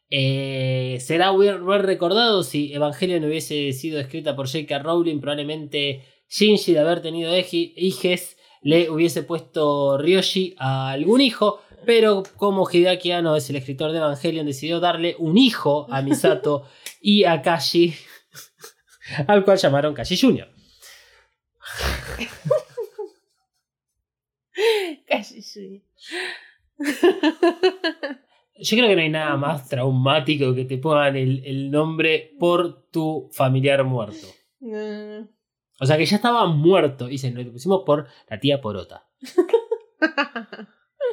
Eh, 0.10 0.98
será 1.00 1.32
bien 1.36 1.66
recordado 1.84 2.44
si 2.44 2.74
Evangelion 2.74 3.24
hubiese 3.24 3.72
sido 3.74 4.00
escrita 4.00 4.36
por 4.36 4.48
J.K. 4.48 4.80
Rowling, 4.80 5.20
probablemente 5.20 6.04
Shinji 6.30 6.74
de 6.74 6.80
haber 6.80 7.02
tenido 7.02 7.32
hijes 7.38 8.38
le 8.62 8.90
hubiese 8.90 9.22
puesto 9.22 9.96
Ryoshi 10.00 10.56
a 10.58 10.90
algún 10.90 11.22
hijo, 11.22 11.62
pero 11.86 12.24
como 12.36 12.68
Hideaki 12.68 13.12
Anno 13.12 13.36
es 13.36 13.48
el 13.52 13.58
escritor 13.58 13.92
de 13.92 14.00
Evangelion, 14.00 14.48
decidió 14.48 14.80
darle 14.80 15.16
un 15.20 15.38
hijo 15.38 15.86
a 15.92 16.02
Misato 16.02 16.64
y 17.00 17.26
a 17.26 17.44
Kashi, 17.44 17.94
al 19.28 19.44
cual 19.44 19.58
llamaron 19.58 19.94
Kashi 19.94 20.18
Jr. 20.18 20.50
Casi 25.08 25.42
sí. 25.42 25.84
Yo 28.58 28.78
creo 28.78 28.88
que 28.88 28.96
no 28.96 29.02
hay 29.02 29.10
nada 29.10 29.36
más 29.36 29.68
traumático 29.68 30.56
que 30.56 30.66
te 30.66 30.78
pongan 30.78 31.16
el, 31.18 31.44
el 31.46 31.72
nombre 31.72 32.36
por 32.40 32.90
tu 32.90 33.30
familiar 33.34 33.84
muerto. 33.84 34.28
No. 34.60 35.28
O 35.80 35.86
sea 35.86 35.98
que 35.98 36.06
ya 36.06 36.16
estaba 36.16 36.46
muerto. 36.48 37.10
Y 37.10 37.18
se 37.18 37.32
lo 37.32 37.52
pusimos 37.52 37.84
por 37.86 38.08
la 38.30 38.40
tía 38.40 38.62
Porota. 38.62 39.08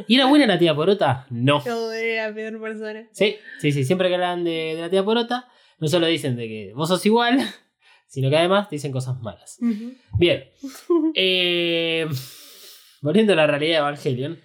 ¿Y 0.06 0.16
era 0.16 0.26
buena 0.26 0.46
la 0.46 0.58
tía 0.58 0.74
Porota? 0.74 1.26
No. 1.30 1.62
No, 1.66 1.92
era 1.92 2.28
la 2.28 2.34
peor 2.34 2.60
persona. 2.60 3.08
Sí, 3.12 3.36
sí, 3.58 3.72
sí. 3.72 3.84
Siempre 3.84 4.08
que 4.08 4.14
hablan 4.14 4.44
de, 4.44 4.74
de 4.76 4.80
la 4.80 4.90
tía 4.90 5.04
Porota, 5.04 5.48
no 5.78 5.88
solo 5.88 6.06
dicen 6.06 6.36
de 6.36 6.46
que 6.48 6.72
vos 6.74 6.88
sos 6.88 7.04
igual, 7.06 7.40
sino 8.12 8.28
que 8.28 8.36
además 8.36 8.68
dicen 8.68 8.92
cosas 8.92 9.18
malas. 9.22 9.58
Bien. 10.18 10.44
Eh, 11.14 12.06
volviendo 13.00 13.32
a 13.32 13.36
la 13.36 13.46
realidad 13.46 13.72
de 13.72 13.78
Evangelion. 13.78 14.38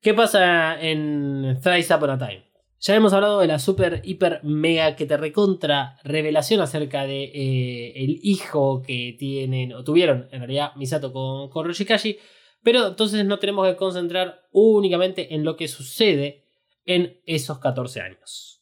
¿Qué 0.00 0.14
pasa 0.14 0.80
en 0.80 1.58
Thrice 1.60 1.94
Upon 1.94 2.10
a 2.10 2.18
Time? 2.18 2.44
Ya 2.78 2.94
hemos 2.94 3.12
hablado 3.12 3.40
de 3.40 3.48
la 3.48 3.58
super, 3.58 4.00
hiper, 4.04 4.40
mega 4.44 4.94
que 4.94 5.06
te 5.06 5.16
recontra 5.16 5.98
revelación 6.04 6.60
acerca 6.60 7.04
de 7.04 7.24
eh, 7.24 7.92
el 7.96 8.20
hijo 8.22 8.80
que 8.80 9.16
tienen, 9.18 9.72
o 9.72 9.82
tuvieron 9.82 10.28
en 10.30 10.40
realidad 10.40 10.72
Misato 10.76 11.12
con, 11.12 11.50
con 11.50 11.66
Roshikashi. 11.66 12.16
Pero 12.62 12.88
entonces 12.88 13.24
no 13.24 13.40
tenemos 13.40 13.68
que 13.68 13.76
concentrar 13.76 14.42
únicamente 14.52 15.34
en 15.34 15.44
lo 15.44 15.56
que 15.56 15.66
sucede 15.66 16.44
en 16.86 17.20
esos 17.26 17.58
14 17.58 18.00
años. 18.02 18.59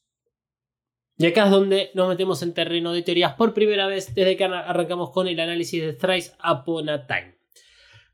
Y 1.19 1.27
acá 1.27 1.47
es 1.47 1.51
donde 1.51 1.91
nos 1.95 2.09
metemos 2.09 2.43
en 2.43 2.55
terreno 2.55 2.93
de 2.93 3.03
teorías 3.03 3.35
por 3.35 3.53
primera 3.53 3.87
vez 3.89 4.15
desde 4.15 4.37
que 4.37 4.45
arran- 4.45 4.65
arrancamos 4.67 5.11
con 5.11 5.27
el 5.27 5.39
análisis 5.41 5.83
de 5.83 5.93
Thrice 5.95 6.33
Upon 6.49 6.89
a 6.89 7.07
Time. 7.07 7.37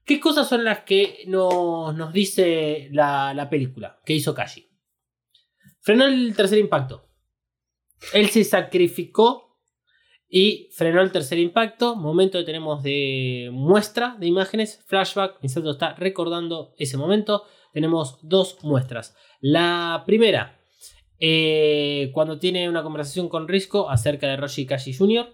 ¿Qué 0.06 0.18
cosas 0.20 0.48
son 0.48 0.64
las 0.64 0.80
que 0.80 1.24
nos, 1.26 1.94
nos 1.94 2.12
dice 2.12 2.88
la, 2.92 3.34
la 3.34 3.48
película 3.50 4.00
que 4.04 4.14
hizo 4.14 4.34
Kashi? 4.34 4.68
Frenó 5.80 6.06
el 6.06 6.34
tercer 6.34 6.58
impacto. 6.58 7.06
Él 8.14 8.28
se 8.30 8.42
sacrificó 8.44 9.58
y 10.28 10.70
frenó 10.72 11.02
el 11.02 11.12
tercer 11.12 11.38
impacto. 11.38 11.96
Momento 11.96 12.38
que 12.38 12.44
tenemos 12.44 12.82
de 12.82 13.50
muestra 13.52 14.16
de 14.18 14.26
imágenes, 14.26 14.82
flashback. 14.86 15.42
Misato 15.42 15.70
está 15.70 15.94
recordando 15.94 16.74
ese 16.78 16.96
momento. 16.96 17.44
tenemos 17.74 18.18
dos 18.22 18.58
muestras. 18.62 19.14
La 19.40 20.04
primera, 20.06 20.58
eh, 21.20 22.10
cuando 22.12 22.38
tiene 22.38 22.68
una 22.68 22.82
conversación 22.82 23.28
con 23.28 23.48
Risco 23.48 23.88
acerca 23.90 24.26
de 24.28 24.36
Roshi 24.36 24.66
Kashi 24.66 24.92
Jr., 24.94 25.26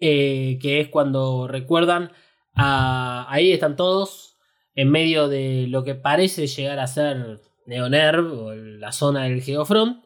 eh, 0.00 0.58
que 0.60 0.80
es 0.80 0.88
cuando 0.88 1.48
recuerdan, 1.48 2.12
a- 2.54 3.26
ahí 3.28 3.52
están 3.52 3.76
todos 3.76 4.36
en 4.74 4.90
medio 4.90 5.28
de 5.28 5.66
lo 5.68 5.82
que 5.84 5.94
parece 5.94 6.46
llegar 6.46 6.78
a 6.78 6.86
ser 6.86 7.40
Neonerv 7.66 8.32
o 8.32 8.54
la 8.54 8.92
zona 8.92 9.24
del 9.24 9.42
Geofront. 9.42 10.04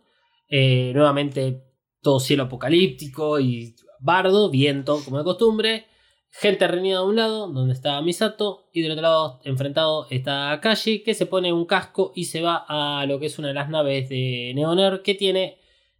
Eh, 0.49 0.93
nuevamente 0.95 1.63
todo 2.01 2.21
cielo 2.21 2.45
apocalíptico 2.45 3.39
y 3.39 3.75
bardo, 4.01 4.51
viento 4.51 4.99
como 5.05 5.19
de 5.19 5.25
costumbre. 5.25 5.87
Gente 6.35 6.67
reunida 6.67 7.01
de 7.01 7.07
un 7.07 7.17
lado, 7.17 7.47
donde 7.49 7.75
está 7.75 8.01
Misato, 8.01 8.69
y 8.73 8.81
del 8.81 8.93
otro 8.93 9.03
lado, 9.03 9.41
enfrentado, 9.45 10.07
está 10.11 10.59
Kashi, 10.63 11.03
que 11.03 11.13
se 11.13 11.27
pone 11.27 11.53
un 11.53 11.67
casco 11.67 12.13
y 12.15 12.25
se 12.25 12.41
va 12.41 12.65
a 12.67 13.05
lo 13.07 13.21
que 13.21 13.27
es 13.27 13.39
una 13.39 13.49
de 13.49 13.55
las 13.55 13.69
naves 13.69 14.09
de 14.09 14.53
Neoner, 14.55 15.03
que 15.03 15.15
tiene 15.15 15.59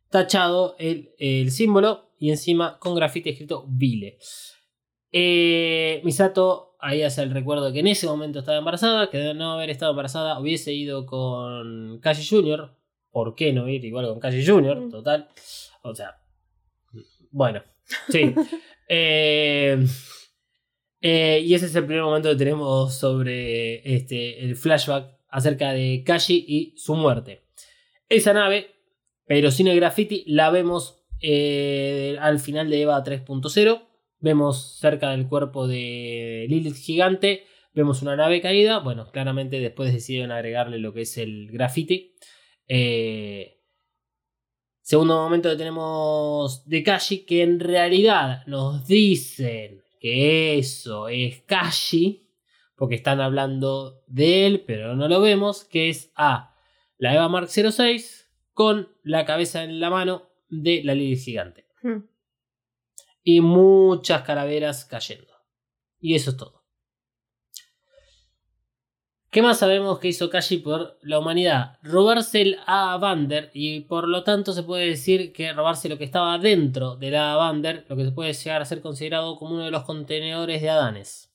tachado 0.09 0.75
el, 0.79 1.15
el 1.19 1.51
símbolo 1.51 2.13
y 2.19 2.31
encima 2.31 2.79
con 2.79 2.95
grafiti 2.95 3.31
escrito 3.31 3.67
Vile. 3.69 4.19
Eh, 5.11 6.01
Misato 6.05 6.77
ahí 6.81 7.03
hace 7.03 7.23
el 7.23 7.31
recuerdo 7.31 7.67
de 7.67 7.73
que 7.73 7.81
en 7.81 7.87
ese 7.87 8.07
momento 8.07 8.39
estaba 8.39 8.59
embarazada, 8.59 9.11
que 9.11 9.19
de 9.19 9.35
no 9.35 9.53
haber 9.53 9.71
estado 9.71 9.93
embarazada 9.93 10.39
hubiese 10.41 10.73
ido 10.73 11.05
con 11.05 12.01
Kashi 12.01 12.27
Jr. 12.27 12.75
¿Por 13.11 13.35
qué 13.35 13.53
no 13.53 13.69
ir 13.69 13.85
igual 13.85 14.07
con 14.07 14.19
Kashi 14.19 14.47
Jr.? 14.47 14.81
Mm. 14.81 14.91
Total. 14.91 15.29
O 15.83 15.95
sea, 15.95 16.17
bueno, 17.31 17.63
sí. 18.09 18.35
Eh, 18.95 19.87
eh, 21.03 21.43
y 21.45 21.55
ese 21.55 21.67
es 21.67 21.75
el 21.75 21.85
primer 21.85 22.05
momento 22.05 22.31
que 22.31 22.37
tenemos 22.37 22.95
sobre 22.95 23.97
este, 23.97 24.45
el 24.45 24.55
flashback 24.55 25.19
acerca 25.29 25.73
de 25.73 26.05
Kashi 26.07 26.45
y 26.47 26.75
su 26.77 26.95
muerte. 26.95 27.43
Esa 28.09 28.33
nave, 28.33 28.77
pero 29.27 29.51
sin 29.51 29.67
el 29.67 29.77
graffiti, 29.77 30.23
la 30.29 30.51
vemos 30.51 31.03
eh, 31.21 32.17
al 32.21 32.39
final 32.39 32.71
de 32.71 32.83
Eva 32.83 33.03
3.0. 33.03 33.83
Vemos 34.21 34.79
cerca 34.79 35.11
del 35.11 35.27
cuerpo 35.27 35.67
de 35.67 36.47
Lilith 36.49 36.77
gigante. 36.77 37.47
Vemos 37.75 38.03
una 38.03 38.15
nave 38.15 38.41
caída. 38.41 38.79
Bueno, 38.79 39.11
claramente 39.11 39.59
después 39.59 39.93
decidieron 39.93 40.31
agregarle 40.31 40.79
lo 40.79 40.93
que 40.93 41.01
es 41.03 41.19
el 41.19 41.51
graffiti. 41.51 42.15
Eh, 42.69 43.59
segundo 44.83 45.17
momento 45.17 45.51
que 45.51 45.57
tenemos 45.57 46.65
de 46.69 46.85
Kashi, 46.85 47.25
que 47.25 47.43
en 47.43 47.59
realidad 47.59 48.47
nos 48.47 48.87
dicen 48.87 49.83
que 50.03 50.59
eso 50.59 51.07
es 51.07 51.43
Kashi, 51.43 52.29
porque 52.75 52.97
están 52.97 53.21
hablando 53.21 54.03
de 54.09 54.47
él, 54.47 54.65
pero 54.67 54.97
no 54.97 55.07
lo 55.07 55.21
vemos, 55.21 55.63
que 55.65 55.91
es 55.91 56.11
a 56.17 56.57
la 56.99 57.15
Eva 57.15 57.29
Mark 57.29 57.49
06 57.49 58.29
con 58.53 58.89
la 59.05 59.25
cabeza 59.25 59.63
en 59.63 59.79
la 59.79 59.91
mano 59.91 60.29
de 60.49 60.83
la 60.83 60.97
Lilith 60.97 61.21
gigante. 61.21 61.69
Hmm. 61.83 62.01
Y 63.23 63.43
muchas 63.43 64.23
calaveras 64.23 64.85
cayendo. 64.87 65.35
Y 66.01 66.17
eso 66.17 66.31
es 66.31 66.37
todo. 66.37 66.62
¿Qué 69.33 69.41
más 69.41 69.61
sabemos 69.61 69.99
que 69.99 70.09
hizo 70.09 70.29
Kashi 70.29 70.59
por 70.59 70.99
la 71.01 71.19
humanidad? 71.19 71.79
Robarse 71.83 72.43
el 72.43 72.59
Avander 72.67 73.51
y 73.55 73.81
por 73.81 74.07
lo 74.07 74.25
tanto 74.25 74.53
se 74.53 74.63
puede 74.63 74.85
decir 74.87 75.33
que 75.33 75.55
robarse 75.55 75.89
lo 75.89 75.97
que 75.97 76.05
estaba 76.05 76.37
dentro 76.37 76.97
del 76.97 77.17
Avander, 77.17 77.87
lo 77.89 77.97
que 77.97 78.05
se 78.05 78.13
puede 78.13 78.35
llegar 78.35 78.61
a 78.61 78.67
ser 78.67 78.83
considerado 78.83 79.39
como 79.39 79.55
uno 79.55 79.65
de 79.65 79.71
los 79.71 79.85
contenedores 79.85 80.61
de 80.61 80.69
Adanes. 80.69 81.33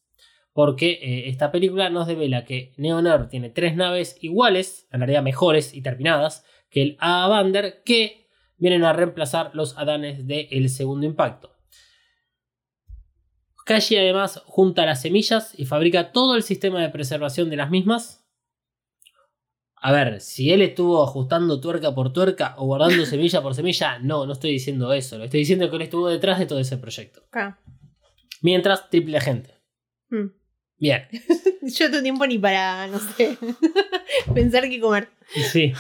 Porque 0.53 0.99
eh, 1.01 1.29
esta 1.29 1.51
película 1.51 1.89
nos 1.89 2.05
devela 2.05 2.45
que 2.45 2.71
Neoner 2.77 3.29
tiene 3.29 3.49
tres 3.49 3.75
naves 3.75 4.15
iguales, 4.21 4.87
en 4.91 4.99
realidad 4.99 5.23
mejores 5.23 5.73
y 5.73 5.81
terminadas, 5.81 6.45
que 6.69 6.83
el 6.83 6.97
Avander, 6.99 7.81
que 7.83 8.27
vienen 8.57 8.83
a 8.83 8.93
reemplazar 8.93 9.49
los 9.55 9.75
Adanes 9.75 10.27
del 10.27 10.69
segundo 10.69 11.07
impacto. 11.07 11.56
Kashi 13.67 13.97
además 13.97 14.41
junta 14.45 14.85
las 14.85 15.01
semillas 15.01 15.51
y 15.59 15.65
fabrica 15.65 16.13
todo 16.13 16.35
el 16.37 16.43
sistema 16.43 16.81
de 16.81 16.87
preservación 16.87 17.49
de 17.49 17.57
las 17.57 17.69
mismas. 17.69 18.25
A 19.75 19.91
ver, 19.91 20.21
si 20.21 20.53
él 20.53 20.61
estuvo 20.61 21.03
ajustando 21.03 21.59
tuerca 21.59 21.93
por 21.93 22.13
tuerca 22.13 22.55
o 22.57 22.65
guardando 22.65 23.05
semilla 23.05 23.41
por 23.41 23.55
semilla, 23.55 23.99
no, 23.99 24.25
no 24.25 24.31
estoy 24.31 24.51
diciendo 24.51 24.93
eso. 24.93 25.17
Lo 25.17 25.25
estoy 25.25 25.41
diciendo 25.41 25.69
que 25.69 25.75
él 25.75 25.81
estuvo 25.81 26.07
detrás 26.07 26.39
de 26.39 26.45
todo 26.45 26.59
ese 26.59 26.77
proyecto. 26.77 27.27
Mientras, 28.41 28.89
triple 28.89 29.17
agente. 29.17 29.53
Hmm. 30.09 30.27
Bien. 30.77 31.09
Yo 31.61 31.91
tengo 31.91 32.01
tiempo 32.01 32.25
ni 32.25 32.37
para, 32.37 32.87
no 32.87 32.99
sé, 32.99 33.37
pensar 34.33 34.69
qué 34.69 34.79
comer. 34.79 35.09
Sí. 35.51 35.73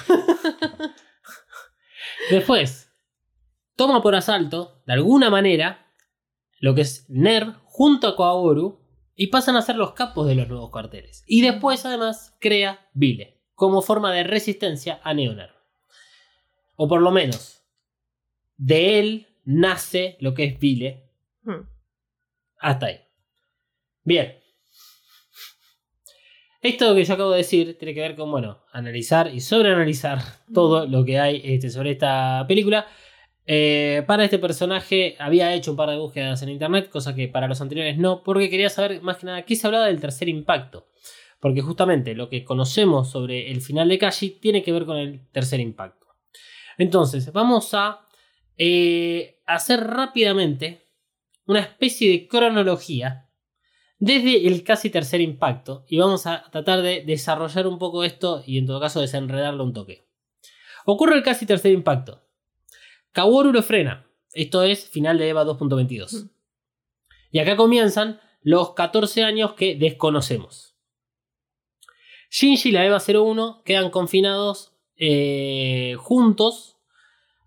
Después, 2.29 2.91
toma 3.77 4.01
por 4.01 4.13
asalto, 4.13 4.83
de 4.85 4.91
alguna 4.91 5.29
manera, 5.29 5.87
lo 6.59 6.75
que 6.75 6.81
es 6.81 7.05
NER 7.07 7.53
junto 7.77 8.07
a 8.07 8.17
Kaoru 8.17 8.79
y 9.15 9.27
pasan 9.27 9.55
a 9.55 9.61
ser 9.61 9.75
los 9.75 9.91
capos 9.91 10.25
de 10.25 10.33
los 10.33 10.47
nuevos 10.47 10.71
cuarteles. 10.71 11.23
Y 11.27 11.41
después, 11.41 11.85
además, 11.85 12.35
crea 12.39 12.89
Vile 12.95 13.39
como 13.53 13.83
forma 13.83 14.11
de 14.11 14.23
resistencia 14.23 14.99
a 15.03 15.13
Neoner. 15.13 15.51
O 16.75 16.87
por 16.87 17.03
lo 17.03 17.11
menos, 17.11 17.61
de 18.55 18.97
él 18.97 19.27
nace 19.45 20.17
lo 20.21 20.33
que 20.33 20.45
es 20.45 20.59
Vile. 20.59 21.11
Hmm. 21.43 21.69
Hasta 22.57 22.87
ahí. 22.87 22.99
Bien. 24.03 24.39
Esto 26.63 26.95
que 26.95 27.05
yo 27.05 27.13
acabo 27.13 27.29
de 27.29 27.37
decir 27.37 27.77
tiene 27.77 27.93
que 27.93 28.01
ver 28.01 28.15
con, 28.15 28.31
bueno, 28.31 28.63
analizar 28.71 29.31
y 29.31 29.39
sobreanalizar 29.39 30.19
todo 30.51 30.87
lo 30.87 31.05
que 31.05 31.19
hay 31.19 31.41
este, 31.43 31.69
sobre 31.69 31.91
esta 31.91 32.43
película. 32.47 32.87
Eh, 33.49 34.03
para 34.05 34.25
este 34.25 34.39
personaje 34.39 35.15
había 35.19 35.53
hecho 35.53 35.71
un 35.71 35.77
par 35.77 35.89
de 35.89 35.97
búsquedas 35.97 36.41
en 36.41 36.49
internet, 36.49 36.89
cosa 36.89 37.15
que 37.15 37.29
para 37.29 37.47
los 37.47 37.61
anteriores 37.61 37.97
no, 37.97 38.21
porque 38.21 38.49
quería 38.49 38.69
saber 38.69 39.01
más 39.01 39.17
que 39.17 39.25
nada 39.25 39.45
qué 39.45 39.55
se 39.55 39.65
hablaba 39.65 39.85
del 39.85 40.01
tercer 40.01 40.27
impacto. 40.27 40.89
Porque 41.39 41.61
justamente 41.61 42.13
lo 42.13 42.29
que 42.29 42.43
conocemos 42.43 43.09
sobre 43.09 43.49
el 43.49 43.61
final 43.61 43.87
de 43.87 43.97
Kashi 43.97 44.31
tiene 44.41 44.63
que 44.63 44.73
ver 44.73 44.85
con 44.85 44.97
el 44.97 45.27
tercer 45.31 45.61
impacto. 45.61 46.07
Entonces, 46.77 47.31
vamos 47.31 47.73
a 47.73 48.01
eh, 48.57 49.39
hacer 49.45 49.79
rápidamente 49.81 50.89
una 51.45 51.61
especie 51.61 52.11
de 52.11 52.27
cronología 52.27 53.29
desde 53.97 54.45
el 54.45 54.63
casi 54.63 54.89
tercer 54.89 55.21
impacto 55.21 55.85
y 55.87 55.97
vamos 55.97 56.27
a 56.27 56.43
tratar 56.51 56.81
de 56.81 57.03
desarrollar 57.05 57.65
un 57.65 57.79
poco 57.79 58.03
esto 58.03 58.43
y 58.45 58.57
en 58.57 58.65
todo 58.65 58.81
caso 58.81 58.99
desenredarlo 58.99 59.63
un 59.63 59.73
toque. 59.73 60.07
Ocurre 60.85 61.15
el 61.15 61.23
casi 61.23 61.45
tercer 61.45 61.71
impacto. 61.71 62.26
Kaworu 63.17 63.51
lo 63.51 63.63
frena. 63.63 64.05
Esto 64.31 64.61
es 64.61 64.89
final 64.89 65.17
de 65.17 65.29
EVA 65.29 65.43
2.22. 65.43 66.29
Y 67.31 67.39
acá 67.39 67.57
comienzan 67.57 68.21
los 68.43 68.75
14 68.75 69.23
años 69.23 69.53
que 69.53 69.75
desconocemos. 69.75 70.75
Shinji 72.29 72.69
y 72.69 72.71
la 72.73 72.85
EVA 72.85 72.99
01 72.99 73.63
quedan 73.65 73.89
confinados 73.89 74.73
eh, 74.97 75.95
juntos 75.97 76.77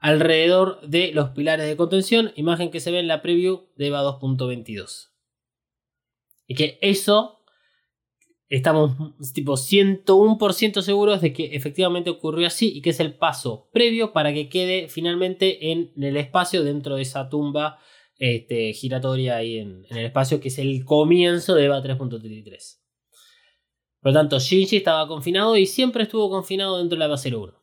alrededor 0.01 0.81
de 0.81 1.12
los 1.12 1.31
pilares 1.31 1.68
de 1.68 1.77
contención, 1.77 2.33
imagen 2.35 2.73
que 2.73 2.81
se 2.81 2.91
ve 2.91 2.99
en 2.99 3.07
la 3.07 3.23
preview 3.23 3.68
de 3.77 3.87
EVA 3.87 4.03
2.22. 4.03 5.11
Y 6.49 6.57
que 6.57 6.81
eso 6.83 7.39
estamos 8.51 8.97
tipo 9.33 9.53
101% 9.53 10.83
seguros 10.83 11.21
de 11.21 11.33
que 11.33 11.55
efectivamente 11.55 12.11
ocurrió 12.11 12.49
así 12.49 12.77
y 12.77 12.83
que 12.83 12.91
es 12.91 12.99
el 12.99 13.15
paso 13.15 13.69
previo 13.73 14.13
para 14.13 14.35
que 14.35 14.49
quede 14.49 14.89
finalmente 14.89 15.71
en 15.71 15.93
el 15.97 16.17
espacio 16.17 16.65
dentro 16.65 16.97
de 16.97 17.03
esa 17.03 17.29
tumba 17.29 17.79
este, 18.19 18.73
giratoria 18.73 19.37
ahí 19.37 19.59
en, 19.59 19.87
el 19.89 20.05
espacio 20.07 20.41
que 20.41 20.49
es 20.49 20.59
el 20.59 20.85
comienzo 20.85 21.55
de 21.55 21.67
EVA 21.67 21.81
3.33. 21.81 22.81
Por 24.01 24.13
lo 24.13 24.19
tanto, 24.19 24.39
Shinji 24.41 24.79
estaba 24.79 25.07
confinado 25.07 25.57
y 25.57 25.67
siempre 25.67 26.03
estuvo 26.03 26.29
confinado 26.29 26.79
dentro 26.79 26.97
de 26.97 26.99
la 26.99 27.05
EVA 27.05 27.17
01. 27.17 27.55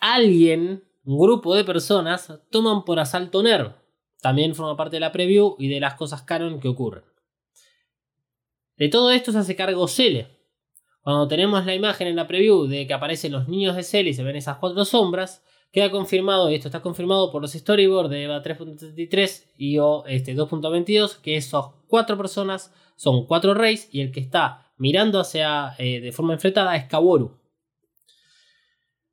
Alguien, 0.00 0.82
un 1.04 1.18
grupo 1.18 1.54
de 1.54 1.62
personas, 1.62 2.32
toman 2.50 2.84
por 2.84 2.98
asalto 2.98 3.42
Nerv. 3.42 3.76
También 4.20 4.54
forma 4.54 4.76
parte 4.76 4.96
de 4.96 5.00
la 5.00 5.12
preview 5.12 5.54
y 5.58 5.68
de 5.68 5.78
las 5.78 5.94
cosas 5.94 6.22
canon 6.22 6.58
que 6.58 6.68
ocurren. 6.68 7.13
De 8.76 8.88
todo 8.88 9.10
esto 9.10 9.32
se 9.32 9.38
hace 9.38 9.56
cargo 9.56 9.86
Cele. 9.88 10.28
Cuando 11.02 11.28
tenemos 11.28 11.64
la 11.66 11.74
imagen 11.74 12.08
en 12.08 12.16
la 12.16 12.26
preview 12.26 12.66
de 12.66 12.86
que 12.86 12.94
aparecen 12.94 13.32
los 13.32 13.48
niños 13.48 13.76
de 13.76 13.82
Cele 13.82 14.10
y 14.10 14.14
se 14.14 14.22
ven 14.22 14.36
esas 14.36 14.56
cuatro 14.56 14.84
sombras, 14.84 15.42
queda 15.70 15.90
confirmado, 15.90 16.50
y 16.50 16.54
esto 16.54 16.68
está 16.68 16.80
confirmado 16.80 17.30
por 17.30 17.42
los 17.42 17.52
storyboards 17.52 18.08
de 18.08 18.24
EVA 18.24 18.42
3.33 18.42 19.44
y 19.58 19.78
o 19.78 20.04
este 20.06 20.34
2.22, 20.34 21.20
que 21.20 21.36
esas 21.36 21.66
cuatro 21.88 22.16
personas 22.16 22.72
son 22.96 23.26
cuatro 23.26 23.54
reyes 23.54 23.88
y 23.92 24.00
el 24.00 24.12
que 24.12 24.20
está 24.20 24.72
mirando 24.76 25.20
hacia 25.20 25.74
eh, 25.78 26.00
de 26.00 26.12
forma 26.12 26.34
enfrentada 26.34 26.76
es 26.76 26.84
Kaworu. 26.84 27.38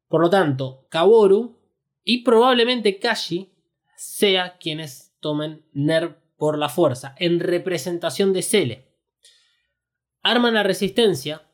Por 0.07 0.21
lo 0.21 0.29
tanto, 0.29 0.85
Kaworu 0.89 1.57
y 2.03 2.23
probablemente 2.23 2.99
Kashi 2.99 3.53
sea 3.97 4.57
quienes 4.57 5.15
tomen 5.19 5.65
Nerv 5.73 6.17
por 6.37 6.57
la 6.57 6.69
fuerza, 6.69 7.15
en 7.19 7.39
representación 7.39 8.33
de 8.33 8.41
Cele. 8.41 8.90
Arman 10.23 10.53
la 10.53 10.63
resistencia 10.63 11.47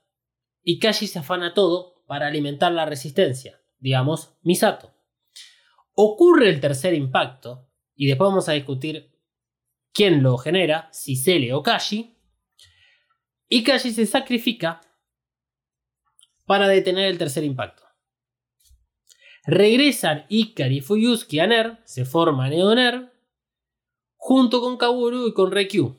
y 0.63 0.79
Kashi 0.79 1.07
se 1.07 1.19
afana 1.19 1.53
todo 1.53 2.03
para 2.07 2.27
alimentar 2.27 2.71
la 2.71 2.85
resistencia, 2.85 3.61
digamos, 3.79 4.37
Misato. 4.41 4.93
Ocurre 5.93 6.49
el 6.49 6.59
tercer 6.59 6.93
impacto, 6.93 7.69
y 7.95 8.07
después 8.07 8.29
vamos 8.29 8.49
a 8.49 8.53
discutir 8.53 9.11
quién 9.93 10.21
lo 10.21 10.37
genera, 10.37 10.89
si 10.91 11.15
Cele 11.15 11.53
o 11.53 11.63
Kashi, 11.63 12.17
y 13.49 13.63
Kashi 13.63 13.91
se 13.91 14.05
sacrifica 14.05 14.81
para 16.45 16.67
detener 16.67 17.07
el 17.07 17.17
tercer 17.17 17.43
impacto. 17.43 17.83
Regresan 19.45 20.25
Ikari, 20.27 20.81
Fuyusuki 20.81 21.39
a 21.39 21.47
Ner, 21.47 21.79
se 21.85 22.03
forma 22.03 22.49
Neoner, 22.49 23.13
junto 24.17 24.59
con 24.59 24.77
Kaburu 24.77 25.27
y 25.27 25.33
con 25.33 25.51
Rekyu. 25.51 25.95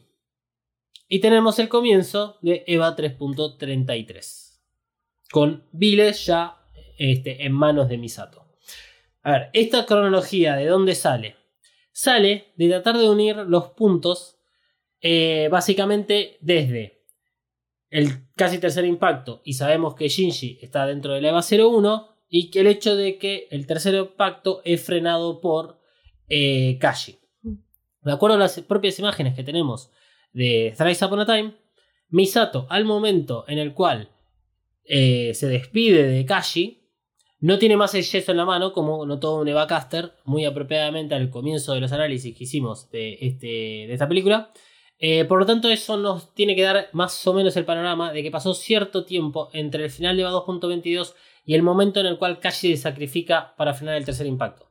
Y 1.08 1.20
tenemos 1.20 1.58
el 1.58 1.70
comienzo 1.70 2.36
de 2.42 2.64
EVA 2.66 2.94
3.33, 2.94 4.60
con 5.30 5.64
Viles 5.72 6.26
ya 6.26 6.58
este, 6.98 7.46
en 7.46 7.52
manos 7.52 7.88
de 7.88 7.96
Misato. 7.96 8.46
A 9.22 9.32
ver, 9.32 9.50
esta 9.54 9.86
cronología, 9.86 10.54
¿de 10.56 10.66
dónde 10.66 10.94
sale? 10.94 11.36
Sale 11.92 12.52
de 12.56 12.68
tratar 12.68 12.98
de 12.98 13.08
unir 13.08 13.36
los 13.36 13.68
puntos, 13.68 14.38
eh, 15.00 15.48
básicamente 15.50 16.36
desde 16.42 17.06
el 17.88 18.28
casi 18.36 18.58
tercer 18.58 18.84
impacto, 18.84 19.40
y 19.44 19.54
sabemos 19.54 19.94
que 19.94 20.08
Shinji 20.08 20.58
está 20.60 20.86
dentro 20.86 21.14
de 21.14 21.26
EVA 21.26 21.40
01, 21.40 22.08
y 22.28 22.50
que 22.50 22.60
el 22.60 22.66
hecho 22.66 22.96
de 22.96 23.16
que 23.16 23.48
el 23.50 23.66
tercer 23.66 23.94
impacto 23.94 24.60
es 24.64 24.82
frenado 24.82 25.40
por 25.40 25.80
eh, 26.28 26.76
Kashi. 26.78 27.18
De 28.02 28.12
acuerdo 28.12 28.36
a 28.36 28.40
las 28.40 28.60
propias 28.60 28.98
imágenes 28.98 29.34
que 29.34 29.42
tenemos 29.42 29.90
de 30.32 30.74
Thrice 30.76 31.04
Upon 31.04 31.20
a 31.20 31.26
Time, 31.26 31.54
Misato, 32.10 32.66
al 32.70 32.84
momento 32.84 33.44
en 33.48 33.58
el 33.58 33.74
cual 33.74 34.10
eh, 34.84 35.32
se 35.34 35.48
despide 35.48 36.04
de 36.04 36.24
Kashi, 36.24 36.78
no 37.40 37.58
tiene 37.58 37.76
más 37.76 37.94
el 37.94 38.02
yeso 38.02 38.32
en 38.32 38.38
la 38.38 38.44
mano, 38.44 38.72
como 38.72 39.06
notó 39.06 39.36
un 39.36 39.48
Eva 39.48 39.66
Caster, 39.66 40.14
muy 40.24 40.44
apropiadamente 40.44 41.14
al 41.14 41.30
comienzo 41.30 41.72
de 41.72 41.80
los 41.80 41.92
análisis 41.92 42.36
que 42.36 42.44
hicimos 42.44 42.90
de, 42.90 43.16
este, 43.20 43.46
de 43.46 43.92
esta 43.92 44.08
película. 44.08 44.50
Eh, 44.98 45.24
por 45.24 45.38
lo 45.38 45.46
tanto, 45.46 45.68
eso 45.68 45.96
nos 45.96 46.34
tiene 46.34 46.56
que 46.56 46.62
dar 46.62 46.88
más 46.92 47.24
o 47.26 47.32
menos 47.32 47.56
el 47.56 47.64
panorama 47.64 48.12
de 48.12 48.24
que 48.24 48.32
pasó 48.32 48.54
cierto 48.54 49.04
tiempo 49.04 49.50
entre 49.52 49.84
el 49.84 49.90
final 49.90 50.16
de 50.16 50.22
EVA 50.22 50.32
2.22 50.32 51.14
y 51.44 51.54
el 51.54 51.62
momento 51.62 52.00
en 52.00 52.06
el 52.06 52.18
cual 52.18 52.40
Kashi 52.40 52.76
se 52.76 52.82
sacrifica 52.82 53.54
para 53.56 53.74
frenar 53.74 53.96
el 53.96 54.04
tercer 54.04 54.26
impacto. 54.26 54.67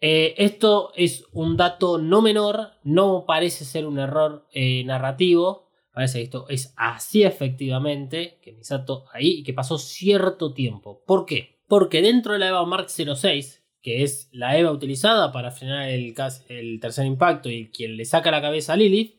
Eh, 0.00 0.34
esto 0.38 0.92
es 0.94 1.24
un 1.32 1.56
dato 1.56 1.98
no 1.98 2.20
menor, 2.20 2.72
no 2.82 3.24
parece 3.26 3.64
ser 3.64 3.86
un 3.86 3.98
error 3.98 4.46
eh, 4.52 4.84
narrativo, 4.84 5.70
parece 5.92 6.18
que 6.18 6.24
esto 6.24 6.46
es 6.48 6.74
así 6.76 7.22
efectivamente, 7.22 8.38
que 8.42 8.52
Misato 8.52 9.06
ahí 9.12 9.38
y 9.38 9.42
que 9.44 9.54
pasó 9.54 9.78
cierto 9.78 10.52
tiempo. 10.52 11.02
¿Por 11.06 11.24
qué? 11.24 11.60
Porque 11.68 12.02
dentro 12.02 12.34
de 12.34 12.40
la 12.40 12.48
EVA 12.48 12.66
Mark 12.66 12.88
06, 12.90 13.64
que 13.80 14.02
es 14.02 14.28
la 14.32 14.58
EVA 14.58 14.72
utilizada 14.72 15.32
para 15.32 15.50
frenar 15.50 15.88
el, 15.88 16.14
el 16.48 16.80
tercer 16.80 17.06
impacto 17.06 17.50
y 17.50 17.70
quien 17.70 17.96
le 17.96 18.04
saca 18.04 18.30
la 18.30 18.42
cabeza 18.42 18.74
a 18.74 18.76
Lilith, 18.76 19.16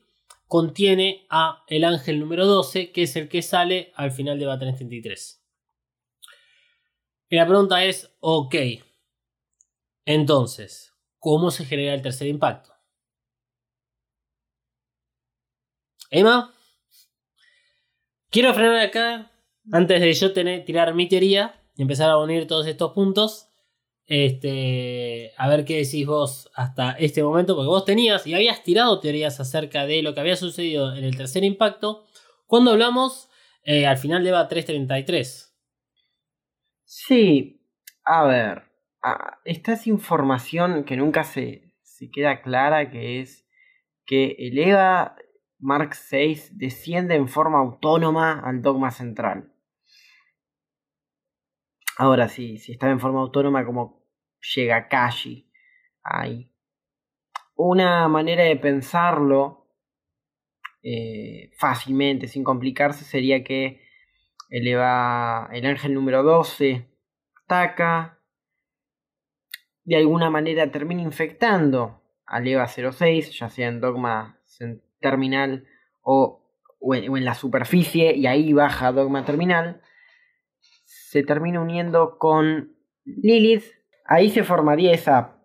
contiene 0.47 1.26
a 1.30 1.63
el 1.67 1.84
ángel 1.84 2.19
número 2.19 2.45
12, 2.45 2.91
que 2.91 3.03
es 3.03 3.15
el 3.15 3.30
que 3.30 3.41
sale 3.41 3.91
al 3.95 4.11
final 4.11 4.38
de 4.38 4.45
EVA 4.45 4.59
333. 4.59 5.41
Y 7.30 7.36
la 7.38 7.47
pregunta 7.47 7.84
es, 7.84 8.15
ok, 8.19 8.55
entonces, 10.06 10.93
¿cómo 11.20 11.51
se 11.51 11.66
genera 11.66 11.93
el 11.93 12.01
tercer 12.01 12.28
impacto? 12.28 12.74
Emma, 16.12 16.53
quiero 18.30 18.53
frenar 18.53 18.80
acá 18.80 19.32
antes 19.72 19.99
de 19.99 20.14
yo 20.14 20.34
tirar 20.34 20.93
mi 20.93 21.08
teoría 21.08 21.62
y 21.76 21.82
empezar 21.82 22.10
a 22.10 22.18
unir 22.18 22.47
todos 22.47 22.68
estos 22.68 22.93
puntos. 22.93 23.49
Este, 24.08 25.34
a 25.36 25.49
ver 25.49 25.66
qué 25.66 25.78
decís 25.78 26.06
vos 26.06 26.51
hasta 26.53 26.91
este 26.91 27.24
momento, 27.24 27.56
porque 27.56 27.68
vos 27.68 27.86
tenías 27.86 28.28
y 28.28 28.36
habías 28.36 28.62
tirado 28.64 28.99
teorías 28.99 29.39
acerca 29.39 29.88
de 29.88 30.03
lo 30.03 30.14
que 30.14 30.20
había 30.20 30.36
sucedido 30.36 30.95
en 30.95 31.03
el 31.03 31.18
tercer 31.18 31.43
impacto 31.43 32.06
cuando 32.45 32.72
hablamos 32.72 33.30
eh, 33.64 33.88
al 33.88 33.97
final 33.97 34.24
de 34.24 34.30
EVA 34.30 34.47
333. 34.47 35.56
Sí, 36.84 37.60
a 38.03 38.26
ver, 38.26 38.64
esta 39.43 39.74
es 39.74 39.88
información 39.88 40.84
que 40.84 40.97
nunca 40.97 41.24
se, 41.24 41.74
se 41.82 42.10
queda 42.10 42.41
clara, 42.41 42.89
que 42.89 43.22
es 43.22 43.47
que 44.06 44.36
el 44.39 44.58
EVA 44.58 45.16
Mark 45.60 45.95
VI 46.12 46.41
desciende 46.51 47.16
en 47.16 47.28
forma 47.28 47.60
autónoma 47.60 48.39
al 48.39 48.62
dogma 48.62 48.91
central. 48.91 49.51
Ahora 51.97 52.28
sí, 52.28 52.58
si 52.58 52.74
está 52.74 52.89
en 52.89 52.99
forma 52.99 53.22
autónoma, 53.22 53.66
como 53.66 54.03
llega 54.56 54.88
Kashi 54.88 55.49
ahí. 56.03 56.51
Una 57.56 58.08
manera 58.08 58.43
de 58.43 58.58
pensarlo 58.58 59.70
eh, 60.84 61.51
fácilmente, 61.58 62.28
sin 62.28 62.43
complicarse, 62.43 63.06
sería 63.06 63.43
que 63.43 63.82
eleva 64.49 65.49
el 65.51 65.66
ángel 65.66 65.93
número 65.93 66.22
12, 66.22 66.88
ataca, 67.45 68.14
de 69.86 69.95
alguna 69.97 70.29
manera 70.29 70.71
termina 70.71 71.01
infectando 71.01 72.01
al 72.25 72.47
EVA 72.47 72.67
06, 72.67 73.38
ya 73.38 73.49
sea 73.49 73.67
en 73.67 73.79
dogma 73.79 74.39
terminal 74.99 75.65
o, 76.01 76.41
en, 76.91 77.23
la 77.23 77.36
superficie, 77.36 78.15
y 78.15 78.27
ahí 78.27 78.51
baja 78.51 78.91
dogma 78.91 79.25
terminal, 79.25 79.81
se 80.59 81.23
termina 81.23 81.61
uniendo 81.61 82.17
con 82.17 82.75
Lilith, 83.05 83.65
ahí 84.05 84.29
se 84.29 84.43
formaría 84.43 84.91
esa 84.91 85.38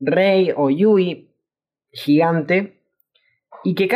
Rey 0.00 0.52
o 0.56 0.70
Yui 0.70 1.32
gigante, 1.92 2.82
y 3.64 3.74
que 3.74 3.88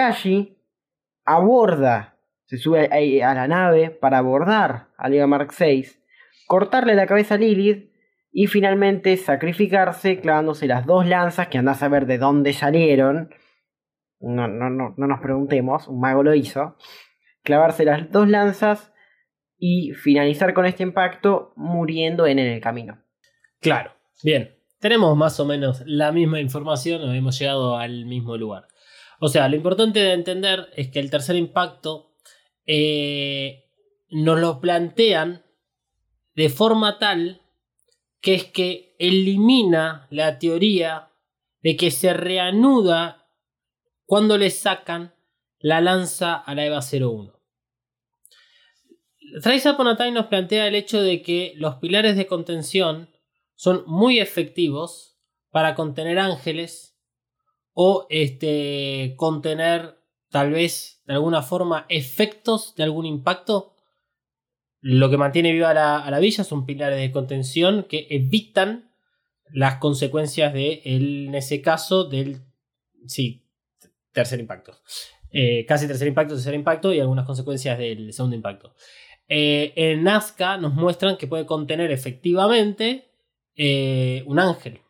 aborda 1.25 2.17
se 2.45 2.59
sube 2.59 2.89
a, 3.23 3.35
la 3.35 3.49
nave 3.49 3.91
para 3.91 4.19
abordar 4.19 4.89
a 4.97 5.09
Liga 5.09 5.27
Mark 5.27 5.53
VI, 5.59 5.87
cortarle 6.47 6.95
la 6.95 7.07
cabeza 7.07 7.35
a 7.35 7.39
Lilith 7.39 7.92
y 8.33 8.47
finalmente 8.47 9.17
sacrificarse 9.19 10.21
clavándose 10.21 10.67
las 10.67 10.87
dos 10.87 11.07
lanzas 11.07 11.49
que 11.49 11.59
andás 11.59 11.83
a 11.83 11.89
ver 11.89 12.07
de 12.07 12.17
dónde 12.17 12.55
salieron. 12.55 13.31
No, 14.21 14.49
no, 14.49 14.71
no, 14.71 14.95
no 14.97 15.07
nos 15.07 15.21
preguntemos, 15.21 15.87
un 15.87 16.01
mago 16.01 16.23
lo 16.23 16.35
hizo. 16.35 16.77
Clavarse 17.43 17.85
las 17.85 18.11
dos 18.11 18.29
lanzas 18.29 18.93
y 19.59 19.93
finalizar 19.93 20.55
con 20.55 20.65
este 20.65 20.83
impacto 20.83 21.53
muriendo 21.57 22.27
en, 22.27 22.39
el 22.39 22.61
camino. 22.61 23.03
Claro, 23.61 23.93
bien. 24.25 24.57
Tenemos 24.81 25.17
más 25.17 25.39
o 25.39 25.45
menos 25.45 25.83
la 25.87 26.11
misma 26.11 26.41
información, 26.41 27.03
o 27.03 27.13
hemos 27.13 27.39
llegado 27.39 27.77
al 27.77 28.07
mismo 28.07 28.37
lugar. 28.37 28.67
O 29.21 29.29
sea, 29.29 29.49
lo 29.49 29.55
importante 29.55 30.01
de 30.01 30.15
entender 30.15 30.69
es 30.75 30.89
que 30.89 30.99
el 30.99 31.11
tercer 31.11 31.37
impacto 31.37 32.17
eh, 32.67 33.67
nos 34.11 34.41
lo 34.41 34.61
plantean 34.61 35.45
de 36.35 36.49
forma 36.49 36.99
tal 36.99 37.42
que 38.23 38.35
es 38.35 38.45
que 38.45 38.97
elimina 38.99 40.07
la 40.11 40.39
teoría 40.39 41.11
de 41.61 41.77
que 41.77 41.91
se 41.91 42.15
reanuda 42.15 43.29
cuando 44.07 44.39
le 44.39 44.51
sacan 44.51 45.15
la 45.59 45.81
lanza 45.81 46.35
a 46.35 46.55
la 46.55 46.65
EVA 46.65 46.81
01. 46.81 47.33
Trace 49.43 49.71
Upon 49.71 49.89
a 49.89 50.11
nos 50.11 50.27
plantea 50.27 50.67
el 50.67 50.75
hecho 50.75 51.03
de 51.03 51.23
que 51.23 51.53
los 51.57 51.77
pilares 51.77 52.17
de 52.17 52.27
contención 52.27 53.09
son 53.55 53.85
muy 53.87 54.19
efectivos 54.19 55.19
para 55.51 55.75
contener 55.75 56.19
ángeles 56.19 56.99
o 57.73 58.07
este, 58.11 59.15
contener 59.17 59.99
tal 60.31 60.51
vez 60.51 61.03
de 61.07 61.15
alguna 61.15 61.43
forma 61.43 61.87
efectos 61.89 62.75
de 62.75 62.83
algún 62.83 63.07
impacto. 63.07 63.75
Lo 64.83 65.09
que 65.09 65.17
mantiene 65.17 65.53
viva 65.53 65.71
a 65.71 66.11
la 66.11 66.19
villa 66.19 66.45
son 66.45 66.67
pilares 66.67 66.99
de 66.99 67.13
contención 67.13 67.87
que 67.89 68.09
evitan 68.11 68.93
las 69.53 69.77
consecuencias 69.77 70.53
de, 70.53 70.83
en 70.85 71.35
ese 71.35 71.63
caso, 71.63 72.05
del 72.05 72.43
sí, 73.07 73.47
tercer 74.13 74.41
impacto. 74.41 74.77
Eh, 75.31 75.65
casi 75.67 75.87
tercer 75.87 76.09
impacto, 76.09 76.35
tercer 76.35 76.55
impacto 76.55 76.93
y 76.93 77.01
algunas 77.01 77.27
consecuencias 77.27 77.79
del 77.79 78.13
segundo 78.13 78.37
impacto. 78.37 78.75
Eh, 79.29 79.73
en 79.77 80.03
Nazca 80.03 80.59
nos 80.59 80.75
muestran 80.75 81.17
que 81.17 81.27
puede 81.27 81.47
contener 81.47 81.91
efectivamente 81.91 83.11
eh, 83.57 84.23
un 84.27 84.39
ángel. 84.39 84.81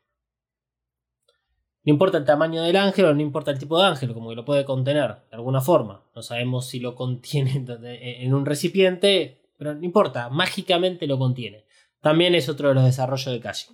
No 1.84 1.92
importa 1.92 2.18
el 2.18 2.24
tamaño 2.24 2.62
del 2.62 2.76
ángel 2.76 3.06
o 3.06 3.14
no 3.14 3.20
importa 3.20 3.50
el 3.50 3.58
tipo 3.58 3.78
de 3.78 3.86
ángel, 3.86 4.14
como 4.14 4.30
que 4.30 4.36
lo 4.36 4.44
puede 4.44 4.64
contener 4.64 5.16
de 5.30 5.36
alguna 5.36 5.60
forma. 5.60 6.04
No 6.14 6.22
sabemos 6.22 6.68
si 6.68 6.78
lo 6.80 6.94
contiene 6.94 7.64
en 7.66 8.34
un 8.34 8.46
recipiente, 8.46 9.41
pero 9.62 9.76
no 9.76 9.84
importa, 9.84 10.28
mágicamente 10.28 11.06
lo 11.06 11.20
contiene. 11.20 11.66
También 12.00 12.34
es 12.34 12.48
otro 12.48 12.70
de 12.70 12.74
los 12.74 12.84
desarrollos 12.84 13.32
de 13.32 13.38
Calle. 13.38 13.68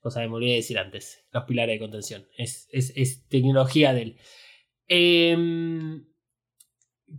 Cosa 0.00 0.22
que 0.22 0.28
me 0.28 0.36
olvidé 0.36 0.52
de 0.52 0.56
decir 0.56 0.78
antes, 0.78 1.26
los 1.30 1.44
pilares 1.44 1.74
de 1.74 1.78
contención. 1.78 2.26
Es, 2.38 2.66
es, 2.72 2.94
es 2.96 3.28
tecnología 3.28 3.92
de 3.92 4.00
él. 4.00 4.18
Em, 4.88 6.06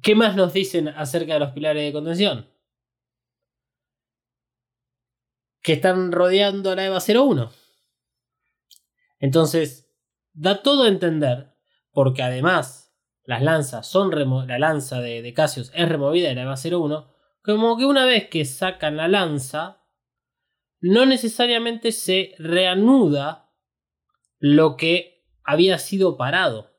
¿Qué 0.02 0.16
más 0.16 0.36
nos 0.36 0.52
dicen 0.52 0.88
acerca 0.88 1.36
de 1.36 1.42
los 1.42 1.52
pilares 1.52 1.84
de 1.84 1.94
contención? 1.94 2.50
Que 5.62 5.74
están 5.74 6.12
rodeando 6.12 6.72
a 6.72 6.76
la 6.76 6.86
EVA 6.86 6.98
01. 6.98 7.52
Entonces, 9.20 9.92
da 10.34 10.64
todo 10.64 10.86
a 10.86 10.88
entender, 10.88 11.54
porque 11.92 12.24
además 12.24 12.96
las 13.26 13.44
lanzas 13.44 13.86
son 13.86 14.10
la 14.48 14.58
lanza 14.58 15.02
de, 15.02 15.22
de 15.22 15.34
Cassius 15.36 15.72
es 15.76 15.88
removida 15.88 16.30
de 16.30 16.36
la 16.36 16.42
EVA 16.42 16.56
01, 16.56 17.17
como 17.56 17.78
que 17.78 17.86
una 17.86 18.06
vez 18.06 18.28
que 18.28 18.44
sacan 18.44 18.98
la 18.98 19.08
lanza, 19.08 19.82
no 20.82 21.06
necesariamente 21.06 21.94
se 21.94 22.36
reanuda 22.40 23.54
lo 24.38 24.76
que 24.76 25.26
había 25.44 25.78
sido 25.78 26.18
parado. 26.18 26.72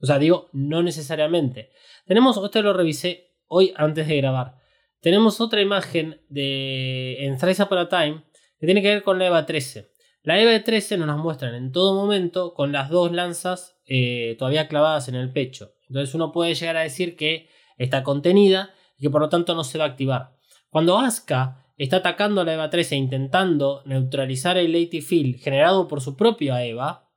O 0.00 0.06
sea, 0.06 0.18
digo, 0.18 0.48
no 0.52 0.82
necesariamente. 0.82 1.70
Tenemos, 2.06 2.42
esto 2.42 2.62
lo 2.62 2.72
revisé 2.72 3.36
hoy 3.46 3.72
antes 3.76 4.08
de 4.08 4.16
grabar. 4.16 4.56
Tenemos 5.00 5.40
otra 5.40 5.60
imagen 5.60 6.20
de 6.28 7.24
en 7.24 7.38
Thrice 7.38 7.62
Upon 7.62 7.78
a 7.78 7.88
Time 7.88 8.24
que 8.58 8.66
tiene 8.66 8.82
que 8.82 8.88
ver 8.88 9.02
con 9.02 9.18
la 9.18 9.26
EVA 9.26 9.46
13. 9.46 9.92
La 10.22 10.40
EVA 10.40 10.64
13 10.64 10.98
nos 10.98 11.06
las 11.06 11.16
muestran 11.16 11.54
en 11.54 11.70
todo 11.70 11.94
momento 11.94 12.52
con 12.52 12.72
las 12.72 12.90
dos 12.90 13.12
lanzas 13.12 13.80
eh, 13.86 14.34
todavía 14.40 14.66
clavadas 14.66 15.08
en 15.08 15.14
el 15.14 15.32
pecho. 15.32 15.72
Entonces 15.88 16.14
uno 16.16 16.32
puede 16.32 16.54
llegar 16.54 16.76
a 16.76 16.82
decir 16.82 17.16
que 17.16 17.48
está 17.78 18.02
contenida 18.02 18.74
y 19.00 19.04
que 19.04 19.10
por 19.10 19.22
lo 19.22 19.28
tanto 19.30 19.54
no 19.54 19.64
se 19.64 19.78
va 19.78 19.84
a 19.84 19.88
activar. 19.88 20.36
Cuando 20.68 20.98
Asuka 20.98 21.66
está 21.76 21.96
atacando 21.96 22.42
a 22.42 22.44
la 22.44 22.52
EVA 22.52 22.68
13 22.68 22.94
intentando 22.94 23.82
neutralizar 23.86 24.58
el 24.58 24.72
Lady 24.72 25.00
Field 25.00 25.40
generado 25.40 25.88
por 25.88 26.02
su 26.02 26.14
propia 26.14 26.62
EVA 26.62 27.08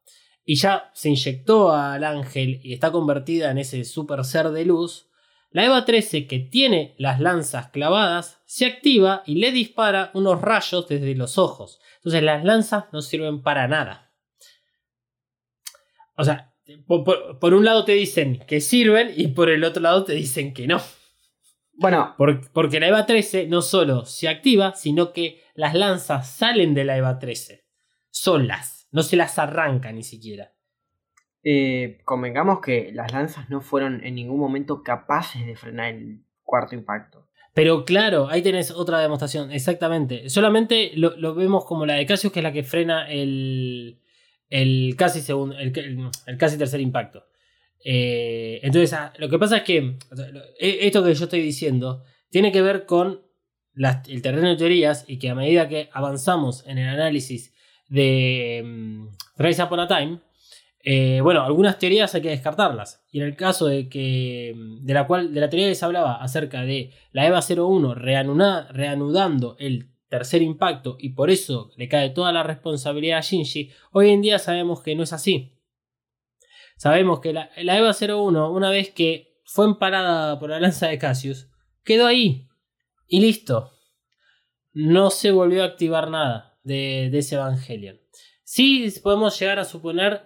y 0.45 0.55
ya 0.55 0.89
se 0.93 1.09
inyectó 1.09 1.73
al 1.73 2.05
ángel 2.05 2.61
y 2.63 2.73
está 2.73 2.91
convertida 2.91 3.51
en 3.51 3.57
ese 3.57 3.83
super 3.83 4.23
ser 4.23 4.49
de 4.49 4.63
luz, 4.65 5.09
la 5.51 5.65
EVA 5.65 5.83
13 5.83 6.27
que 6.27 6.39
tiene 6.39 6.95
las 6.97 7.19
lanzas 7.19 7.67
clavadas 7.71 8.41
se 8.45 8.65
activa 8.65 9.21
y 9.25 9.35
le 9.35 9.51
dispara 9.51 10.11
unos 10.13 10.41
rayos 10.41 10.87
desde 10.87 11.13
los 11.13 11.37
ojos. 11.37 11.79
Entonces 11.97 12.23
las 12.23 12.45
lanzas 12.45 12.85
no 12.93 13.01
sirven 13.01 13.43
para 13.43 13.67
nada. 13.67 14.13
O 16.15 16.23
sea, 16.23 16.53
por 16.87 17.53
un 17.53 17.65
lado 17.65 17.83
te 17.83 17.91
dicen 17.91 18.39
que 18.47 18.61
sirven 18.61 19.13
y 19.15 19.27
por 19.27 19.49
el 19.49 19.63
otro 19.65 19.81
lado 19.81 20.05
te 20.05 20.13
dicen 20.13 20.53
que 20.53 20.67
no. 20.67 20.81
Bueno, 21.75 22.13
Por- 22.17 22.51
porque 22.51 22.79
la 22.79 22.87
EVA 22.87 23.05
13 23.05 23.47
no 23.47 23.61
solo 23.61 24.05
se 24.05 24.29
activa, 24.29 24.73
sino 24.75 25.11
que 25.13 25.41
las 25.55 25.73
lanzas 25.73 26.29
salen 26.29 26.73
de 26.73 26.83
la 26.85 26.97
EVA 26.97 27.19
13. 27.19 27.65
Solas. 28.09 28.87
No 28.91 29.01
se 29.01 29.15
las 29.15 29.37
arranca 29.39 29.91
ni 29.91 30.03
siquiera. 30.03 30.51
eh, 31.45 31.99
convengamos 32.05 32.61
que 32.61 32.91
las 32.93 33.11
lanzas 33.11 33.49
no 33.49 33.59
fueron 33.59 34.01
en 34.05 34.15
ningún 34.15 34.39
momento 34.39 34.81
capaces 34.81 35.45
de 35.45 35.55
frenar 35.57 35.93
el 35.93 36.23
cuarto 36.43 36.73
impacto. 36.73 37.27
Pero 37.53 37.83
claro, 37.83 38.29
ahí 38.29 38.41
tenés 38.41 38.71
otra 38.71 38.99
demostración, 38.99 39.51
exactamente. 39.51 40.29
Solamente 40.29 40.91
lo, 40.95 41.17
lo 41.17 41.35
vemos 41.35 41.65
como 41.65 41.85
la 41.85 41.95
de 41.95 42.05
Cassius, 42.05 42.31
que 42.31 42.39
es 42.39 42.43
la 42.43 42.53
que 42.53 42.63
frena 42.63 43.09
el, 43.11 43.99
el 44.49 44.95
casi 44.97 45.19
segundo, 45.19 45.57
el, 45.57 45.77
el- 45.77 46.09
el 46.27 46.37
casi 46.37 46.57
tercer 46.57 46.79
impacto. 46.79 47.25
Eh, 47.83 48.59
entonces, 48.63 48.93
ah, 48.93 49.11
lo 49.17 49.29
que 49.29 49.37
pasa 49.39 49.57
es 49.57 49.63
que 49.63 49.97
e- 50.59 50.87
esto 50.87 51.03
que 51.03 51.13
yo 51.13 51.23
estoy 51.25 51.41
diciendo 51.41 52.03
tiene 52.29 52.51
que 52.51 52.61
ver 52.61 52.85
con 52.85 53.21
las- 53.73 54.07
el 54.07 54.21
terreno 54.21 54.47
de 54.49 54.55
teorías 54.55 55.05
y 55.07 55.17
que 55.19 55.29
a 55.29 55.35
medida 55.35 55.67
que 55.67 55.89
avanzamos 55.91 56.65
en 56.67 56.77
el 56.77 56.87
análisis 56.87 57.53
de 57.89 58.61
um, 58.63 59.11
Thrice 59.35 59.63
Upon 59.63 59.79
a 59.81 59.87
Time, 59.87 60.19
eh, 60.85 61.21
bueno, 61.21 61.43
algunas 61.43 61.77
teorías 61.79 62.13
hay 62.15 62.21
que 62.21 62.29
descartarlas. 62.29 63.03
Y 63.11 63.19
en 63.19 63.25
el 63.27 63.35
caso 63.35 63.67
de 63.67 63.87
que 63.89 64.53
mm, 64.55 64.85
de 64.85 64.93
la 64.93 65.07
cual 65.07 65.33
de 65.33 65.39
la 65.41 65.49
teoría 65.49 65.67
que 65.69 65.75
se 65.75 65.85
hablaba 65.85 66.15
acerca 66.21 66.61
de 66.63 66.91
la 67.11 67.25
EVA 67.27 67.41
01 67.41 67.95
reanuda- 67.95 68.67
reanudando 68.71 69.55
el 69.59 69.89
tercer 70.09 70.41
impacto 70.41 70.95
y 70.99 71.09
por 71.09 71.29
eso 71.31 71.71
le 71.77 71.87
cae 71.87 72.09
toda 72.11 72.31
la 72.31 72.43
responsabilidad 72.43 73.17
a 73.19 73.21
Shinji, 73.21 73.71
hoy 73.91 74.09
en 74.11 74.21
día 74.21 74.37
sabemos 74.39 74.81
que 74.83 74.95
no 74.95 75.03
es 75.03 75.13
así. 75.13 75.53
Sabemos 76.77 77.19
que 77.19 77.33
la, 77.33 77.49
la 77.57 77.77
EVA 77.77 77.91
01, 77.93 78.51
una 78.51 78.69
vez 78.69 78.91
que 78.91 79.33
fue 79.45 79.65
emparada 79.65 80.39
por 80.39 80.49
la 80.49 80.59
lanza 80.59 80.87
de 80.87 80.97
Cassius, 80.97 81.47
quedó 81.83 82.07
ahí. 82.07 82.47
Y 83.07 83.21
listo. 83.21 83.71
No 84.73 85.11
se 85.11 85.31
volvió 85.31 85.63
a 85.63 85.67
activar 85.67 86.09
nada 86.09 86.57
de, 86.63 87.15
ese 87.17 87.35
Evangelion. 87.35 87.99
Sí 88.43 88.91
podemos 89.03 89.39
llegar 89.39 89.59
a 89.59 89.65
suponer, 89.65 90.23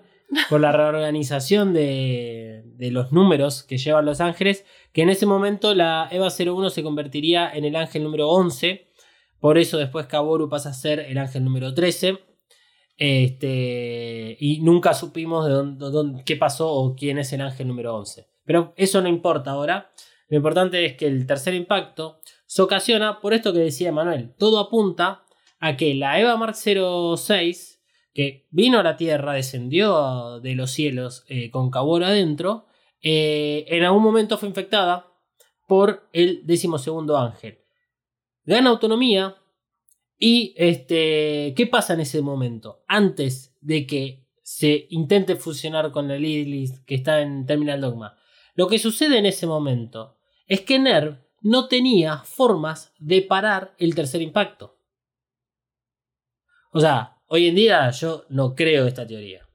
por 0.50 0.60
la 0.60 0.74
reorganización 0.74 1.74
de, 1.74 2.64
de 2.76 2.92
los 2.92 3.14
números 3.14 3.64
que 3.64 3.78
llevan 3.78 4.06
los 4.06 4.20
ángeles, 4.20 4.66
que 4.92 5.02
en 5.02 5.10
ese 5.10 5.26
momento 5.26 5.74
la 5.74 6.10
EVA 6.12 6.28
01 6.28 6.70
se 6.70 6.84
convertiría 6.84 7.50
en 7.50 7.64
el 7.64 7.76
ángel 7.76 8.04
número 8.04 8.30
11. 8.30 8.88
Por 9.40 9.58
eso 9.58 9.78
después 9.78 10.08
Kaboru 10.08 10.50
pasa 10.50 10.70
a 10.70 10.74
ser 10.74 11.00
el 11.00 11.18
ángel 11.18 11.44
número 11.44 11.74
13. 11.74 12.20
Este, 12.98 14.36
y 14.40 14.60
nunca 14.62 14.94
supimos 14.94 15.46
de 15.46 15.52
dónde, 15.54 15.90
dónde- 15.92 16.24
qué 16.26 16.36
pasó 16.36 16.72
o 16.72 16.96
quién 16.96 17.18
es 17.20 17.32
el 17.34 17.42
ángel 17.42 17.68
número 17.68 17.96
11. 17.96 18.28
Pero 18.44 18.74
eso 18.76 19.02
no 19.02 19.08
importa 19.10 19.52
ahora. 19.52 19.92
Lo 20.30 20.38
importante 20.38 20.84
es 20.86 20.96
que 20.98 21.06
el 21.08 21.26
tercer 21.28 21.54
impacto 21.54 22.20
se 22.46 22.62
ocasiona 22.62 23.20
por 23.20 23.34
esto 23.34 23.54
que 23.54 23.60
decía 23.60 23.92
Manuel. 23.92 24.34
Todo 24.38 24.60
apunta 24.60 25.24
a 25.60 25.78
que 25.78 25.94
la 25.96 26.20
EVA 26.20 26.38
Mark 26.38 26.56
06, 26.56 27.82
que 28.14 28.48
vino 28.50 28.80
a 28.80 28.84
la 28.84 28.98
Tierra, 28.98 29.34
descendió 29.34 30.40
de 30.40 30.56
los 30.56 30.72
cielos 30.72 31.24
eh, 31.28 31.52
con 31.52 31.70
Kaboru 31.70 32.06
adentro, 32.06 32.66
eh, 33.02 33.66
en 33.68 33.84
algún 33.84 34.04
momento 34.04 34.38
fue 34.38 34.50
infectada 34.50 35.06
por 35.68 36.08
el 36.14 36.42
decimosegundo 36.46 37.18
ángel. 37.18 37.60
Gana 38.44 38.70
autonomía 38.70 39.36
y 40.20 40.54
este, 40.58 41.54
¿qué 41.56 41.68
pasa 41.68 41.94
en 41.94 42.00
ese 42.02 42.22
momento? 42.22 42.84
Antes 42.88 43.56
de 43.62 43.86
que 43.86 44.26
se 44.42 44.88
intente 44.90 45.36
fusionar 45.36 45.92
con 45.92 46.08
la 46.08 46.16
Lilith 46.18 46.84
que 46.86 46.96
está 46.96 47.22
en 47.22 47.46
Terminal 47.46 47.82
Dogma. 47.82 48.18
Lo 48.56 48.68
que 48.68 48.80
sucede 48.80 49.18
en 49.18 49.26
ese 49.26 49.46
momento 49.46 50.18
es 50.48 50.62
que 50.62 50.80
Nerv 50.80 51.20
no 51.42 51.68
tenía 51.68 52.20
formas 52.20 52.94
de 52.98 53.22
parar 53.22 53.76
el 53.78 53.94
tercer 53.94 54.22
impacto. 54.22 54.78
O 56.72 56.80
sea, 56.80 57.18
hoy 57.28 57.48
en 57.48 57.56
día 57.56 57.90
yo 57.92 58.26
no 58.30 58.56
creo 58.56 58.88
esta 58.88 59.06
teoría. 59.06 59.48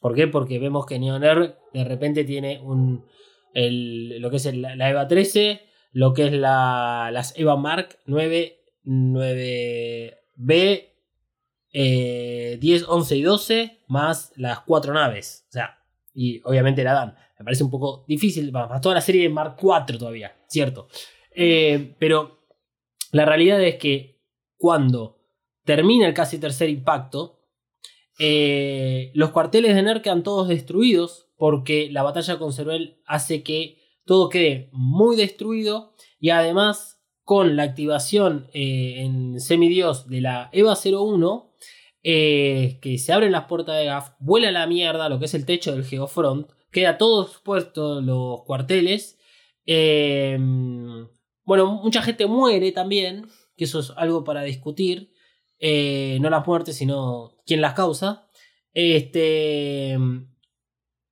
¿Por 0.00 0.14
qué? 0.14 0.26
Porque 0.26 0.58
vemos 0.58 0.84
que 0.86 0.98
Neonerv 0.98 1.56
de 1.72 1.84
repente 1.84 2.24
tiene 2.24 2.60
un, 2.60 3.06
el- 3.54 4.20
lo 4.20 4.30
que 4.30 4.36
es 4.36 4.52
la 4.54 4.90
EVA 4.90 5.06
13, 5.06 5.62
lo 5.92 6.12
que 6.12 6.26
es 6.26 6.32
la, 6.32 7.10
las 7.12 7.38
EVA 7.38 7.56
Mark 7.56 7.98
9, 8.06 8.61
9B, 8.84 10.88
eh, 11.72 12.58
10, 12.60 12.84
11 12.88 13.16
y 13.16 13.22
12, 13.22 13.78
más 13.88 14.32
las 14.36 14.60
cuatro 14.60 14.92
naves. 14.92 15.46
O 15.48 15.52
sea, 15.52 15.78
y 16.14 16.40
obviamente 16.44 16.84
la 16.84 16.92
dan. 16.92 17.14
Me 17.38 17.44
parece 17.44 17.64
un 17.64 17.70
poco 17.70 18.04
difícil, 18.06 18.52
más 18.52 18.80
toda 18.80 18.96
la 18.96 19.00
serie 19.00 19.22
de 19.22 19.28
Mark 19.28 19.56
4 19.60 19.98
todavía, 19.98 20.36
cierto. 20.46 20.88
Eh, 21.34 21.96
pero 21.98 22.46
la 23.10 23.24
realidad 23.24 23.60
es 23.62 23.76
que 23.76 24.20
cuando 24.56 25.18
termina 25.64 26.06
el 26.06 26.14
casi 26.14 26.38
tercer 26.38 26.68
impacto, 26.68 27.40
eh, 28.18 29.10
los 29.14 29.30
cuarteles 29.30 29.74
de 29.74 29.82
Ner 29.82 30.02
quedan 30.02 30.22
todos 30.22 30.48
destruidos 30.48 31.30
porque 31.36 31.88
la 31.90 32.02
batalla 32.02 32.38
con 32.38 32.52
Cervel 32.52 33.00
hace 33.06 33.42
que 33.42 33.78
todo 34.04 34.28
quede 34.28 34.68
muy 34.72 35.16
destruido 35.16 35.94
y 36.20 36.30
además 36.30 37.01
con 37.24 37.56
la 37.56 37.62
activación 37.62 38.48
eh, 38.52 39.02
en 39.02 39.40
semidios 39.40 40.08
de 40.08 40.20
la 40.20 40.50
EVA 40.52 40.74
01 40.74 41.52
eh, 42.02 42.78
que 42.82 42.98
se 42.98 43.12
abren 43.12 43.32
las 43.32 43.44
puertas 43.44 43.76
de 43.78 43.84
GAF, 43.84 44.10
vuela 44.18 44.50
la 44.50 44.66
mierda 44.66 45.08
lo 45.08 45.18
que 45.18 45.26
es 45.26 45.34
el 45.34 45.46
techo 45.46 45.72
del 45.72 45.84
Geofront, 45.84 46.50
queda 46.70 46.98
todo 46.98 47.24
expuesto 47.26 48.00
los 48.00 48.42
cuarteles. 48.44 49.18
eh, 49.66 50.38
bueno, 51.44 51.66
mucha 51.82 52.02
gente 52.02 52.26
muere 52.26 52.72
también, 52.72 53.26
que 53.56 53.64
eso 53.64 53.80
es 53.80 53.92
algo 53.96 54.24
para 54.24 54.42
discutir. 54.42 55.12
Eh, 55.58 56.18
no 56.20 56.30
las 56.30 56.46
muertes, 56.46 56.76
sino 56.76 57.36
quién 57.46 57.60
las 57.60 57.74
causa. 57.74 58.28
Este, 58.72 59.96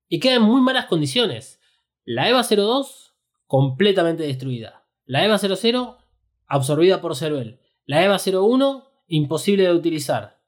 y 0.09 0.21
queda 0.21 0.37
en 0.37 0.43
muy 0.43 0.61
malas 0.61 0.87
condiciones. 0.87 1.61
La 2.05 2.29
EVA 2.29 2.43
02, 2.43 3.15
completamente 3.47 4.25
destruida. 4.25 4.89
La 5.05 5.25
EVA 5.25 5.39
00, 5.39 5.99
absorbida 6.51 7.01
por 7.01 7.17
Cervel. 7.17 7.61
La 7.87 8.05
EVA 8.05 8.19
01, 8.19 8.85
imposible 9.07 9.65
de 9.65 9.73
utilizar. 9.73 10.41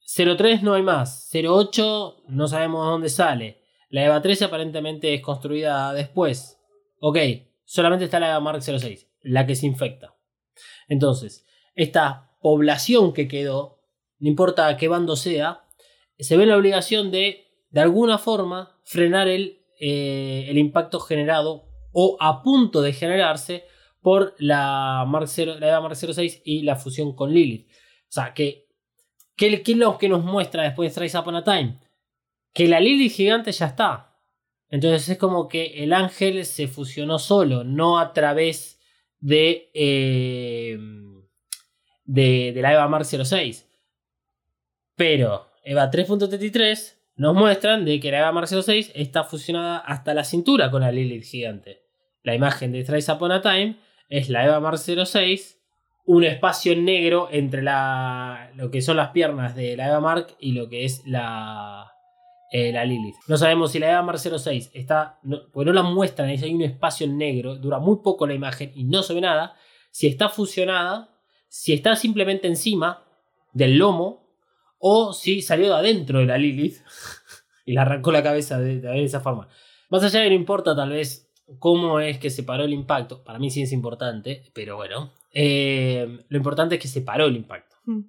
03 0.00 0.62
no 0.62 0.74
hay 0.74 0.82
más. 0.82 1.30
08 1.32 2.24
no 2.28 2.48
sabemos 2.48 2.86
dónde 2.86 3.10
sale. 3.10 3.62
La 3.90 4.04
EVA 4.04 4.22
13 4.22 4.46
aparentemente 4.46 5.14
es 5.14 5.20
construida 5.20 5.92
después. 5.92 6.58
Ok, 6.98 7.18
solamente 7.64 8.06
está 8.06 8.18
la 8.18 8.30
EVA 8.30 8.40
Mark 8.40 8.62
06, 8.62 9.06
la 9.22 9.46
que 9.46 9.54
se 9.54 9.66
infecta. 9.66 10.16
Entonces, 10.88 11.46
esta 11.74 12.32
población 12.40 13.12
que 13.12 13.28
quedó, 13.28 13.82
no 14.18 14.28
importa 14.28 14.76
qué 14.78 14.88
bando 14.88 15.14
sea, 15.14 15.66
se 16.18 16.36
ve 16.38 16.46
la 16.46 16.56
obligación 16.56 17.10
de, 17.10 17.48
de 17.70 17.80
alguna 17.80 18.16
forma, 18.16 18.80
frenar 18.84 19.28
el, 19.28 19.62
eh, 19.78 20.46
el 20.48 20.56
impacto 20.56 21.00
generado 21.00 21.66
o 21.92 22.16
a 22.20 22.42
punto 22.42 22.80
de 22.80 22.94
generarse 22.94 23.64
por 24.04 24.34
la, 24.36 25.06
Mark 25.08 25.28
0, 25.28 25.56
la 25.58 25.68
Eva 25.68 25.80
Mark 25.80 25.96
06 25.96 26.42
y 26.44 26.62
la 26.62 26.76
fusión 26.76 27.16
con 27.16 27.32
Lilith. 27.32 27.66
O 27.70 28.12
sea, 28.12 28.34
que, 28.34 28.68
¿qué, 29.34 29.62
es 29.66 29.76
lo 29.78 29.96
que 29.96 30.10
nos 30.10 30.22
muestra 30.22 30.62
después 30.62 30.94
de 30.94 31.00
Rise 31.00 31.18
Upon 31.18 31.36
a 31.36 31.42
Time? 31.42 31.80
Que 32.52 32.68
la 32.68 32.80
Lilith 32.80 33.12
gigante 33.12 33.50
ya 33.50 33.64
está. 33.64 34.20
Entonces 34.68 35.08
es 35.08 35.16
como 35.16 35.48
que 35.48 35.82
el 35.82 35.94
ángel 35.94 36.44
se 36.44 36.68
fusionó 36.68 37.18
solo, 37.18 37.64
no 37.64 37.98
a 37.98 38.12
través 38.12 38.78
de, 39.20 39.70
eh, 39.72 40.78
de 42.04 42.52
la 42.60 42.74
Eva 42.74 42.86
Mark 42.88 43.06
06. 43.06 43.66
Pero 44.96 45.50
Eva 45.64 45.90
3.33 45.90 46.96
nos 47.16 47.34
muestran 47.34 47.86
de 47.86 47.98
que 48.00 48.10
la 48.10 48.18
Eva 48.18 48.32
Mark 48.32 48.48
06 48.48 48.92
está 48.94 49.24
fusionada 49.24 49.78
hasta 49.78 50.12
la 50.12 50.24
cintura 50.24 50.70
con 50.70 50.82
la 50.82 50.92
Lilith 50.92 51.24
gigante. 51.24 51.86
La 52.22 52.34
imagen 52.34 52.70
de 52.70 52.84
Thrice 52.84 53.10
Upon 53.10 53.32
a 53.32 53.40
Time 53.40 53.76
es 54.08 54.28
la 54.28 54.44
Eva 54.44 54.60
Mark 54.60 54.78
06, 54.78 55.60
un 56.06 56.24
espacio 56.24 56.76
negro 56.76 57.28
entre 57.30 57.62
la, 57.62 58.50
lo 58.54 58.70
que 58.70 58.82
son 58.82 58.96
las 58.96 59.10
piernas 59.10 59.54
de 59.54 59.76
la 59.76 59.88
Eva 59.88 60.00
Mark 60.00 60.36
y 60.38 60.52
lo 60.52 60.68
que 60.68 60.84
es 60.84 61.02
la, 61.06 61.92
eh, 62.50 62.72
la 62.72 62.84
Lilith. 62.84 63.16
No 63.26 63.36
sabemos 63.36 63.72
si 63.72 63.78
la 63.78 63.90
Eva 63.90 64.02
Mark 64.02 64.18
06 64.18 64.70
está, 64.74 65.18
no, 65.22 65.42
porque 65.52 65.66
no 65.66 65.72
la 65.72 65.82
muestran, 65.82 66.28
ahí 66.28 66.38
hay 66.42 66.54
un 66.54 66.62
espacio 66.62 67.06
negro, 67.06 67.56
dura 67.56 67.78
muy 67.78 67.96
poco 68.02 68.26
la 68.26 68.34
imagen 68.34 68.72
y 68.74 68.84
no 68.84 69.02
se 69.02 69.14
ve 69.14 69.20
nada. 69.20 69.56
Si 69.90 70.06
está 70.06 70.28
fusionada, 70.28 71.08
si 71.48 71.72
está 71.72 71.96
simplemente 71.96 72.48
encima 72.48 73.04
del 73.52 73.78
lomo, 73.78 74.24
o 74.86 75.14
si 75.14 75.40
salió 75.40 75.68
de 75.68 75.74
adentro 75.76 76.18
de 76.18 76.26
la 76.26 76.36
Lilith 76.36 76.82
y 77.64 77.72
le 77.72 77.80
arrancó 77.80 78.12
la 78.12 78.22
cabeza 78.22 78.58
de, 78.58 78.80
de 78.80 79.04
esa 79.04 79.20
forma. 79.20 79.48
Más 79.88 80.02
allá 80.02 80.20
de 80.20 80.28
no 80.28 80.34
importa 80.34 80.76
tal 80.76 80.90
vez 80.90 81.23
cómo 81.58 82.00
es 82.00 82.18
que 82.18 82.30
se 82.30 82.42
paró 82.42 82.64
el 82.64 82.72
impacto, 82.72 83.22
para 83.22 83.38
mí 83.38 83.50
sí 83.50 83.62
es 83.62 83.72
importante, 83.72 84.50
pero 84.54 84.76
bueno, 84.76 85.12
eh, 85.32 86.24
lo 86.28 86.36
importante 86.36 86.76
es 86.76 86.80
que 86.80 86.88
se 86.88 87.02
paró 87.02 87.26
el 87.26 87.36
impacto. 87.36 87.76
Mm. 87.84 88.00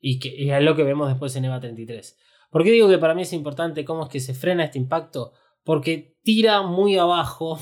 Y 0.00 0.18
que 0.20 0.28
y 0.28 0.50
es 0.50 0.62
lo 0.62 0.76
que 0.76 0.84
vemos 0.84 1.08
después 1.08 1.34
en 1.36 1.44
EVA 1.44 1.60
33. 1.60 2.18
¿Por 2.50 2.62
qué 2.62 2.70
digo 2.70 2.88
que 2.88 2.98
para 2.98 3.14
mí 3.14 3.22
es 3.22 3.32
importante 3.32 3.84
cómo 3.84 4.04
es 4.04 4.08
que 4.08 4.20
se 4.20 4.32
frena 4.32 4.64
este 4.64 4.78
impacto? 4.78 5.32
Porque 5.64 6.16
tira 6.22 6.62
muy 6.62 6.96
abajo, 6.96 7.58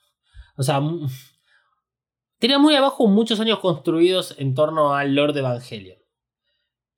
o 0.56 0.62
sea, 0.62 0.80
tira 2.38 2.58
muy 2.58 2.74
abajo 2.76 3.06
muchos 3.06 3.40
años 3.40 3.58
construidos 3.58 4.34
en 4.38 4.54
torno 4.54 4.94
al 4.94 5.14
Lord 5.14 5.36
Evangelion. 5.36 5.98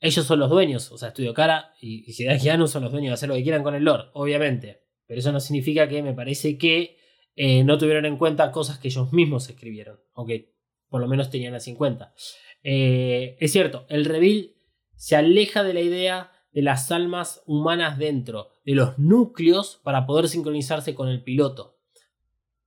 Ellos 0.00 0.24
son 0.24 0.38
los 0.38 0.48
dueños, 0.48 0.90
o 0.92 0.98
sea, 0.98 1.10
Studio 1.10 1.34
Cara 1.34 1.74
y, 1.80 2.10
Hideaki 2.10 2.66
son 2.68 2.82
los 2.82 2.90
dueños 2.92 3.10
de 3.10 3.14
hacer 3.14 3.28
lo 3.28 3.34
que 3.34 3.42
quieran 3.42 3.62
con 3.62 3.74
el 3.74 3.84
lore, 3.84 4.04
obviamente. 4.14 4.82
Pero 5.06 5.20
eso 5.20 5.30
no 5.30 5.40
significa 5.40 5.88
que 5.88 6.02
me 6.02 6.14
parece 6.14 6.56
que 6.56 6.99
eh, 7.36 7.64
no 7.64 7.78
tuvieron 7.78 8.04
en 8.06 8.16
cuenta 8.16 8.50
cosas 8.50 8.78
que 8.78 8.88
ellos 8.88 9.12
mismos 9.12 9.48
escribieron, 9.48 10.00
o 10.12 10.26
que 10.26 10.54
por 10.88 11.00
lo 11.00 11.08
menos 11.08 11.30
tenían 11.30 11.54
así 11.54 11.70
en 11.70 11.76
cuenta. 11.76 12.14
Eh, 12.62 13.36
es 13.40 13.52
cierto, 13.52 13.86
el 13.88 14.04
reveal 14.04 14.54
se 14.96 15.16
aleja 15.16 15.62
de 15.62 15.74
la 15.74 15.80
idea 15.80 16.32
de 16.52 16.62
las 16.62 16.90
almas 16.90 17.42
humanas 17.46 17.98
dentro, 17.98 18.48
de 18.64 18.74
los 18.74 18.98
núcleos 18.98 19.80
para 19.82 20.06
poder 20.06 20.28
sincronizarse 20.28 20.94
con 20.94 21.08
el 21.08 21.22
piloto. 21.22 21.78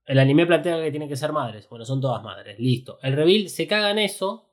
El 0.05 0.19
anime 0.19 0.45
plantea 0.45 0.81
que 0.81 0.91
tienen 0.91 1.09
que 1.09 1.15
ser 1.15 1.31
madres. 1.31 1.67
Bueno, 1.69 1.85
son 1.85 2.01
todas 2.01 2.23
madres. 2.23 2.59
Listo. 2.59 2.99
El 3.01 3.13
reveal 3.13 3.49
se 3.49 3.67
caga 3.67 3.91
en 3.91 3.99
eso. 3.99 4.49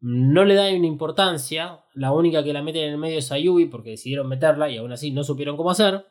No 0.00 0.44
le 0.44 0.54
da 0.54 0.68
una 0.72 0.86
importancia. 0.86 1.84
La 1.94 2.12
única 2.12 2.44
que 2.44 2.52
la 2.52 2.62
meten 2.62 2.84
en 2.84 2.90
el 2.90 2.98
medio 2.98 3.18
es 3.18 3.32
Ayubi 3.32 3.66
porque 3.66 3.90
decidieron 3.90 4.28
meterla 4.28 4.70
y 4.70 4.76
aún 4.76 4.92
así 4.92 5.10
no 5.10 5.24
supieron 5.24 5.56
cómo 5.56 5.70
hacer. 5.70 6.06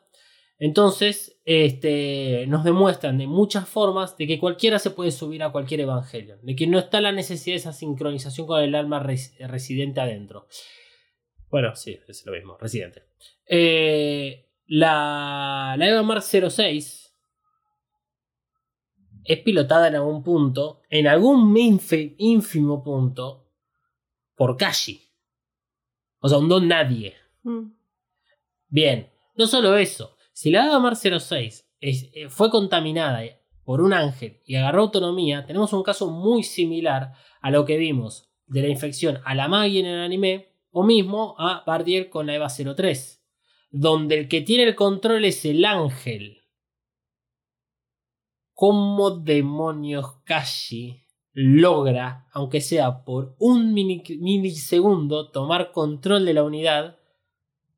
Entonces, 0.60 1.40
este, 1.44 2.44
nos 2.48 2.64
demuestran 2.64 3.16
de 3.18 3.26
muchas 3.28 3.68
formas 3.68 4.16
de 4.16 4.26
que 4.26 4.40
cualquiera 4.40 4.78
se 4.80 4.90
puede 4.90 5.12
subir 5.12 5.42
a 5.44 5.52
cualquier 5.52 5.80
evangelio. 5.80 6.38
De 6.42 6.56
que 6.56 6.66
no 6.66 6.78
está 6.80 7.00
la 7.00 7.12
necesidad 7.12 7.54
de 7.54 7.58
esa 7.58 7.72
sincronización 7.72 8.46
con 8.46 8.60
el 8.62 8.74
alma 8.74 8.98
res- 8.98 9.34
residente 9.38 10.00
adentro. 10.00 10.48
Bueno, 11.48 11.74
sí, 11.76 11.98
es 12.08 12.26
lo 12.26 12.32
mismo, 12.32 12.58
residente. 12.58 13.04
Eh, 13.46 14.50
la, 14.66 15.76
la 15.78 15.88
Eva 15.88 16.02
Mark 16.02 16.22
06 16.22 17.14
es 19.24 19.38
pilotada 19.40 19.88
en 19.88 19.94
algún 19.94 20.22
punto, 20.22 20.82
en 20.90 21.06
algún 21.06 21.54
ínfimo 21.56 22.82
punto, 22.82 23.48
por 24.34 24.56
Kashi. 24.56 25.08
O 26.20 26.28
sea, 26.28 26.38
un 26.38 26.48
don 26.48 26.66
nadie. 26.66 27.14
Mm. 27.44 27.70
Bien, 28.68 29.08
no 29.36 29.46
solo 29.46 29.76
eso. 29.76 30.16
Si 30.40 30.52
la 30.52 30.66
Eva 30.66 30.78
Mar 30.78 30.94
06 30.94 31.68
es- 31.80 32.10
eh, 32.14 32.28
fue 32.28 32.48
contaminada 32.48 33.24
por 33.64 33.80
un 33.80 33.92
ángel 33.92 34.40
y 34.44 34.54
agarró 34.54 34.82
autonomía, 34.82 35.44
tenemos 35.44 35.72
un 35.72 35.82
caso 35.82 36.12
muy 36.12 36.44
similar 36.44 37.10
a 37.40 37.50
lo 37.50 37.64
que 37.64 37.76
vimos 37.76 38.30
de 38.46 38.62
la 38.62 38.68
infección 38.68 39.18
a 39.24 39.34
la 39.34 39.48
Maggie 39.48 39.80
en 39.80 39.86
el 39.86 40.00
anime, 40.00 40.54
o 40.70 40.84
mismo 40.84 41.34
a 41.38 41.64
Bardier 41.66 42.08
con 42.08 42.28
la 42.28 42.36
Eva 42.36 42.48
03, 42.50 43.20
donde 43.72 44.16
el 44.16 44.28
que 44.28 44.40
tiene 44.40 44.62
el 44.62 44.76
control 44.76 45.24
es 45.24 45.44
el 45.44 45.64
ángel. 45.64 46.42
¿Cómo 48.54 49.10
demonios 49.10 50.22
Kashi 50.22 51.04
logra, 51.32 52.28
aunque 52.30 52.60
sea 52.60 53.02
por 53.02 53.34
un 53.40 53.74
milisegundo, 53.74 55.32
tomar 55.32 55.72
control 55.72 56.24
de 56.24 56.34
la 56.34 56.44
unidad 56.44 56.96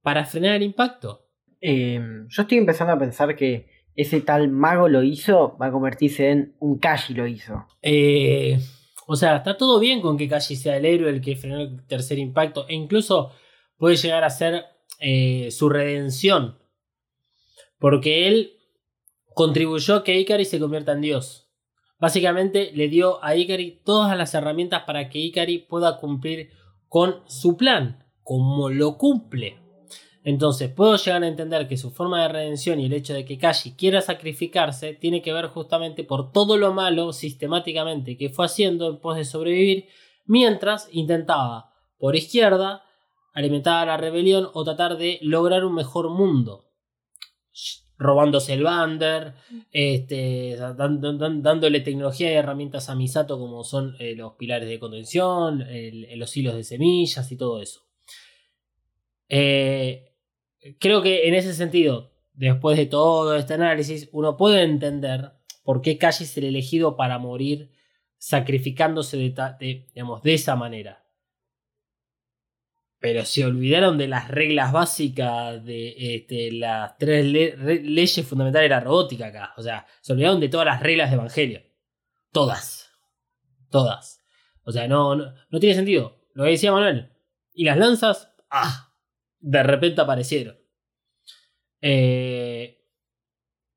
para 0.03 0.27
frenar 0.27 0.57
el 0.57 0.63
impacto? 0.65 1.30
Eh, 1.61 2.01
yo 2.29 2.43
estoy 2.43 2.59
empezando 2.59 2.93
a 2.93 2.99
pensar 2.99 3.37
que 3.37 3.69
ese 3.95 4.21
tal 4.21 4.49
mago 4.49 4.89
lo 4.89 5.03
hizo, 5.03 5.57
va 5.61 5.67
a 5.67 5.73
convertirse 5.73 6.31
en 6.31 6.55
un 6.59 6.79
Kashi 6.79 7.15
lo 7.15 7.27
hizo. 7.27 7.67
Eh, 7.83 8.59
o 9.07 9.17
sea, 9.17 9.37
está 9.37 9.57
todo 9.57 9.79
bien 9.79 10.01
con 10.01 10.17
que 10.17 10.29
Kashi 10.29 10.57
sea 10.57 10.77
el 10.77 10.87
héroe, 10.87 11.11
el 11.11 11.21
que 11.21 11.37
frenó 11.37 11.61
el 11.61 11.87
tercer 11.87 12.19
impacto, 12.19 12.67
e 12.69 12.75
incluso 12.75 13.33
puede 13.77 13.97
llegar 13.97 14.25
a 14.25 14.31
ser 14.31 14.65
eh, 15.01 15.51
su 15.51 15.69
redención. 15.69 16.59
Porque 17.79 18.29
él 18.29 18.53
contribuyó 19.35 19.97
a 19.97 20.05
que 20.05 20.19
Ikari 20.19 20.45
se 20.45 20.61
convierta 20.61 20.93
en 20.93 21.01
Dios. 21.01 21.51
Básicamente 21.99 22.73
le 22.73 22.89
dio 22.89 23.23
a 23.23 23.37
Ikari 23.37 23.83
todas 23.85 24.17
las 24.17 24.35
herramientas 24.35 24.85
para 24.85 25.09
que 25.09 25.19
Ikari 25.19 25.59
pueda 25.59 25.99
cumplir 25.99 26.51
con 26.89 27.23
su 27.27 27.57
plan, 27.57 28.05
como 28.23 28.71
lo 28.71 28.97
cumple. 28.97 29.60
Entonces 30.31 30.70
puedo 30.70 30.95
llegar 30.95 31.24
a 31.24 31.26
entender 31.26 31.66
que 31.66 31.76
su 31.76 31.91
forma 31.91 32.22
de 32.22 32.28
redención 32.28 32.78
y 32.78 32.87
el 32.87 32.93
hecho 32.93 33.14
de 33.14 33.24
que 33.24 33.37
Kashi 33.37 33.72
quiera 33.72 34.01
sacrificarse 34.01 34.95
tiene 34.95 35.22
que 35.22 35.33
ver 35.33 35.49
justamente 35.49 36.05
por 36.05 36.31
todo 36.31 36.57
lo 36.57 36.72
malo 36.72 37.12
sistemáticamente 37.12 38.16
que 38.16 38.28
fue 38.28 38.45
haciendo 38.45 38.89
en 38.89 38.99
pos 38.99 39.16
de 39.16 39.24
sobrevivir, 39.24 39.89
mientras 40.26 40.89
intentaba 40.93 41.72
por 41.99 42.14
izquierda 42.14 42.85
alimentar 43.35 43.83
a 43.83 43.87
la 43.87 43.97
rebelión 43.97 44.49
o 44.53 44.62
tratar 44.62 44.99
de 44.99 45.18
lograr 45.20 45.64
un 45.64 45.74
mejor 45.74 46.11
mundo. 46.11 46.66
Robándose 47.99 48.55
el 48.55 48.62
Bander, 48.62 49.35
este, 49.72 50.57
dándole 50.57 51.81
tecnología 51.81 52.31
y 52.31 52.37
herramientas 52.37 52.89
a 52.89 52.95
Misato 52.95 53.37
como 53.37 53.64
son 53.64 53.97
eh, 53.99 54.14
los 54.14 54.35
pilares 54.35 54.68
de 54.68 54.78
contención, 54.78 55.66
los 56.14 56.37
hilos 56.37 56.55
de 56.55 56.62
semillas 56.62 57.33
y 57.33 57.37
todo 57.37 57.61
eso. 57.61 57.81
Eh, 59.28 60.10
creo 60.79 61.03
que 61.03 61.29
en 61.29 61.35
ese 61.35 61.55
sentido, 61.55 62.13
después 62.35 62.77
de 62.77 62.87
todo 62.87 63.37
este 63.37 63.55
análisis, 63.55 64.09
uno 64.13 64.37
puede 64.37 64.63
entender 64.63 65.33
por 65.65 65.83
qué 65.83 65.99
Kashi 65.99 66.25
es 66.25 66.37
el 66.37 66.45
elegido 66.45 66.97
para 66.97 67.19
morir 67.19 67.71
sacrificándose 68.19 69.17
de, 69.17 69.87
digamos, 69.95 70.23
de 70.23 70.35
esa 70.35 70.57
manera. 70.57 71.05
Pero 72.99 73.25
se 73.25 73.47
olvidaron 73.47 73.97
de 73.97 74.09
las 74.09 74.29
reglas 74.29 74.73
básicas 74.73 75.65
de 75.65 76.17
este, 76.17 76.53
las 76.53 76.99
tres 76.99 77.25
le- 77.25 77.57
re- 77.57 77.83
leyes 77.83 78.27
fundamentales 78.27 78.67
de 78.69 78.75
la 78.75 78.81
robótica 78.81 79.27
acá. 79.29 79.55
O 79.57 79.63
sea, 79.63 79.87
se 80.03 80.13
olvidaron 80.13 80.39
de 80.39 80.51
todas 80.51 80.67
las 80.67 80.83
reglas 80.83 81.09
de 81.11 81.17
Evangelio. 81.17 81.63
Todas. 82.31 82.91
Todas. 83.71 84.21
O 84.65 84.73
sea, 84.73 84.87
no, 84.87 85.17
no, 85.17 85.33
no 85.49 85.61
tiene 85.61 85.75
sentido. 85.75 86.21
Lo 86.35 86.45
que 86.45 86.51
decía 86.51 86.73
Manuel. 86.73 87.11
Y 87.55 87.65
las 87.65 87.79
lanzas, 87.79 88.35
¡ah! 88.51 88.89
De 89.41 89.62
repente 89.62 90.01
aparecieron. 90.01 90.57
Eh, 91.80 92.78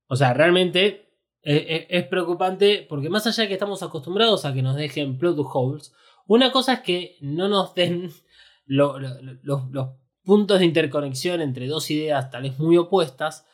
o 0.08 0.16
sea, 0.16 0.34
realmente 0.34 1.10
es, 1.42 1.64
es- 1.68 1.86
es 1.90 2.08
preocupante 2.08 2.86
porque 2.88 3.10
más 3.10 3.26
allá 3.28 3.44
de 3.44 3.48
que 3.48 3.54
estamos 3.54 3.82
acostumbrados 3.84 4.46
a 4.46 4.54
que 4.54 4.62
nos 4.62 4.76
dejen 4.76 5.18
plot 5.18 5.38
holes, 5.54 5.94
una 6.28 6.52
cosa 6.52 6.74
es 6.74 6.80
que 6.82 7.18
no 7.22 7.48
nos 7.48 7.74
den 7.76 8.10
lo- 8.66 9.00
lo- 9.00 9.22
lo- 9.42 9.70
los, 9.72 9.90
puntos 10.24 10.60
de 10.60 10.66
interconexión 10.66 11.42
entre 11.42 11.68
dos 11.68 11.92
ideas 11.92 12.30
tal 12.32 12.44
vez 12.44 12.58
muy 12.60 12.78
opuestas. 12.78 13.46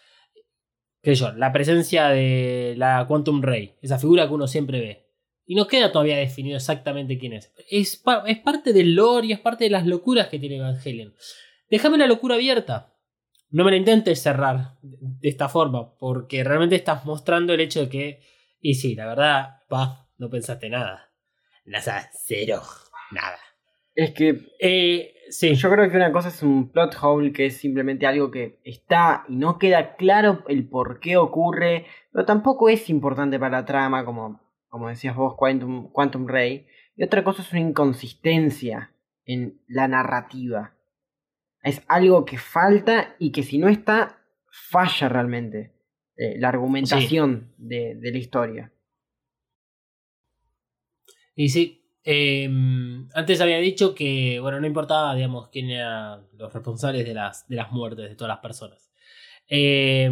Que 1.02 1.16
la 1.38 1.52
presencia 1.54 2.10
de 2.10 2.76
la 2.78 3.06
Quantum 3.08 3.42
Ray, 3.42 3.74
esa 3.82 3.98
figura 3.98 4.28
que 4.28 4.34
uno 4.34 4.48
siempre 4.48 4.80
ve. 4.82 5.06
Y 5.46 5.56
no 5.56 5.66
queda 5.66 5.92
todavía 5.94 6.18
definido 6.18 6.58
exactamente 6.58 7.18
quién 7.18 7.34
es. 7.34 7.52
Es, 7.72 8.04
es 8.28 8.40
parte 8.40 8.74
del 8.74 8.94
lore 8.96 9.28
y 9.28 9.32
es 9.32 9.40
parte 9.40 9.64
de 9.64 9.70
las 9.70 9.88
locuras 9.88 10.28
que 10.28 10.38
tiene 10.40 10.58
Evangelion. 10.58 11.16
Déjame 11.70 11.98
la 11.98 12.08
locura 12.08 12.36
abierta. 12.36 12.94
No 13.52 13.64
me 13.64 13.72
la 13.72 13.78
intentes 13.78 14.22
cerrar 14.22 14.78
de 14.82 15.30
esta 15.30 15.50
forma, 15.50 15.98
porque 15.98 16.44
realmente 16.44 16.76
estás 16.76 17.06
mostrando 17.06 17.54
el 17.54 17.62
hecho 17.62 17.82
de 17.82 17.90
que, 17.90 18.22
y 18.62 18.76
sí, 18.76 18.96
la 18.96 19.08
verdad, 19.08 19.58
pa, 19.68 20.08
no 20.18 20.30
pensaste 20.30 20.70
nada. 20.70 21.12
nada, 21.66 22.10
cero, 22.14 22.62
nada. 23.12 23.38
Es 23.96 24.12
que 24.12 24.40
Eh, 24.60 25.14
sí, 25.30 25.56
yo 25.56 25.70
creo 25.72 25.90
que 25.90 25.98
una 25.98 26.12
cosa 26.12 26.30
es 26.30 26.42
un 26.44 26.72
plot 26.72 26.96
hole 27.02 27.32
que 27.34 27.48
es 27.48 27.58
simplemente 27.58 28.06
algo 28.06 28.30
que 28.32 28.60
está 28.64 29.26
y 29.28 29.36
no 29.36 29.58
queda 29.58 29.96
claro 29.96 30.44
el 30.48 30.68
por 30.68 31.00
qué 31.00 31.18
ocurre, 31.18 31.86
pero 32.12 32.26
tampoco 32.26 32.70
es 32.70 32.90
importante 32.90 33.40
para 33.40 33.60
la 33.60 33.66
trama, 33.66 34.06
como, 34.06 34.42
como 34.70 34.90
decías 34.90 35.16
vos, 35.16 35.36
Quantum, 35.36 35.92
Quantum 35.92 36.28
Ray. 36.28 36.68
Y 36.96 37.04
otra 37.04 37.24
cosa 37.24 37.42
es 37.42 37.52
una 37.52 37.62
inconsistencia 37.62 38.92
en 39.26 39.62
la 39.68 39.88
narrativa. 39.88 40.76
Es 41.64 41.82
algo 41.88 42.26
que 42.26 42.38
falta 42.38 43.16
y 43.20 43.32
que 43.32 43.44
si 43.44 43.58
no 43.58 43.68
está, 43.68 44.22
falla 44.50 45.10
realmente 45.10 45.74
eh, 46.16 46.40
la 46.40 46.50
argumentación 46.50 47.54
de, 47.58 47.96
de 47.96 48.12
la 48.12 48.18
historia. 48.18 48.74
Y 51.36 51.50
sí, 51.50 51.86
eh, 52.04 52.50
antes 53.14 53.42
había 53.42 53.60
dicho 53.60 53.94
que, 53.94 54.40
bueno, 54.40 54.60
no 54.60 54.68
importaba, 54.68 55.16
digamos, 55.16 55.50
quién 55.50 55.70
eran 55.70 56.28
los 56.34 56.54
responsables 56.54 57.06
de 57.06 57.14
las, 57.14 57.48
de 57.48 57.56
las 57.56 57.72
muertes 57.72 58.10
de 58.10 58.16
todas 58.16 58.30
las 58.30 58.40
personas. 58.40 58.92
Eh, 59.48 60.10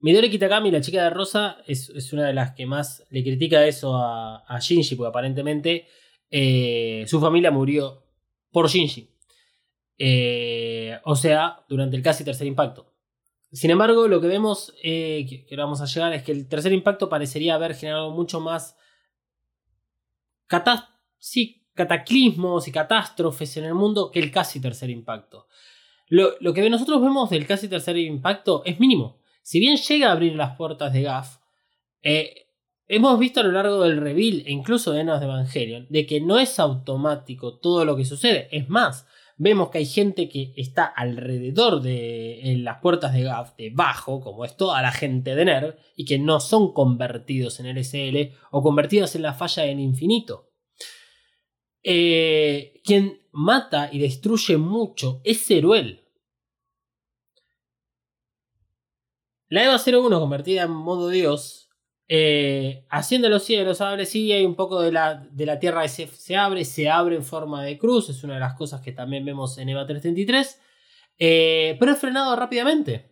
Midori 0.00 0.30
Kitakami, 0.30 0.70
la 0.70 0.80
chica 0.80 1.02
de 1.04 1.10
Rosa, 1.10 1.58
es, 1.66 1.88
es 1.90 2.12
una 2.12 2.26
de 2.26 2.34
las 2.34 2.52
que 2.52 2.66
más 2.66 3.06
le 3.10 3.22
critica 3.22 3.66
eso 3.66 3.96
a, 3.96 4.44
a 4.46 4.58
Shinji, 4.60 4.94
porque 4.96 5.08
aparentemente 5.08 5.86
eh, 6.30 7.04
su 7.06 7.20
familia 7.20 7.50
murió 7.50 8.04
por 8.50 8.68
Shinji. 8.68 9.15
Eh, 9.98 10.98
o 11.04 11.16
sea, 11.16 11.64
durante 11.68 11.96
el 11.96 12.02
casi 12.02 12.24
tercer 12.24 12.46
impacto. 12.46 12.92
Sin 13.52 13.70
embargo, 13.70 14.08
lo 14.08 14.20
que 14.20 14.26
vemos, 14.26 14.74
eh, 14.82 15.44
que, 15.48 15.56
vamos 15.56 15.80
a 15.80 15.86
llegar, 15.86 16.12
es 16.12 16.22
que 16.22 16.32
el 16.32 16.48
tercer 16.48 16.72
impacto 16.72 17.08
parecería 17.08 17.54
haber 17.54 17.74
generado 17.74 18.10
mucho 18.10 18.40
más 18.40 18.76
sí, 21.18 21.66
cataclismos 21.74 22.68
y 22.68 22.72
catástrofes 22.72 23.56
en 23.56 23.64
el 23.64 23.74
mundo 23.74 24.10
que 24.10 24.20
el 24.20 24.30
casi 24.30 24.60
tercer 24.60 24.90
impacto. 24.90 25.46
Lo, 26.08 26.34
lo 26.40 26.52
que 26.52 26.68
nosotros 26.68 27.00
vemos 27.00 27.30
del 27.30 27.46
casi 27.46 27.68
tercer 27.68 27.96
impacto 27.96 28.62
es 28.64 28.78
mínimo. 28.78 29.20
Si 29.42 29.60
bien 29.60 29.76
llega 29.76 30.08
a 30.08 30.12
abrir 30.12 30.34
las 30.34 30.56
puertas 30.56 30.92
de 30.92 31.02
GAF, 31.02 31.38
eh, 32.02 32.46
hemos 32.88 33.18
visto 33.18 33.40
a 33.40 33.42
lo 33.42 33.52
largo 33.52 33.82
del 33.82 33.98
reveal 33.98 34.42
e 34.46 34.52
incluso 34.52 34.92
de 34.92 35.00
Enos 35.00 35.20
de 35.20 35.26
Evangelion 35.26 35.86
de 35.88 36.06
que 36.06 36.20
no 36.20 36.38
es 36.38 36.58
automático 36.58 37.58
todo 37.58 37.84
lo 37.84 37.96
que 37.96 38.04
sucede. 38.04 38.48
Es 38.50 38.68
más, 38.68 39.06
vemos 39.36 39.70
que 39.70 39.78
hay 39.78 39.86
gente 39.86 40.28
que 40.28 40.52
está 40.56 40.84
alrededor 40.84 41.82
de 41.82 42.56
las 42.58 42.80
puertas 42.80 43.12
de 43.12 43.22
GAF, 43.22 43.54
debajo, 43.56 44.20
como 44.20 44.44
es 44.44 44.56
toda 44.56 44.80
la 44.82 44.92
gente 44.92 45.34
de 45.34 45.44
NERV, 45.44 45.76
y 45.94 46.04
que 46.04 46.18
no 46.18 46.40
son 46.40 46.72
convertidos 46.72 47.60
en 47.60 47.66
LSL 47.66 48.32
o 48.50 48.62
convertidos 48.62 49.14
en 49.14 49.22
la 49.22 49.34
falla 49.34 49.64
del 49.64 49.80
infinito. 49.80 50.50
Eh, 51.82 52.80
quien 52.84 53.22
mata 53.30 53.90
y 53.92 53.98
destruye 53.98 54.56
mucho 54.56 55.20
es 55.22 55.46
Ceruel. 55.46 56.02
La 59.48 59.64
Eva 59.64 59.76
01 59.76 60.18
convertida 60.18 60.62
en 60.64 60.72
modo 60.72 61.08
Dios, 61.08 61.65
eh, 62.08 62.84
haciendo 62.88 63.28
los 63.28 63.44
cielos, 63.44 63.80
abre, 63.80 64.06
sí, 64.06 64.30
hay 64.32 64.44
un 64.44 64.54
poco 64.54 64.80
de 64.80 64.92
la, 64.92 65.26
de 65.30 65.46
la 65.46 65.58
tierra 65.58 65.86
se, 65.88 66.06
se 66.06 66.36
abre, 66.36 66.64
se 66.64 66.88
abre 66.88 67.16
en 67.16 67.24
forma 67.24 67.64
de 67.64 67.78
cruz, 67.78 68.08
es 68.08 68.22
una 68.22 68.34
de 68.34 68.40
las 68.40 68.54
cosas 68.54 68.80
que 68.80 68.92
también 68.92 69.24
vemos 69.24 69.58
en 69.58 69.68
Eva 69.68 69.86
333, 69.86 70.60
eh, 71.18 71.76
pero 71.80 71.92
es 71.92 71.98
frenado 71.98 72.36
rápidamente. 72.36 73.10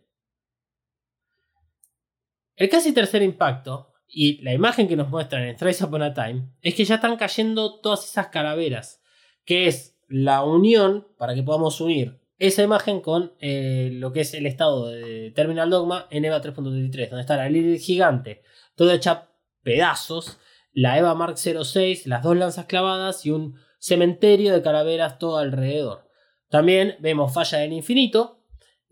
El 2.57 2.69
casi 2.69 2.93
tercer 2.93 3.23
impacto 3.23 3.95
y 4.07 4.41
la 4.43 4.53
imagen 4.53 4.87
que 4.87 4.95
nos 4.95 5.09
muestran 5.11 5.43
en 5.43 5.57
Thrice 5.57 5.85
Upon 5.85 6.03
a 6.03 6.15
Time 6.15 6.51
es 6.63 6.75
que 6.75 6.85
ya 6.85 6.97
están 6.97 7.17
cayendo 7.17 7.81
todas 7.81 8.09
esas 8.09 8.29
calaveras, 8.29 9.03
que 9.45 9.67
es 9.67 9.99
la 10.07 10.45
unión 10.45 11.09
para 11.19 11.35
que 11.35 11.43
podamos 11.43 11.81
unir 11.81 12.21
esa 12.39 12.63
imagen 12.63 13.01
con 13.01 13.33
eh, 13.41 13.91
lo 13.93 14.13
que 14.13 14.21
es 14.21 14.35
el 14.35 14.47
estado 14.47 14.89
de 14.89 15.33
Terminal 15.33 15.71
Dogma 15.71 16.07
en 16.11 16.25
EVA 16.25 16.43
3.33, 16.43 17.09
donde 17.09 17.21
está 17.21 17.37
la 17.37 17.49
Lilith 17.49 17.81
gigante, 17.81 18.43
toda 18.75 18.95
hecha 18.95 19.31
pedazos, 19.63 20.39
la 20.73 20.99
EVA 20.99 21.15
Mark 21.15 21.39
06, 21.39 22.07
las 22.07 22.23
dos 22.23 22.37
lanzas 22.37 22.67
clavadas 22.67 23.25
y 23.27 23.31
un 23.31 23.57
cementerio 23.79 24.53
de 24.53 24.63
calaveras 24.63 25.19
todo 25.19 25.39
alrededor. 25.39 26.09
También 26.49 26.97
vemos 27.01 27.33
Falla 27.33 27.59
del 27.59 27.73
Infinito, 27.73 28.45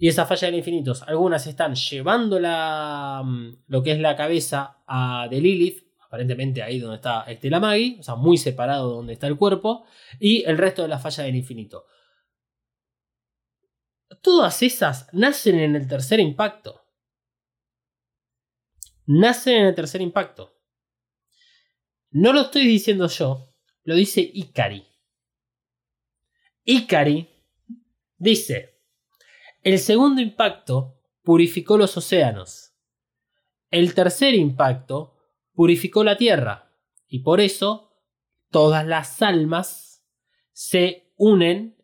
y 0.02 0.08
esa 0.08 0.26
falla 0.26 0.46
del 0.46 0.56
infinito, 0.56 0.94
algunas 1.06 1.46
están 1.46 1.76
llevando 1.76 2.40
la, 2.40 3.22
mm, 3.24 3.62
lo 3.68 3.84
que 3.84 3.92
es 3.92 4.00
la 4.00 4.16
cabeza 4.16 4.82
a, 4.84 5.28
de 5.30 5.40
Lilith, 5.40 5.86
aparentemente 6.00 6.60
ahí 6.60 6.80
donde 6.80 6.96
está 6.96 7.22
este, 7.28 7.48
la 7.48 7.60
Maggie, 7.60 7.98
o 8.00 8.02
sea, 8.02 8.16
muy 8.16 8.36
separado 8.36 8.90
donde 8.90 9.12
está 9.12 9.28
el 9.28 9.36
cuerpo, 9.36 9.84
y 10.18 10.42
el 10.42 10.58
resto 10.58 10.82
de 10.82 10.88
la 10.88 10.98
falla 10.98 11.22
del 11.22 11.36
infinito. 11.36 11.86
Todas 14.20 14.60
esas 14.64 15.06
nacen 15.12 15.60
en 15.60 15.76
el 15.76 15.86
tercer 15.86 16.18
impacto. 16.18 16.81
Nacen 19.06 19.54
en 19.54 19.66
el 19.66 19.74
tercer 19.74 20.00
impacto. 20.00 20.58
No 22.10 22.32
lo 22.32 22.42
estoy 22.42 22.66
diciendo 22.66 23.08
yo, 23.08 23.54
lo 23.84 23.94
dice 23.94 24.20
Ikari. 24.20 24.86
Ikari 26.64 27.28
dice, 28.18 28.80
el 29.62 29.78
segundo 29.78 30.20
impacto 30.20 31.00
purificó 31.22 31.78
los 31.78 31.96
océanos. 31.96 32.74
El 33.70 33.94
tercer 33.94 34.34
impacto 34.34 35.16
purificó 35.54 36.04
la 36.04 36.16
tierra. 36.16 36.76
Y 37.06 37.20
por 37.20 37.40
eso 37.40 37.96
todas 38.50 38.86
las 38.86 39.22
almas 39.22 40.04
se 40.52 41.12
unen 41.16 41.76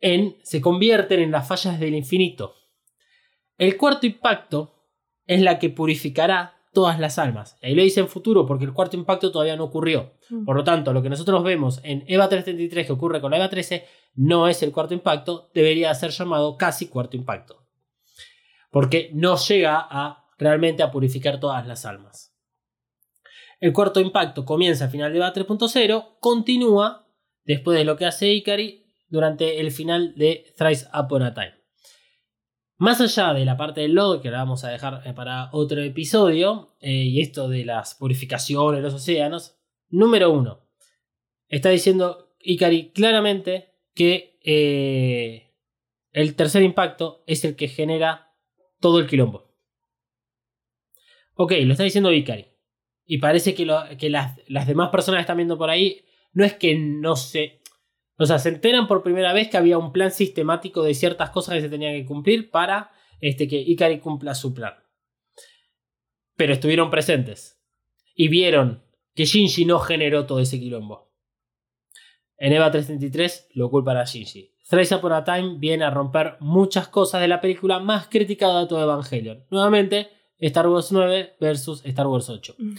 en, 0.00 0.38
se 0.42 0.60
convierten 0.60 1.20
en 1.20 1.30
las 1.30 1.46
fallas 1.46 1.78
del 1.78 1.94
infinito. 1.94 2.54
El 3.58 3.76
cuarto 3.76 4.06
impacto 4.06 4.81
es 5.26 5.40
la 5.40 5.58
que 5.58 5.70
purificará 5.70 6.56
todas 6.72 6.98
las 6.98 7.18
almas. 7.18 7.58
Ahí 7.62 7.74
lo 7.74 7.82
dice 7.82 8.00
en 8.00 8.08
futuro 8.08 8.46
porque 8.46 8.64
el 8.64 8.72
cuarto 8.72 8.96
impacto 8.96 9.30
todavía 9.30 9.56
no 9.56 9.64
ocurrió. 9.64 10.14
Por 10.46 10.56
lo 10.56 10.64
tanto, 10.64 10.92
lo 10.92 11.02
que 11.02 11.10
nosotros 11.10 11.44
vemos 11.44 11.80
en 11.84 12.04
EVA 12.06 12.28
333 12.28 12.86
que 12.86 12.92
ocurre 12.92 13.20
con 13.20 13.30
la 13.30 13.36
EVA 13.36 13.50
13 13.50 13.86
no 14.14 14.48
es 14.48 14.62
el 14.62 14.72
cuarto 14.72 14.94
impacto, 14.94 15.50
debería 15.54 15.94
ser 15.94 16.10
llamado 16.10 16.56
casi 16.56 16.88
cuarto 16.88 17.16
impacto. 17.16 17.66
Porque 18.70 19.10
no 19.12 19.36
llega 19.36 19.86
a 19.88 20.24
realmente 20.38 20.82
a 20.82 20.90
purificar 20.90 21.38
todas 21.38 21.66
las 21.66 21.84
almas. 21.84 22.34
El 23.60 23.72
cuarto 23.72 24.00
impacto 24.00 24.44
comienza 24.44 24.86
al 24.86 24.90
final 24.90 25.12
de 25.12 25.18
EVA 25.18 25.32
3.0, 25.32 26.18
continúa 26.18 27.06
después 27.44 27.78
de 27.78 27.84
lo 27.84 27.96
que 27.96 28.06
hace 28.06 28.32
Ikari 28.32 28.86
durante 29.08 29.60
el 29.60 29.70
final 29.70 30.14
de 30.16 30.52
Thrice 30.56 30.86
Upon 30.92 31.22
a 31.22 31.34
Time. 31.34 31.61
Más 32.82 33.00
allá 33.00 33.32
de 33.32 33.44
la 33.44 33.56
parte 33.56 33.80
del 33.80 33.92
lodo, 33.94 34.20
que 34.20 34.28
la 34.28 34.38
vamos 34.38 34.64
a 34.64 34.68
dejar 34.68 35.02
eh, 35.04 35.12
para 35.12 35.50
otro 35.52 35.80
episodio, 35.80 36.74
eh, 36.80 36.90
y 36.90 37.20
esto 37.20 37.48
de 37.48 37.64
las 37.64 37.94
purificaciones 37.94 38.82
los 38.82 38.94
océanos, 38.94 39.56
número 39.88 40.32
uno, 40.32 40.66
está 41.48 41.68
diciendo 41.68 42.34
Ikari 42.40 42.90
claramente 42.90 43.68
que 43.94 44.36
eh, 44.42 45.52
el 46.10 46.34
tercer 46.34 46.64
impacto 46.64 47.22
es 47.28 47.44
el 47.44 47.54
que 47.54 47.68
genera 47.68 48.34
todo 48.80 48.98
el 48.98 49.06
quilombo. 49.06 49.54
Ok, 51.34 51.52
lo 51.62 51.74
está 51.74 51.84
diciendo 51.84 52.10
Ikari. 52.10 52.48
Y 53.06 53.18
parece 53.18 53.54
que 53.54 53.64
las, 53.64 54.40
las 54.48 54.66
demás 54.66 54.88
personas 54.90 55.18
que 55.18 55.22
están 55.22 55.36
viendo 55.36 55.56
por 55.56 55.70
ahí 55.70 56.04
no 56.32 56.44
es 56.44 56.54
que 56.54 56.76
no 56.76 57.14
se... 57.14 57.61
O 58.22 58.26
sea, 58.26 58.38
se 58.38 58.50
enteran 58.50 58.86
por 58.86 59.02
primera 59.02 59.32
vez 59.32 59.48
que 59.48 59.56
había 59.56 59.78
un 59.78 59.92
plan 59.92 60.12
sistemático 60.12 60.84
de 60.84 60.94
ciertas 60.94 61.30
cosas 61.30 61.56
que 61.56 61.62
se 61.62 61.68
tenían 61.68 61.94
que 61.94 62.06
cumplir 62.06 62.52
para 62.52 62.92
este, 63.20 63.48
que 63.48 63.56
Ikari 63.56 63.98
cumpla 63.98 64.36
su 64.36 64.54
plan. 64.54 64.74
Pero 66.36 66.52
estuvieron 66.52 66.88
presentes. 66.88 67.60
Y 68.14 68.28
vieron 68.28 68.84
que 69.16 69.24
Shinji 69.24 69.64
no 69.64 69.80
generó 69.80 70.24
todo 70.24 70.38
ese 70.38 70.60
quilombo. 70.60 71.12
En 72.36 72.52
EVA 72.52 72.70
333 72.70 73.48
lo 73.54 73.70
culpan 73.70 73.96
a 73.96 74.04
Shinji. 74.04 74.54
Thrice 74.68 74.94
Upon 74.94 75.12
a 75.14 75.24
Time 75.24 75.56
viene 75.58 75.82
a 75.82 75.90
romper 75.90 76.36
muchas 76.38 76.86
cosas 76.86 77.20
de 77.20 77.26
la 77.26 77.40
película 77.40 77.80
más 77.80 78.06
criticada 78.06 78.60
de 78.60 78.66
todo 78.68 78.84
Evangelion. 78.84 79.46
Nuevamente, 79.50 80.10
Star 80.38 80.68
Wars 80.68 80.92
9 80.92 81.34
versus 81.40 81.84
Star 81.84 82.06
Wars 82.06 82.28
8. 82.28 82.54
Mm. 82.56 82.74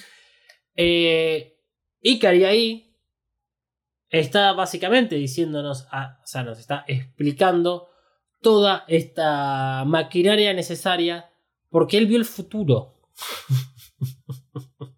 Eh, 0.77 1.57
Ikari 2.01 2.45
ahí 2.45 2.92
está 4.13 4.53
básicamente 4.53 5.15
diciéndonos, 5.15 5.87
a- 5.91 6.19
o 6.23 6.27
sea, 6.27 6.43
nos 6.43 6.59
está 6.59 6.85
explicando 6.87 7.89
toda 8.41 8.85
esta 8.87 9.83
maquinaria 9.85 10.53
necesaria 10.53 11.31
porque 11.69 11.97
él 11.97 12.05
vio 12.05 12.17
el 12.17 12.25
futuro. 12.25 13.01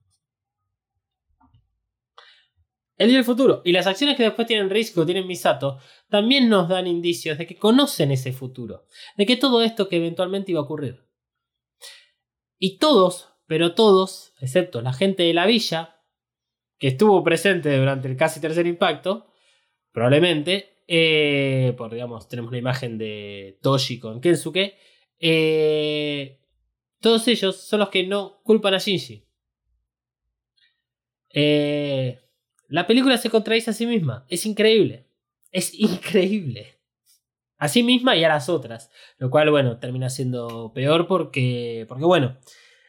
él 2.97 3.07
vio 3.09 3.18
el 3.20 3.24
futuro. 3.24 3.61
Y 3.63 3.72
las 3.72 3.88
acciones 3.88 4.18
que 4.18 4.24
después 4.24 4.47
tienen 4.47 4.70
Risco, 4.70 5.05
tienen 5.05 5.28
Misato, 5.28 5.80
también 6.09 6.49
nos 6.49 6.68
dan 6.68 6.88
indicios 6.88 7.38
de 7.38 7.47
que 7.47 7.55
conocen 7.55 8.11
ese 8.11 8.34
futuro. 8.34 8.86
De 9.16 9.26
que 9.26 9.38
todo 9.38 9.61
esto 9.63 9.88
que 9.88 9.95
eventualmente 9.97 10.51
iba 10.51 10.59
a 10.59 10.63
ocurrir. 10.63 11.05
Y 12.57 12.78
todos, 12.78 13.30
pero 13.47 13.74
todos, 13.76 14.34
excepto 14.39 14.82
la 14.82 14.91
gente 14.93 15.24
de 15.24 15.34
la 15.34 15.45
villa, 15.45 15.94
que 16.78 16.89
estuvo 16.89 17.23
presente 17.23 17.78
durante 17.78 18.07
el 18.07 18.17
casi 18.17 18.39
tercer 18.39 18.67
impacto, 18.67 19.28
probablemente, 19.91 20.82
eh, 20.88 21.73
por 21.78 21.91
digamos, 21.93 22.28
tenemos 22.28 22.49
una 22.49 22.57
imagen 22.57 22.97
de 22.97 23.57
Toshi 23.61 23.99
con 23.99 24.21
Kensuke, 24.21 24.78
eh, 25.19 26.39
todos 26.99 27.28
ellos 27.28 27.55
son 27.57 27.80
los 27.80 27.89
que 27.89 28.05
no 28.05 28.41
culpan 28.43 28.73
a 28.73 28.78
Shinji. 28.80 29.26
Eh, 31.34 32.19
la 32.67 32.88
película 32.88 33.17
se 33.17 33.30
contradice 33.30 33.69
a 33.69 33.73
sí 33.73 33.86
misma, 33.86 34.26
es 34.30 34.45
increíble, 34.45 35.07
es 35.51 35.73
increíble. 35.80 36.73
A 37.57 37.69
sí 37.69 37.84
misma 37.84 38.17
y 38.17 38.23
a 38.26 38.30
las 38.30 38.49
otras, 38.49 38.91
lo 39.17 39.30
cual, 39.30 39.49
bueno, 39.49 39.80
termina 39.80 40.09
siendo 40.09 40.73
peor 40.73 41.07
porque, 41.07 41.86
porque 41.88 42.03
bueno, 42.03 42.38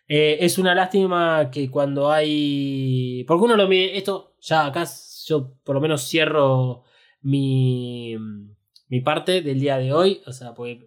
eh, 0.09 0.38
es 0.40 0.59
una 0.59 0.74
lástima 0.74 1.50
que 1.50 1.70
cuando 1.70 2.11
hay. 2.11 3.24
Porque 3.26 3.44
uno 3.44 3.57
lo 3.57 3.68
mide. 3.68 3.96
Esto, 3.96 4.34
ya 4.40 4.66
acá 4.66 4.84
yo 5.26 5.54
por 5.64 5.74
lo 5.74 5.80
menos 5.80 6.02
cierro 6.09 6.82
mi, 7.22 8.16
mi 8.88 9.00
parte 9.00 9.42
del 9.42 9.61
día 9.61 9.78
de 9.78 9.92
hoy. 9.92 10.20
O 10.26 10.32
sea, 10.32 10.54
pues 10.54 10.78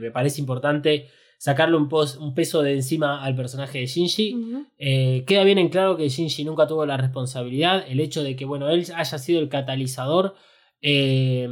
me 0.00 0.10
parece 0.10 0.40
importante 0.40 1.08
sacarle 1.38 1.76
un, 1.76 1.88
pos- 1.88 2.16
un 2.16 2.34
peso 2.34 2.62
de 2.62 2.72
encima 2.74 3.22
al 3.22 3.34
personaje 3.36 3.80
de 3.80 3.86
Shinji. 3.86 4.36
Eh, 4.78 5.24
queda 5.26 5.44
bien 5.44 5.58
en 5.58 5.68
claro 5.68 5.96
que 5.96 6.08
Shinji 6.08 6.44
nunca 6.44 6.66
tuvo 6.66 6.86
la 6.86 6.96
responsabilidad. 6.96 7.84
El 7.86 8.00
hecho 8.00 8.22
de 8.22 8.34
que, 8.36 8.44
bueno, 8.46 8.68
él 8.70 8.86
haya 8.94 9.18
sido 9.18 9.40
el 9.40 9.48
catalizador. 9.48 10.34
eh, 10.80 11.48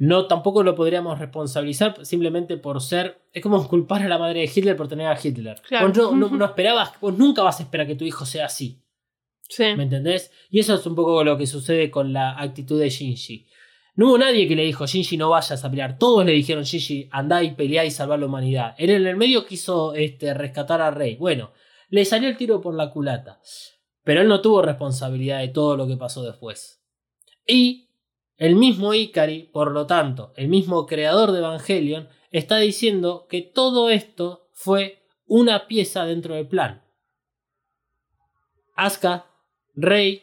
no, 0.00 0.26
tampoco 0.26 0.62
lo 0.62 0.74
podríamos 0.74 1.18
responsabilizar 1.18 2.04
simplemente 2.06 2.56
por 2.56 2.80
ser. 2.80 3.20
Es 3.34 3.42
como 3.42 3.68
culpar 3.68 4.02
a 4.02 4.08
la 4.08 4.16
madre 4.18 4.40
de 4.40 4.50
Hitler 4.52 4.74
por 4.74 4.88
tener 4.88 5.06
a 5.06 5.18
Hitler. 5.22 5.60
Claro. 5.68 5.88
Vos 5.88 5.96
no, 5.96 6.16
no- 6.16 6.28
no 6.36 6.44
esperabas, 6.46 6.92
vos 7.00 7.16
nunca 7.18 7.42
vas 7.42 7.60
a 7.60 7.64
esperar 7.64 7.86
que 7.86 7.94
tu 7.96 8.04
hijo 8.04 8.24
sea 8.24 8.46
así. 8.46 8.82
Sí. 9.48 9.64
¿Me 9.76 9.82
entendés? 9.82 10.30
Y 10.48 10.58
eso 10.60 10.74
es 10.74 10.86
un 10.86 10.94
poco 10.94 11.22
lo 11.22 11.36
que 11.36 11.46
sucede 11.46 11.90
con 11.90 12.12
la 12.14 12.38
actitud 12.40 12.80
de 12.80 12.88
Shinji. 12.88 13.46
No 13.96 14.06
hubo 14.08 14.16
nadie 14.18 14.48
que 14.48 14.56
le 14.56 14.64
dijo, 14.64 14.86
Shinji, 14.86 15.18
no 15.18 15.28
vayas 15.28 15.62
a 15.62 15.68
pelear. 15.70 15.98
Todos 15.98 16.24
le 16.24 16.32
dijeron, 16.32 16.62
Shinji, 16.64 17.08
andá 17.12 17.42
y 17.42 17.50
peleá 17.50 17.84
y 17.84 17.90
salvar 17.90 18.20
la 18.20 18.26
humanidad. 18.26 18.74
Él 18.78 18.88
en 18.90 19.06
el 19.06 19.16
medio 19.16 19.44
quiso 19.44 19.92
este, 19.94 20.32
rescatar 20.32 20.80
a 20.80 20.90
Rey. 20.92 21.16
Bueno, 21.16 21.50
le 21.90 22.06
salió 22.06 22.28
el 22.30 22.38
tiro 22.38 22.62
por 22.62 22.74
la 22.74 22.90
culata. 22.90 23.38
Pero 24.02 24.22
él 24.22 24.28
no 24.28 24.40
tuvo 24.40 24.62
responsabilidad 24.62 25.40
de 25.40 25.48
todo 25.48 25.76
lo 25.76 25.86
que 25.86 25.98
pasó 25.98 26.22
después. 26.22 26.80
Y 27.46 27.89
el 28.40 28.56
mismo 28.56 28.94
Ikari, 28.94 29.50
por 29.52 29.70
lo 29.70 29.86
tanto, 29.86 30.32
el 30.34 30.48
mismo 30.48 30.86
creador 30.86 31.30
de 31.30 31.40
Evangelion, 31.40 32.08
está 32.30 32.56
diciendo 32.56 33.26
que 33.28 33.42
todo 33.42 33.90
esto 33.90 34.48
fue 34.54 35.02
una 35.26 35.66
pieza 35.68 36.06
dentro 36.06 36.34
del 36.34 36.48
plan. 36.48 36.82
Asuka, 38.74 39.26
Rey, 39.74 40.22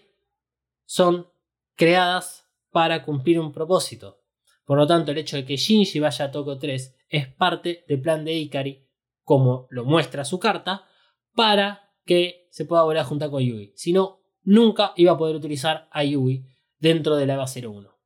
son 0.86 1.28
creadas 1.76 2.50
para 2.72 3.06
cumplir 3.06 3.40
un 3.40 3.52
propósito. 3.52 4.24
Por 4.66 4.80
lo 4.80 4.88
tanto, 4.88 5.12
el 5.12 5.20
hecho 5.20 5.38
de 5.38 5.46
que 5.46 5.56
Shinji 5.56 6.00
vaya 6.00 6.26
a 6.26 6.32
Toko 6.32 6.58
3 6.58 6.96
es 7.10 7.28
parte 7.28 7.86
del 7.88 8.02
plan 8.02 8.26
de 8.26 8.34
Ikari, 8.34 8.84
como 9.22 9.68
lo 9.70 9.86
muestra 9.86 10.26
su 10.26 10.40
carta, 10.40 10.88
para 11.36 11.94
que 12.04 12.48
se 12.50 12.66
pueda 12.66 12.82
volver 12.82 12.98
a 12.98 13.06
juntar 13.06 13.30
con 13.30 13.44
Yui. 13.44 13.74
Si 13.76 13.94
no, 13.94 14.22
nunca 14.42 14.94
iba 14.96 15.12
a 15.12 15.18
poder 15.20 15.36
utilizar 15.36 15.88
a 15.92 16.04
Yui 16.04 16.48
dentro 16.80 17.16
de 17.16 17.28
la 17.28 17.36
EVA 17.36 17.46
01. 17.46 17.97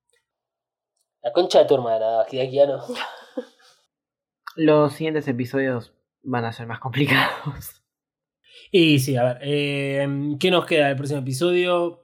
La 1.24 1.32
concha 1.34 1.60
de 1.60 1.66
turma 1.66 1.94
de 1.94 2.00
la 2.00 2.26
Hideakiano. 2.30 2.82
Los 4.56 4.94
siguientes 4.94 5.28
episodios 5.28 5.94
van 6.24 6.46
a 6.46 6.52
ser 6.52 6.68
más 6.68 6.80
complicados. 6.80 7.82
Y 8.72 9.00
sí, 9.00 9.16
a 9.18 9.24
ver, 9.24 9.38
eh, 9.42 10.08
¿qué 10.40 10.52
nos 10.52 10.66
queda 10.66 10.88
del 10.88 10.96
próximo 10.98 11.20
episodio? 11.22 12.04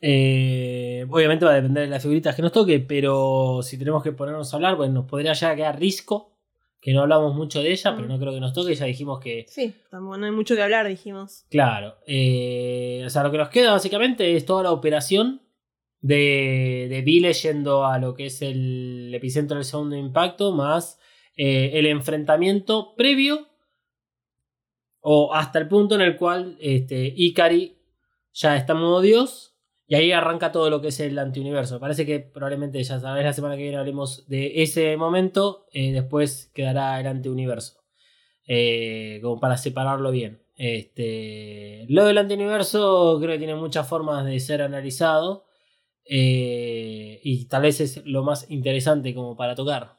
Eh, 0.00 1.06
obviamente 1.10 1.44
va 1.44 1.52
a 1.52 1.56
depender 1.56 1.84
de 1.84 1.88
las 1.90 2.02
figuritas 2.02 2.34
que 2.34 2.42
nos 2.42 2.52
toque, 2.52 2.80
pero 2.80 3.60
si 3.62 3.78
tenemos 3.78 4.02
que 4.02 4.12
ponernos 4.12 4.52
a 4.52 4.56
hablar, 4.56 4.76
pues 4.76 4.90
nos 4.90 5.04
podría 5.06 5.32
ya 5.34 5.54
quedar 5.54 5.78
Risco, 5.78 6.32
que 6.80 6.92
no 6.92 7.02
hablamos 7.02 7.34
mucho 7.34 7.60
de 7.62 7.72
ella, 7.72 7.94
pero 7.94 8.06
Mm. 8.06 8.10
no 8.10 8.18
creo 8.18 8.32
que 8.32 8.40
nos 8.40 8.52
toque, 8.52 8.74
ya 8.74 8.84
dijimos 8.86 9.20
que, 9.20 9.44
Sí, 9.48 9.74
tampoco 9.90 10.16
no 10.18 10.26
hay 10.26 10.32
mucho 10.32 10.54
que 10.56 10.62
hablar, 10.62 10.86
dijimos. 10.88 11.44
claro, 11.50 11.96
eh, 12.06 13.02
o 13.06 13.10
sea, 13.10 13.22
lo 13.22 13.30
que 13.30 13.38
nos 13.38 13.48
queda 13.50 13.72
básicamente 13.72 14.36
es 14.36 14.44
toda 14.46 14.62
la 14.62 14.72
operación 14.72 15.40
de, 16.04 16.86
de 16.90 17.00
Vile 17.00 17.32
yendo 17.32 17.86
a 17.86 17.98
lo 17.98 18.12
que 18.12 18.26
es 18.26 18.42
el 18.42 19.10
epicentro 19.14 19.56
del 19.56 19.64
segundo 19.64 19.96
impacto, 19.96 20.52
más 20.52 21.00
eh, 21.34 21.70
el 21.78 21.86
enfrentamiento 21.86 22.94
previo 22.94 23.48
o 25.00 25.32
hasta 25.32 25.58
el 25.58 25.66
punto 25.66 25.94
en 25.94 26.02
el 26.02 26.18
cual 26.18 26.58
este, 26.60 27.14
Ikari 27.16 27.78
ya 28.34 28.54
está 28.54 28.74
en 28.74 28.80
modo 28.80 29.00
Dios 29.00 29.56
y 29.86 29.94
ahí 29.94 30.12
arranca 30.12 30.52
todo 30.52 30.68
lo 30.68 30.82
que 30.82 30.88
es 30.88 31.00
el 31.00 31.18
antiuniverso. 31.18 31.80
Parece 31.80 32.04
que 32.04 32.20
probablemente 32.20 32.82
ya 32.82 33.00
sabes 33.00 33.24
la 33.24 33.32
semana 33.32 33.56
que 33.56 33.62
viene 33.62 33.78
hablemos 33.78 34.28
de 34.28 34.62
ese 34.62 34.98
momento, 34.98 35.64
eh, 35.72 35.92
después 35.92 36.50
quedará 36.52 37.00
el 37.00 37.06
antiuniverso, 37.06 37.82
eh, 38.46 39.20
como 39.22 39.40
para 39.40 39.56
separarlo 39.56 40.10
bien. 40.10 40.42
Este, 40.54 41.86
lo 41.88 42.04
del 42.04 42.18
antiuniverso 42.18 43.16
creo 43.22 43.32
que 43.32 43.38
tiene 43.38 43.54
muchas 43.54 43.88
formas 43.88 44.26
de 44.26 44.38
ser 44.38 44.60
analizado 44.60 45.46
eh, 46.04 47.20
y 47.22 47.46
tal 47.46 47.62
vez 47.62 47.80
es 47.80 48.04
lo 48.04 48.22
más 48.22 48.50
interesante 48.50 49.14
como 49.14 49.36
para 49.36 49.54
tocar. 49.54 49.98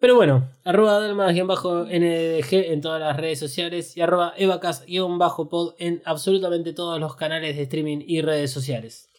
Pero 0.00 0.14
bueno, 0.14 0.48
arroba 0.64 0.98
dalmas-ndg 0.98 2.52
en 2.52 2.80
todas 2.80 3.00
las 3.00 3.16
redes 3.18 3.38
sociales 3.38 3.94
y 3.98 4.00
arroba 4.00 4.32
evacas-pod 4.36 5.74
en 5.78 6.00
absolutamente 6.06 6.72
todos 6.72 6.98
los 6.98 7.16
canales 7.16 7.54
de 7.54 7.64
streaming 7.64 7.98
y 8.06 8.22
redes 8.22 8.50
sociales. 8.50 9.10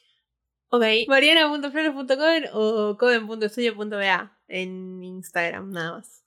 Ok. 0.69 0.83
Mariana.flores.coven 1.07 2.45
o 2.53 2.97
coven.estudio.ba 2.97 4.39
en 4.47 5.03
Instagram, 5.03 5.69
nada 5.69 5.97
más. 5.97 6.25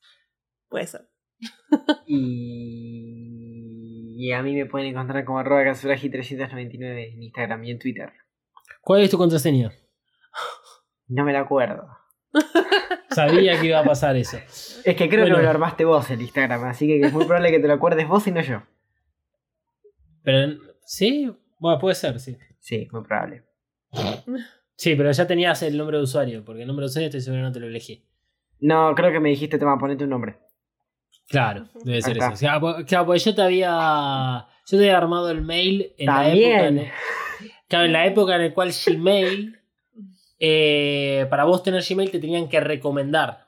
Puede 0.68 0.86
ser. 0.86 1.08
Y... 2.06 3.33
y 4.16 4.32
a 4.32 4.42
mí 4.42 4.54
me 4.54 4.66
pueden 4.66 4.88
encontrar 4.88 5.24
como 5.24 5.38
arroba 5.38 5.62
casuraji399 5.64 7.12
en 7.14 7.22
Instagram 7.22 7.64
y 7.64 7.70
en 7.72 7.78
Twitter. 7.78 8.12
¿Cuál 8.80 9.02
es 9.02 9.10
tu 9.10 9.18
contraseña? 9.18 9.72
No 11.08 11.24
me 11.24 11.32
la 11.32 11.40
acuerdo. 11.40 11.86
Sabía 13.10 13.60
que 13.60 13.66
iba 13.66 13.78
a 13.78 13.84
pasar 13.84 14.16
eso. 14.16 14.36
Es 14.36 14.96
que 14.96 15.08
creo 15.08 15.20
Bueno. 15.22 15.36
que 15.36 15.42
lo 15.42 15.50
armaste 15.50 15.84
vos 15.84 16.10
el 16.10 16.20
Instagram, 16.22 16.64
así 16.64 16.86
que 16.86 17.00
es 17.00 17.12
muy 17.12 17.24
probable 17.26 17.50
que 17.50 17.60
te 17.60 17.68
lo 17.68 17.74
acuerdes 17.74 18.08
vos 18.08 18.26
y 18.26 18.30
no 18.32 18.40
yo. 18.40 18.62
Pero, 20.22 20.58
¿sí? 20.84 21.32
Bueno, 21.58 21.78
puede 21.78 21.94
ser, 21.94 22.18
sí. 22.18 22.36
Sí, 22.58 22.88
muy 22.90 23.02
probable. 23.04 23.44
Sí, 24.76 24.94
pero 24.96 25.12
ya 25.12 25.26
tenías 25.26 25.62
el 25.62 25.76
nombre 25.76 25.98
de 25.98 26.02
usuario, 26.02 26.44
porque 26.44 26.62
el 26.62 26.66
nombre 26.66 26.84
de 26.84 26.88
usuario 26.88 27.06
estoy 27.08 27.20
seguro 27.20 27.42
que 27.42 27.46
no 27.48 27.52
te 27.52 27.60
lo 27.60 27.66
elegí. 27.68 28.04
No, 28.60 28.94
creo 28.94 29.12
que 29.12 29.20
me 29.20 29.28
dijiste, 29.28 29.58
toma, 29.58 29.78
ponete 29.78 30.04
un 30.04 30.10
nombre. 30.10 30.38
Claro, 31.28 31.68
debe 31.84 32.02
ser 32.02 32.16
eso. 32.16 32.24
está. 32.24 32.34
O 32.34 32.36
sea, 32.36 32.60
po- 32.60 32.76
claro, 32.86 33.06
porque 33.06 33.20
yo 33.20 33.34
te 33.34 33.42
había. 33.42 34.46
Yo 34.66 34.78
te 34.78 34.84
había 34.84 34.96
armado 34.98 35.30
el 35.30 35.42
mail 35.42 35.92
en 35.98 36.06
la 36.06 36.22
También. 36.22 36.78
época. 36.78 36.82
En, 36.84 36.90
claro, 37.68 37.84
en 37.86 37.92
la 37.92 38.06
época 38.06 38.36
en 38.36 38.42
la 38.48 38.54
cual 38.54 38.72
Gmail. 38.72 39.60
eh, 40.38 41.26
para 41.30 41.44
vos 41.44 41.62
tener 41.62 41.82
Gmail 41.88 42.10
te 42.10 42.18
tenían 42.18 42.48
que 42.48 42.60
recomendar. 42.60 43.44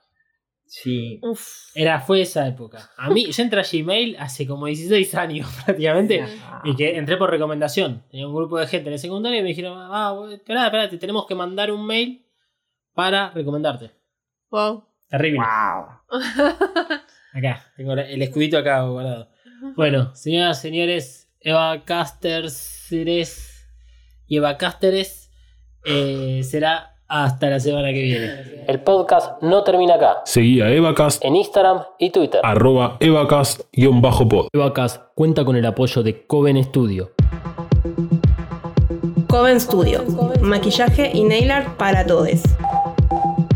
Sí. 0.68 1.20
Uf. 1.22 1.46
Era, 1.76 2.00
fue 2.00 2.22
esa 2.22 2.46
época. 2.48 2.90
A 2.96 3.08
mí, 3.10 3.30
yo 3.30 3.42
entré 3.42 3.60
a 3.60 3.64
Gmail 3.70 4.16
hace 4.18 4.46
como 4.48 4.66
16 4.66 5.14
años 5.14 5.48
prácticamente. 5.64 6.24
Y 6.64 6.74
que 6.74 6.96
entré 6.96 7.16
por 7.16 7.30
recomendación. 7.30 8.02
Tenía 8.10 8.26
un 8.26 8.34
grupo 8.34 8.58
de 8.58 8.66
gente 8.66 8.88
en 8.88 8.94
el 8.94 8.98
secundario 8.98 9.38
y 9.38 9.42
me 9.42 9.48
dijeron, 9.50 9.78
ah, 9.78 10.12
bueno, 10.16 10.32
esperá, 10.32 10.66
esperá, 10.66 10.88
te 10.90 10.98
tenemos 10.98 11.26
que 11.26 11.34
mandar 11.36 11.70
un 11.70 11.86
mail 11.86 12.26
para 12.94 13.30
recomendarte. 13.30 13.92
Wow. 14.50 14.84
Terrible. 15.08 15.38
Wow. 15.38 16.20
Acá, 17.36 17.66
tengo 17.76 17.92
el 17.92 18.22
escudito 18.22 18.56
acá 18.56 18.80
guardado. 18.84 19.28
Bueno, 19.76 20.14
señoras, 20.14 20.58
señores, 20.58 21.28
Eva 21.38 21.84
Casters 21.84 22.90
y 22.90 24.36
Eva 24.38 24.56
eh, 25.84 26.40
será 26.42 26.94
hasta 27.06 27.50
la 27.50 27.60
semana 27.60 27.88
que 27.88 28.02
viene. 28.02 28.64
El 28.66 28.80
podcast 28.80 29.42
no 29.42 29.62
termina 29.64 29.96
acá. 29.96 30.22
Seguí 30.24 30.62
a 30.62 30.70
Evacast, 30.70 31.22
En 31.22 31.36
Instagram 31.36 31.82
y 31.98 32.08
Twitter. 32.08 32.40
arroba 32.42 32.96
evacast-pod. 33.00 34.48
Evacast 34.54 35.02
cuenta 35.14 35.44
con 35.44 35.56
el 35.56 35.66
apoyo 35.66 36.02
de 36.02 36.26
Coven 36.26 36.64
Studio. 36.64 37.12
Coven 39.28 39.60
Studio. 39.60 40.04
Maquillaje 40.40 41.10
y 41.12 41.22
nail 41.24 41.50
art 41.50 41.76
para 41.76 42.06
todos. 42.06 42.40